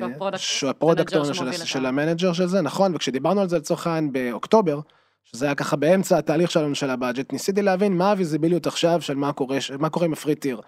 שהוא 0.00 0.10
ה 0.10 0.14
product 0.14 0.40
שהוא 0.42 0.70
ה 0.70 0.75
product 0.75 1.14
manager 1.14 1.40
owner 1.40 1.52
של, 1.52 1.64
של 1.64 1.86
ה 1.86 1.92
manager 1.92 2.32
של 2.32 2.46
זה, 2.46 2.60
נכון, 2.60 2.94
וכשדיברנו 2.94 3.40
על 3.40 3.48
זה 3.48 3.56
לצורך 3.58 3.86
העניין 3.86 4.12
באוקטובר, 4.12 4.80
שזה 5.24 5.46
היה 5.46 5.54
ככה 5.54 5.76
באמצע 5.76 6.18
התהליך 6.18 6.50
שלנו 6.50 6.74
של 6.74 6.90
ה 6.90 6.95
budget, 6.95 7.32
ניסיתי 7.32 7.62
להבין 7.62 7.96
מה 7.96 8.10
הוויזיביליות 8.10 8.66
עכשיו 8.66 9.00
של 9.00 9.14
מה 9.14 9.32
קורה, 9.32 9.58
מה 9.78 9.88
קורה 9.88 10.06
עם 10.06 10.12
ה 10.12 10.17
free 10.17 10.36
tier. 10.36 10.60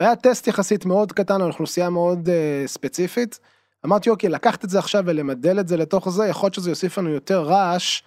והיה 0.00 0.16
טסט 0.16 0.46
יחסית 0.46 0.86
מאוד 0.86 1.12
קטן 1.12 1.40
על 1.40 1.48
אוכלוסייה 1.48 1.90
מאוד 1.90 2.28
uh, 2.28 2.68
ספציפית. 2.68 3.40
אמרתי 3.86 4.10
אוקיי, 4.10 4.28
לקחת 4.28 4.64
את 4.64 4.70
זה 4.70 4.78
עכשיו 4.78 5.02
ולמדל 5.06 5.60
את 5.60 5.68
זה 5.68 5.76
לתוך 5.76 6.10
זה, 6.10 6.26
יכול 6.26 6.46
להיות 6.46 6.54
שזה 6.54 6.70
יוסיף 6.70 6.98
לנו 6.98 7.10
יותר 7.10 7.42
רעש, 7.42 8.02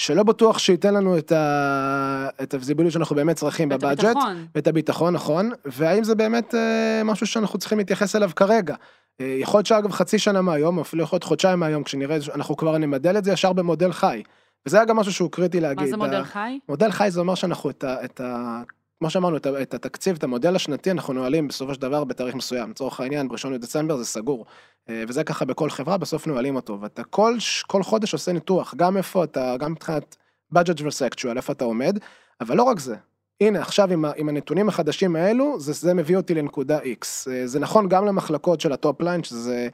שלא 0.00 0.22
בטוח 0.22 0.58
שייתן 0.58 0.94
לנו 0.94 1.18
את, 1.18 1.32
ה... 1.32 2.28
את 2.42 2.54
הוויזיביליות 2.54 2.92
שאנחנו 2.92 3.16
באמת 3.16 3.36
צריכים 3.36 3.68
בבאג'ט. 3.68 4.04
הביטחון. 4.04 4.46
ואת 4.54 4.66
הביטחון, 4.66 5.14
נכון, 5.14 5.50
והאם 5.64 6.04
זה 6.04 6.14
באמת 6.14 6.54
אה, 6.54 7.02
משהו 7.04 7.26
שאנחנו 7.26 7.58
צריכים 7.58 7.78
להתייחס 7.78 8.16
אליו 8.16 8.30
כרגע. 8.36 8.74
אה, 9.20 9.36
יכול 9.40 9.58
להיות 9.58 9.66
שאגב 9.66 9.92
חצי 9.92 10.18
שנה 10.18 10.42
מהיום, 10.42 10.80
אפילו 10.80 11.02
יכול 11.02 11.16
להיות 11.16 11.24
חודשיים 11.24 11.60
מהיום, 11.60 11.82
כשנראה 11.82 12.20
שאנחנו 12.20 12.56
כבר 12.56 12.78
נמדל 12.78 13.18
את 13.18 13.24
זה 13.24 13.32
ישר 13.32 13.52
במודל 13.52 13.92
חי. 13.92 14.22
וזה 14.66 14.76
היה 14.76 14.86
גם 14.86 14.96
משהו 14.96 15.12
שהוא 15.12 15.30
קריטי 15.30 15.60
להגיד. 15.60 15.84
מה 15.84 15.90
זה 15.90 15.96
מודל 15.96 16.24
חי? 16.24 16.58
מודל 16.68 16.90
חי 16.90 17.10
זה 17.10 17.20
אומר 17.20 17.34
שאנחנו 17.34 17.70
את 17.70 17.84
ה... 17.84 18.04
את 18.04 18.20
ה... 18.20 18.62
כמו 19.00 19.10
שאמרנו, 19.10 19.36
את, 19.36 19.46
את 19.46 19.74
התקציב, 19.74 20.16
את 20.16 20.24
המודל 20.24 20.56
השנתי, 20.56 20.90
אנחנו 20.90 21.12
נועלים 21.12 21.48
בסופו 21.48 21.74
של 21.74 21.80
דבר 21.80 22.04
בתאריך 22.04 22.34
מסוים. 22.34 22.70
לצורך 22.70 23.00
העניין, 23.00 23.28
בראשון 23.28 23.52
לדצמבר 23.52 23.96
זה 23.96 24.04
סגור. 24.04 24.46
אה, 24.88 25.04
וזה 25.08 25.24
ככה 25.24 25.44
בכל 25.44 25.70
חברה, 25.70 25.98
בסוף 25.98 26.26
נועלים 26.26 26.56
אותו. 26.56 26.78
ואתה 26.80 27.04
כל, 27.04 27.36
כל 27.66 27.82
חודש 27.82 28.12
עושה 28.12 28.32
ניתוח, 28.32 28.74
גם 28.74 28.96
איפה 28.96 29.24
אתה, 29.24 29.56
גם 29.58 29.72
מבחינת 29.72 30.16
budget 30.54 30.82
ו-sexual, 30.82 31.36
איפה 31.36 31.52
אתה 31.52 31.64
עומד, 31.64 31.98
אבל 32.40 32.56
לא 32.56 32.62
רק 32.62 32.78
זה. 32.78 32.96
הנה, 33.40 33.60
עכשיו 33.60 33.92
עם, 33.92 34.04
עם 34.16 34.28
הנתונים 34.28 34.68
החדשים 34.68 35.16
האלו, 35.16 35.60
זה, 35.60 35.72
זה 35.72 35.94
מביא 35.94 36.16
אותי 36.16 36.34
לנקודה 36.34 36.78
X. 36.78 37.30
אה, 37.30 37.46
זה 37.46 37.60
נכון 37.60 37.88
גם 37.88 38.06
למחלקות 38.06 38.60
של 38.60 38.72
ה 38.72 38.79
top 38.79 39.00
line, 39.00 39.24
שזה 39.24 39.68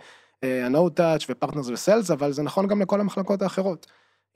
אה, 0.45 0.67
ה-No 0.67 0.91
touch 0.99 1.25
ו 1.29 1.33
partners 1.33 1.69
ו 1.69 1.75
sales, 1.75 2.11
אבל 2.11 2.33
זה 2.33 2.43
נכון 2.43 2.67
גם 2.67 2.83
לכל 2.83 3.01
המחלקות 3.01 3.43
האחרות. 3.43 3.87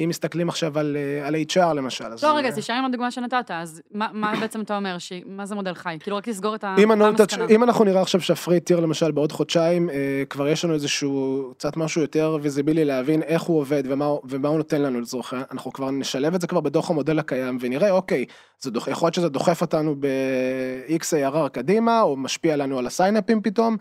אם 0.00 0.08
מסתכלים 0.08 0.48
עכשיו 0.48 0.78
על, 0.78 0.96
אה, 0.96 1.26
על 1.26 1.34
HR 1.34 1.72
למשל, 1.74 2.04
אז... 2.04 2.24
לא, 2.24 2.36
רגע, 2.36 2.50
תישאר 2.50 2.74
עם 2.74 2.84
הדוגמה 2.84 3.10
שנתת, 3.10 3.50
אז 3.50 3.82
מה 3.90 4.08
מה 4.12 4.32
בעצם 4.40 4.60
אתה 4.60 4.76
אומר? 4.76 4.98
ש- 4.98 5.12
מה 5.26 5.46
זה 5.46 5.54
מודל 5.54 5.74
חי? 5.74 5.98
כאילו, 6.00 6.16
רק 6.16 6.28
לסגור 6.28 6.54
את 6.54 6.64
אני, 6.64 6.82
המסקנה. 6.82 7.46
אם 7.50 7.62
אנחנו 7.64 7.84
נראה 7.84 8.02
עכשיו 8.02 8.20
שה 8.20 8.37
free 8.37 8.60
tier 8.60 8.80
למשל 8.80 9.10
בעוד 9.10 9.32
חודשיים, 9.32 9.90
אה, 9.90 10.22
כבר 10.30 10.48
יש 10.48 10.64
לנו 10.64 10.74
איזשהו 10.74 11.52
קצת 11.58 11.76
משהו 11.76 12.00
יותר 12.00 12.38
visibility 12.42 12.84
להבין 12.84 13.22
איך 13.22 13.42
הוא 13.42 13.58
עובד 13.58 13.82
ומה, 13.86 14.06
ומה 14.24 14.48
הוא 14.48 14.56
נותן 14.56 14.82
לנו 14.82 15.00
לצורך 15.00 15.34
אנחנו 15.50 15.72
כבר 15.72 15.90
נשלב 15.90 16.34
את 16.34 16.40
זה 16.40 16.46
כבר 16.46 16.60
בתוך 16.60 16.90
המודל 16.90 17.18
הקיים 17.18 17.58
ונראה 17.60 17.90
אוקיי, 17.90 18.24
דוח, 18.66 18.88
יכול 18.88 19.06
להיות 19.06 19.14
שזה 19.14 19.28
דוחף 19.28 19.60
אותנו 19.60 19.96
ב-X 20.00 21.02
ARR 21.02 21.48
קדימה 21.48 22.00
או 22.00 22.16
משפיע 22.16 22.56
לנו 22.56 22.78
על 22.78 22.86
הסיינאפים 22.86 23.42
פתאום, 23.42 23.76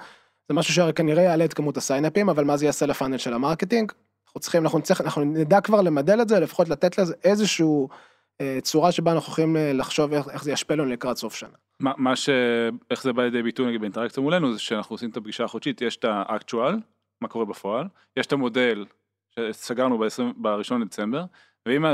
זה 0.50 0.54
משהו 0.54 0.74
שכנראה 0.74 1.24
יעלה 1.24 1.46
את 1.46 1.54
כמות 1.54 1.78
הסיינאפים 1.78 2.30
אבל 2.30 2.44
מה 2.44 2.58
זה 2.58 2.66
יעשה 2.66 2.86
ל 2.86 2.90
funnel 2.90 3.18
של 3.18 3.34
ה 3.34 3.39
marketing, 3.39 3.92
אנחנו 4.30 4.40
צריכים, 4.40 4.64
אנחנו 4.64 4.80
נצטרך, 4.80 5.02
אנחנו 5.02 5.24
נדע 5.24 5.62
כבר 5.62 5.82
למדל 5.82 6.22
את 6.22 6.30
זה, 6.30 6.40
לפחות 6.40 6.70
לתת 6.70 6.98
לזה 6.98 7.14
איזשהו 7.24 7.90
אה, 8.42 8.60
צורה 8.62 8.92
שבה 8.92 9.12
אנחנו 9.12 9.32
יכולים 9.32 9.58
אה, 9.58 9.74
לחשוב 9.74 10.14
איך, 10.14 10.30
איך 10.30 10.44
זה 10.44 10.52
ישפיע 10.52 10.76
לנו 10.76 10.86
לקראת 10.86 11.18
סוף 11.18 11.36
שנה. 11.36 11.58
מה, 11.80 11.92
מה 11.98 12.16
ש... 12.16 12.30
איך 12.92 13.04
זה 13.04 13.14
בא 13.14 13.24
לידי 13.24 13.44
ביטוי 13.44 13.68
נגיד 13.68 13.82
באינטראקציה 13.82 14.24
מולנו 14.24 14.54
זה 14.54 14.60
שאנחנו 14.60 14.94
עושים 14.94 15.10
את 15.10 15.18
הפגישה 15.18 15.44
החודשית 15.44 15.82
יש 15.82 15.98
את 15.98 16.06
האקטואל 16.06 16.76
מה 17.22 17.28
קורה 17.28 17.46
בפועל 17.46 17.88
יש 18.18 18.26
את 18.26 18.34
המודל 18.34 18.86
שסגרנו 19.36 19.98
ב-20 19.98 20.24
בראשון 20.38 20.82
לדצמבר 20.82 21.24
ואם 21.66 21.86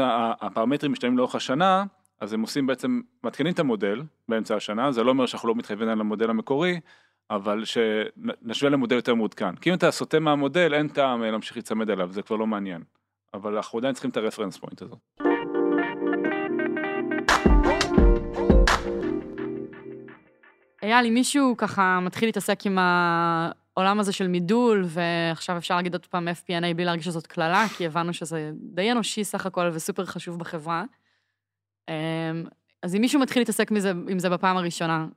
הפרמטרים 0.41 0.91
משתנים 0.91 1.17
לאורך 1.17 1.35
השנה 1.35 1.83
אז 2.21 2.33
הם 2.33 2.41
עושים 2.41 2.67
בעצם 2.67 3.01
מעדכנים 3.23 3.53
את 3.53 3.59
המודל 3.59 4.01
באמצע 4.29 4.55
השנה 4.55 4.91
זה 4.91 5.03
לא 5.03 5.09
אומר 5.09 5.25
שאנחנו 5.25 5.49
לא 5.49 5.55
מתחייבים 5.55 5.89
על 5.89 5.99
המודל 5.99 6.29
המקורי 6.29 6.79
אבל 7.29 7.63
שנשווה 7.65 8.71
למודל 8.71 8.95
יותר 8.95 9.15
מעודכן 9.15 9.55
כי 9.55 9.69
אם 9.69 9.75
אתה 9.75 9.91
סוטה 9.91 10.19
מהמודל 10.19 10.73
אין 10.73 10.87
טעם 10.87 11.23
אה, 11.23 11.31
להמשיך 11.31 11.57
להיצמד 11.57 11.89
אליו 11.89 12.11
זה 12.11 12.21
כבר 12.21 12.35
לא 12.35 12.47
מעניין 12.47 12.83
אבל 13.33 13.55
אנחנו 13.55 13.79
עדיין 13.79 13.93
צריכים 13.93 14.11
את 14.11 14.17
הרפרנס 14.17 14.57
פוינט 14.57 14.81
הזאת. 14.81 14.99
אייל, 20.83 21.05
אם 21.05 21.13
מישהו 21.13 21.57
ככה 21.57 21.99
מתחיל 22.01 22.27
להתעסק 22.27 22.65
עם 22.65 22.77
העולם 22.77 23.99
הזה 23.99 24.11
של 24.11 24.27
מידול, 24.27 24.83
ועכשיו 24.87 25.57
אפשר 25.57 25.75
להגיד 25.75 25.93
עוד 25.93 26.05
פעם 26.05 26.27
FP&A 26.27 26.73
בלי 26.75 26.85
להרגיש 26.85 27.05
שזאת 27.05 27.27
קללה, 27.27 27.65
כי 27.77 27.85
הבנו 27.85 28.13
שזה 28.13 28.51
די 28.53 28.91
אנושי 28.91 29.23
סך 29.23 29.45
הכל 29.45 29.69
וסופר 29.73 30.05
חשוב 30.05 30.39
בחברה. 30.39 30.83
אמ, 31.89 31.93
אז 32.83 32.95
אם 32.95 33.01
מישהו 33.01 33.19
מתחיל 33.19 33.41
להתעסק 33.41 33.71
עם 34.09 34.19
זה 34.19 34.29
בפעם 34.29 34.57
הראשונה, 34.57 35.07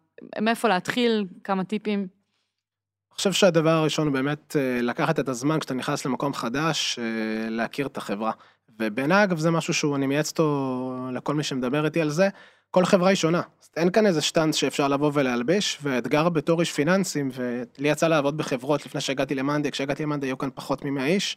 מאיפה 0.41 0.69
להתחיל, 0.69 1.25
כמה 1.45 1.65
טיפים? 1.65 1.99
אני 1.99 3.17
חושב 3.17 3.33
שהדבר 3.33 3.71
הראשון 3.71 4.07
הוא 4.07 4.15
באמת 4.15 4.57
אה, 4.59 4.83
לקחת 4.83 5.21
את 5.21 5.29
הזמן 5.29 5.59
כשאתה 5.59 5.75
נכנס 5.75 6.07
למקום 6.07 6.35
חדש, 6.35 6.99
אה, 6.99 7.51
להכיר 7.51 7.87
את 7.87 7.97
החברה. 7.97 8.33
ובעיניי 8.81 9.25
אגב 9.25 9.39
זה 9.39 9.51
משהו 9.51 9.75
שהוא, 9.75 9.97
אני 9.97 10.07
מייעץ 10.07 10.31
אותו 10.31 11.09
לכל 11.13 11.35
מי 11.35 11.43
שמדבר 11.43 11.85
איתי 11.85 12.01
על 12.01 12.11
זה, 12.11 12.29
כל 12.71 12.85
חברה 12.85 13.09
היא 13.09 13.17
שונה. 13.17 13.43
אין 13.77 13.91
כאן 13.91 14.07
איזה 14.07 14.21
שטאנץ 14.21 14.57
שאפשר 14.57 14.89
לבוא 14.89 15.11
ולהלביש, 15.15 15.79
והאתגר 15.83 16.29
בתור 16.29 16.61
איש 16.61 16.73
פיננסים, 16.73 17.31
ולי 17.33 17.89
יצא 17.89 18.09
לעבוד 18.09 18.37
בחברות 18.37 18.87
לפני 18.87 19.01
שהגעתי 19.01 19.35
למאנדי, 19.35 19.71
כשהגעתי 19.71 20.03
למאנדי 20.03 20.27
היו 20.27 20.39
כאן 20.39 20.49
פחות 20.55 20.85
מ-100 20.85 21.03
איש, 21.03 21.37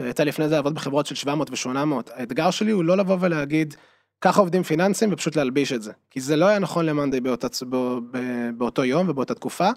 יצא 0.00 0.24
לפני 0.24 0.48
זה 0.48 0.54
לעבוד 0.54 0.74
בחברות 0.74 1.06
של 1.06 1.14
700 1.14 1.50
ו-800. 1.50 2.12
האתגר 2.14 2.50
שלי 2.50 2.70
הוא 2.70 2.84
לא 2.84 2.96
לבוא 2.96 3.16
ולהגיד, 3.20 3.74
ככה 4.20 4.40
עובדים 4.40 4.62
פיננסים 4.62 5.12
ופשוט 5.12 5.36
להלביש 5.36 5.72
את 5.72 5.82
זה. 5.82 5.92
כי 6.10 6.20
זה 6.20 6.36
לא 6.36 6.46
היה 6.46 6.58
נכון 6.58 6.86
למאנדי 6.86 7.20
באותה, 7.20 7.48
בא, 7.66 7.78
באותו 8.56 8.84
יום 8.84 9.08
ובאותה 9.08 9.34
תקופה, 9.34 9.70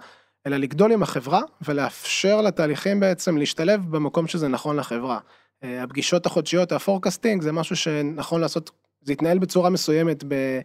אלא 0.47 0.57
לגדול 0.57 0.91
עם 0.91 1.03
החברה 1.03 1.41
ולאפשר 1.61 2.41
לתהליכים 2.41 2.99
בעצם 2.99 3.37
להשתלב 3.37 3.81
במקום 3.91 4.27
שזה 4.27 4.47
נכון 4.47 4.75
לחברה. 4.75 5.19
אה, 5.63 5.83
הפגישות 5.83 6.25
החודשיות, 6.25 6.71
ה 6.71 6.77
forecasting, 6.77 7.41
זה 7.41 7.51
משהו 7.51 7.75
שנכון 7.75 8.41
לעשות, 8.41 8.71
זה 9.01 9.13
יתנהל 9.13 9.39
בצורה 9.39 9.69
מסוימת, 9.69 10.23
ב... 10.27 10.59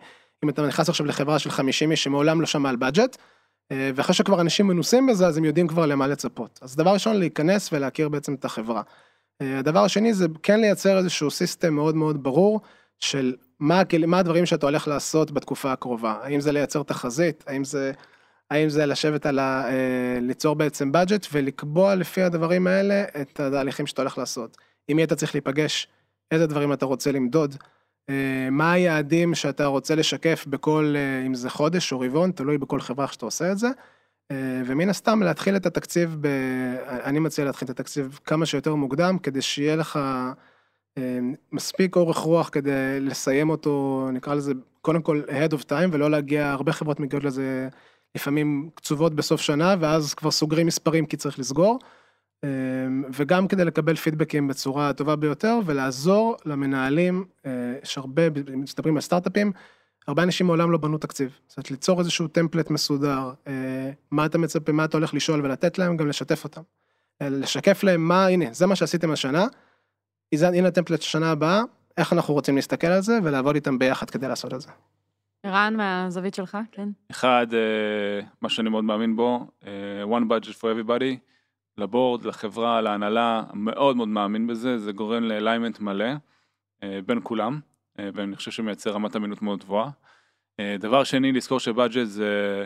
אם 0.44 0.48
אתה 0.48 0.66
נכנס 0.66 0.88
עכשיו 0.88 1.06
לחברה 1.06 1.38
של 1.38 1.50
50 1.50 1.90
איש 1.90 2.04
שמעולם 2.04 2.40
לא 2.40 2.46
שמע 2.46 2.68
על 2.68 2.76
budget, 2.76 3.16
אה, 3.72 3.90
ואחרי 3.94 4.14
שכבר 4.14 4.40
אנשים 4.40 4.66
מנוסים 4.66 5.06
בזה, 5.06 5.26
אז 5.26 5.36
הם 5.36 5.44
יודעים 5.44 5.68
כבר 5.68 5.86
למה 5.86 6.06
לצפות. 6.06 6.58
אז 6.62 6.76
דבר 6.76 6.92
ראשון, 6.92 7.16
להיכנס 7.16 7.72
ולהכיר 7.72 8.08
בעצם 8.08 8.34
את 8.34 8.44
החברה. 8.44 8.82
אה, 9.42 9.58
הדבר 9.58 9.84
השני 9.84 10.14
זה 10.14 10.26
כן 10.42 10.60
לייצר 10.60 10.98
איזשהו 10.98 11.30
system 11.30 11.74
מאוד 11.74 11.96
מאוד 11.96 12.22
ברור 12.22 12.60
של 13.00 13.34
מה, 13.62 13.80
הכל- 13.80 14.06
מה 14.06 14.18
הדברים 14.18 14.46
שאתה 14.46 14.66
הולך 14.66 14.88
לעשות 14.88 15.30
בתקופה 15.30 15.72
הקרובה. 15.72 16.18
האם 16.22 16.40
זה 16.40 16.52
לייצר 16.52 16.82
תחזית, 16.82 17.44
האם 17.46 17.64
זה, 17.64 17.92
האם 18.50 18.68
זה 18.68 18.86
לשבת 18.86 19.26
על 19.26 19.38
ה... 19.38 19.68
אה, 19.68 20.18
ליצור 20.20 20.54
בעצם 20.56 20.92
budget 20.92 21.26
ולקבוע 21.32 21.94
לפי 21.94 22.22
הדברים 22.22 22.66
האלה 22.66 23.04
את 23.20 23.40
התהליכים 23.40 23.86
שאתה 23.86 24.02
הולך 24.02 24.18
לעשות. 24.18 24.56
עם 24.88 24.96
מי 24.96 25.04
אתה 25.04 25.16
צריך 25.16 25.34
להיפגש, 25.34 25.88
איזה 26.30 26.46
דברים 26.46 26.72
אתה 26.72 26.86
רוצה 26.86 27.12
למדוד, 27.12 27.54
אה, 28.10 28.48
מה 28.50 28.72
היעדים 28.72 29.34
שאתה 29.34 29.66
רוצה 29.66 29.94
לשקף 29.94 30.44
בכל, 30.48 30.94
אה, 30.96 31.26
אם 31.26 31.34
זה 31.34 31.50
חודש 31.50 31.92
או 31.92 32.00
רבעון, 32.00 32.32
תלוי 32.32 32.58
בכל 32.58 32.80
חברה 32.80 33.04
איך 33.04 33.12
שאתה 33.12 33.24
עושה 33.26 33.52
את 33.52 33.58
זה. 33.58 33.68
ומן 34.66 34.88
הסתם 34.88 35.22
להתחיל 35.22 35.56
את 35.56 35.66
התקציב, 35.66 36.16
ב... 36.20 36.26
אני 36.88 37.18
מציע 37.18 37.44
להתחיל 37.44 37.66
את 37.66 37.70
התקציב 37.70 38.18
כמה 38.24 38.46
שיותר 38.46 38.74
מוקדם, 38.74 39.18
כדי 39.18 39.42
שיהיה 39.42 39.76
לך 39.76 39.98
מספיק 41.52 41.96
אורך 41.96 42.16
רוח 42.16 42.48
כדי 42.52 43.00
לסיים 43.00 43.50
אותו, 43.50 44.08
נקרא 44.12 44.34
לזה, 44.34 44.52
קודם 44.80 45.02
כל 45.02 45.22
ahead 45.28 45.52
of 45.52 45.64
time, 45.64 45.88
ולא 45.92 46.10
להגיע, 46.10 46.50
הרבה 46.50 46.72
חברות 46.72 47.00
מגיעות 47.00 47.24
לזה 47.24 47.68
לפעמים 48.14 48.70
קצובות 48.74 49.14
בסוף 49.14 49.40
שנה, 49.40 49.74
ואז 49.80 50.14
כבר 50.14 50.30
סוגרים 50.30 50.66
מספרים 50.66 51.06
כי 51.06 51.16
צריך 51.16 51.38
לסגור. 51.38 51.78
אה, 52.44 52.48
וגם 53.12 53.48
כדי 53.48 53.64
לקבל 53.64 53.96
פידבקים 53.96 54.48
בצורה 54.48 54.88
הטובה 54.88 55.16
ביותר, 55.16 55.58
ולעזור 55.66 56.36
למנהלים, 56.44 57.24
אה, 57.46 57.50
יש 57.82 57.98
הרבה, 57.98 58.22
מסתברים 58.56 58.94
על 58.96 59.00
סטארט-אפים, 59.00 59.52
הרבה 60.08 60.22
אנשים 60.22 60.46
מעולם 60.46 60.70
לא 60.70 60.78
בנו 60.78 60.98
תקציב. 60.98 61.38
זאת 61.48 61.56
אומרת, 61.56 61.70
ליצור 61.70 61.98
איזשהו 61.98 62.28
טמפלט 62.28 62.70
מסודר, 62.70 63.32
אה, 63.46 63.90
מה 64.10 64.26
אתה 64.26 64.38
מצפה, 64.38 64.72
מה 64.72 64.84
אתה 64.84 64.96
הולך 64.96 65.14
לשאול 65.14 65.40
ולתת 65.44 65.78
להם, 65.78 65.96
גם 65.96 66.08
לשתף 66.08 66.44
אותם. 66.44 66.60
אה, 67.22 67.28
לשקף 67.28 67.82
להם 67.82 68.08
מה, 68.08 68.26
הנה, 68.26 68.44
זה 68.52 68.66
מה 68.66 68.76
שעשיתם 68.76 69.10
השנה, 69.10 69.46
הנה 70.32 70.68
הטמפלט 70.68 71.02
שנה 71.02 71.30
הבאה, 71.30 71.62
איך 71.96 72.12
אנחנו 72.12 72.34
רוצים 72.34 72.56
להסתכל 72.56 72.86
על 72.86 73.00
זה, 73.00 73.18
ולעבוד 73.24 73.54
איתם 73.54 73.78
ביחד 73.78 74.10
כדי 74.10 74.28
לעשות 74.28 74.54
את 74.54 74.60
זה. 74.60 74.68
ערן, 75.42 75.76
מהזווית 75.76 76.34
שלך, 76.34 76.58
כן? 76.72 76.88
אחד, 77.10 77.46
אה, 77.54 78.26
מה 78.42 78.48
שאני 78.48 78.70
מאוד 78.70 78.84
מאמין 78.84 79.16
בו, 79.16 79.46
אה, 79.66 80.18
one 80.18 80.22
budget 80.22 80.54
for 80.54 80.64
everybody, 80.64 81.16
לבורד, 81.78 82.24
לחברה, 82.24 82.80
להנהלה, 82.80 83.42
מאוד 83.54 83.96
מאוד 83.96 84.08
מאמין 84.08 84.46
בזה, 84.46 84.78
זה 84.78 84.92
גורם 84.92 85.24
לאליימנט 85.24 85.80
מלא 85.80 86.10
אה, 86.82 86.98
בין 87.06 87.20
כולם, 87.22 87.60
ואני 88.14 88.36
חושב 88.36 88.50
שמייצר 88.50 88.90
רמת 88.90 89.16
אמינות 89.16 89.42
מאוד 89.42 89.64
גבוהה. 89.64 89.90
דבר 90.78 91.04
שני, 91.04 91.32
לזכור 91.32 91.60
שבאג'ט 91.60 92.06
זה 92.06 92.64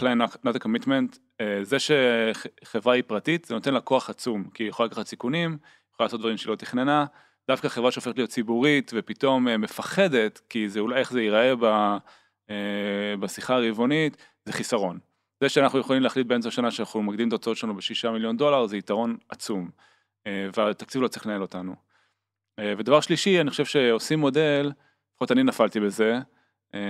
plan 0.00 0.28
not 0.46 0.54
a 0.54 0.64
commitment, 0.64 1.18
זה 1.62 1.76
שחברה 1.78 2.94
היא 2.94 3.02
פרטית, 3.06 3.44
זה 3.44 3.54
נותן 3.54 3.74
לה 3.74 3.80
כוח 3.80 4.10
עצום, 4.10 4.44
כי 4.54 4.62
היא 4.62 4.68
יכולה 4.68 4.86
לקחת 4.86 5.06
סיכונים, 5.06 5.58
יכולה 5.94 6.06
לעשות 6.06 6.20
דברים 6.20 6.36
שהיא 6.36 6.50
לא 6.50 6.56
תכננה, 6.56 7.04
דווקא 7.48 7.68
חברה 7.68 7.90
שהופכת 7.90 8.16
להיות 8.16 8.30
ציבורית 8.30 8.90
ופתאום 8.94 9.48
אה, 9.48 9.56
מפחדת, 9.56 10.40
כי 10.48 10.68
זה 10.68 10.80
אולי 10.80 11.00
איך 11.00 11.12
זה 11.12 11.22
ייראה 11.22 11.56
ב, 11.56 11.64
אה, 12.50 13.14
בשיחה 13.20 13.56
הרבעונית, 13.56 14.16
זה 14.44 14.52
חיסרון. 14.52 14.98
זה 15.40 15.48
שאנחנו 15.48 15.78
יכולים 15.78 16.02
להחליט 16.02 16.26
באמצע 16.26 16.48
השנה 16.48 16.70
שאנחנו 16.70 17.02
מגדילים 17.02 17.28
את 17.28 17.32
ההוצאות 17.32 17.56
שלנו 17.56 17.74
בשישה 17.74 18.10
מיליון 18.10 18.36
דולר, 18.36 18.66
זה 18.66 18.76
יתרון 18.76 19.16
עצום, 19.28 19.70
אה, 20.26 20.48
והתקציב 20.56 21.02
לא 21.02 21.08
צריך 21.08 21.26
לנהל 21.26 21.42
אותנו. 21.42 21.74
אה, 22.58 22.74
ודבר 22.78 23.00
שלישי, 23.00 23.40
אני 23.40 23.50
חושב 23.50 23.64
שעושים 23.64 24.18
מודל, 24.18 24.72
לפחות 25.12 25.32
אני 25.32 25.42
נפלתי 25.42 25.80
בזה, 25.80 26.18
אה, 26.74 26.80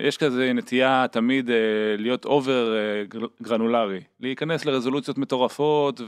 יש 0.00 0.16
כזה 0.16 0.52
נטייה 0.52 1.06
תמיד 1.12 1.50
אה, 1.50 1.56
להיות 1.98 2.24
over 2.24 2.74
גרנולרי, 3.42 4.00
להיכנס 4.20 4.64
לרזולוציות 4.64 5.18
מטורפות, 5.18 6.00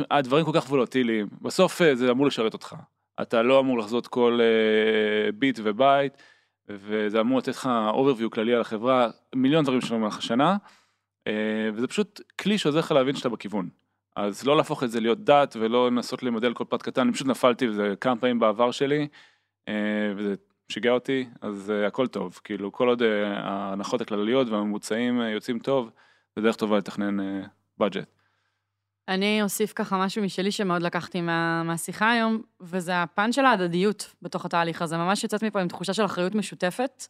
והדברים 0.00 0.44
כל 0.44 0.50
כך 0.54 0.70
וולוטיליים, 0.70 1.26
בסוף 1.42 1.82
אה, 1.82 1.94
זה 1.94 2.10
אמור 2.10 2.26
לשרת 2.26 2.52
אותך. 2.52 2.76
אתה 3.22 3.42
לא 3.42 3.60
אמור 3.60 3.78
לחזות 3.78 4.06
כל 4.06 4.40
אה, 4.42 5.32
ביט 5.32 5.60
ובייט, 5.62 6.16
וזה 6.68 7.20
אמור 7.20 7.38
לתת 7.38 7.48
לך 7.48 7.70
overview 7.92 8.28
כללי 8.28 8.54
על 8.54 8.60
החברה, 8.60 9.10
מיליון 9.34 9.64
דברים 9.64 9.80
שלנו 9.80 9.98
במהלך 9.98 10.18
השנה, 10.18 10.56
אה, 11.26 11.70
וזה 11.74 11.86
פשוט 11.86 12.20
כלי 12.40 12.58
שעוזר 12.58 12.78
לך 12.78 12.92
להבין 12.92 13.16
שאתה 13.16 13.28
בכיוון. 13.28 13.68
אז 14.16 14.46
לא 14.46 14.56
להפוך 14.56 14.84
את 14.84 14.90
זה 14.90 15.00
להיות 15.00 15.24
דת 15.24 15.56
ולא 15.60 15.90
לנסות 15.90 16.22
למודל 16.22 16.54
כל 16.54 16.64
פרט 16.64 16.82
קטן, 16.82 17.00
אני 17.00 17.12
פשוט 17.12 17.26
נפלתי 17.26 17.66
בזה 17.66 17.94
כמה 18.00 18.16
פעמים 18.16 18.38
בעבר 18.38 18.70
שלי, 18.70 19.08
וזה 20.16 20.34
שיגע 20.68 20.90
אותי, 20.90 21.26
אז 21.40 21.72
הכל 21.86 22.06
טוב, 22.06 22.40
כאילו 22.44 22.72
כל 22.72 22.88
עוד 22.88 23.02
ההנחות 23.36 24.00
הכלליות 24.00 24.48
והממוצעים 24.48 25.20
יוצאים 25.20 25.58
טוב, 25.58 25.90
זה 26.36 26.42
דרך 26.42 26.56
טובה 26.56 26.78
לתכנן 26.78 27.42
בדג'ט. 27.78 28.23
אני 29.08 29.42
אוסיף 29.42 29.72
ככה 29.74 29.98
משהו 29.98 30.22
משלי 30.22 30.52
שמאוד 30.52 30.82
לקחתי 30.82 31.20
מה, 31.20 31.62
מהשיחה 31.62 32.10
היום, 32.10 32.42
וזה 32.60 33.02
הפן 33.02 33.32
של 33.32 33.44
ההדדיות 33.44 34.14
בתוך 34.22 34.44
התהליך 34.44 34.82
הזה. 34.82 34.96
ממש 34.96 35.22
יוצאת 35.22 35.44
מפה 35.44 35.60
עם 35.60 35.68
תחושה 35.68 35.94
של 35.94 36.04
אחריות 36.04 36.34
משותפת. 36.34 37.06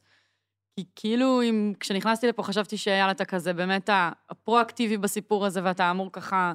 כי 0.77 0.85
כאילו, 0.97 1.43
אם, 1.43 1.73
כשנכנסתי 1.81 2.27
לפה 2.29 2.43
חשבתי 2.43 2.77
שאייל 2.77 3.11
אתה 3.11 3.25
כזה 3.25 3.53
באמת 3.53 3.91
הפרואקטיבי 4.31 4.97
בסיפור 4.97 5.47
הזה, 5.47 5.61
ואתה 5.65 5.91
אמור 5.91 6.13
ככה 6.13 6.53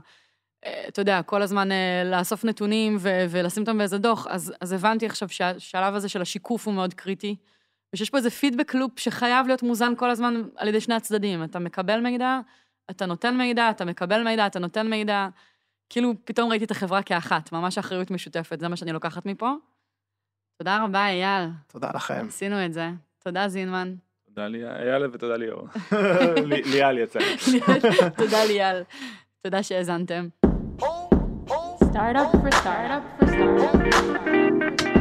אה, 0.65 0.83
אתה 0.87 1.01
יודע, 1.01 1.21
כל 1.21 1.41
הזמן 1.41 1.71
אה, 1.71 2.03
לאסוף 2.05 2.45
נתונים 2.45 2.97
ו- 2.99 3.25
ולשים 3.29 3.63
אותם 3.63 3.77
באיזה 3.77 3.97
דוח, 3.97 4.27
אז, 4.29 4.53
אז 4.61 4.71
הבנתי 4.71 5.05
עכשיו 5.05 5.29
שהשלב 5.29 5.95
הזה 5.95 6.09
של 6.09 6.21
השיקוף 6.21 6.67
הוא 6.67 6.73
מאוד 6.73 6.93
קריטי, 6.93 7.35
ושיש 7.93 8.09
פה 8.09 8.17
איזה 8.17 8.29
פידבק 8.29 8.73
לופ 8.73 8.99
שחייב 8.99 9.47
להיות 9.47 9.63
מוזן 9.63 9.93
כל 9.97 10.09
הזמן 10.09 10.41
על 10.55 10.67
ידי 10.67 10.81
שני 10.81 10.95
הצדדים. 10.95 11.43
אתה 11.43 11.59
מקבל 11.59 11.99
מידע, 11.99 12.39
אתה 12.89 13.05
נותן 13.05 13.37
מידע, 13.37 13.69
אתה 13.69 13.85
מקבל 13.85 14.23
מידע, 14.23 14.47
אתה 14.47 14.59
נותן 14.59 14.87
מידע. 14.89 15.27
כאילו, 15.89 16.13
פתאום 16.25 16.49
ראיתי 16.49 16.65
את 16.65 16.71
החברה 16.71 17.03
כאחת, 17.03 17.51
ממש 17.51 17.77
אחריות 17.77 18.11
משותפת, 18.11 18.59
זה 18.59 18.67
מה 18.67 18.75
שאני 18.75 18.91
לוקחת 18.91 19.25
מפה. 19.25 19.51
תודה 20.57 20.83
רבה, 20.83 21.07
אייל, 21.07 21.49
תודה 21.67 21.89
לכם. 21.95 22.25
עשינו 22.27 22.65
את 22.65 22.73
זה. 22.73 22.89
תודה, 23.23 23.47
זינמן. 23.47 23.93
תודה 24.25 24.47
לי, 24.47 24.63
אייל 24.67 25.05
ותודה 25.13 25.35
ליאור. 25.37 25.67
לי- 26.45 26.61
ליאל 26.71 26.97
יצא. 26.97 27.19
תודה, 28.17 28.45
ליאל. 28.47 28.81
תודה 29.43 29.63
שהאזנתם. 29.63 30.27
Startup 31.91 32.31
for 32.41 32.51
startup 32.61 33.03
for 33.19 33.27
startup. 33.27 34.98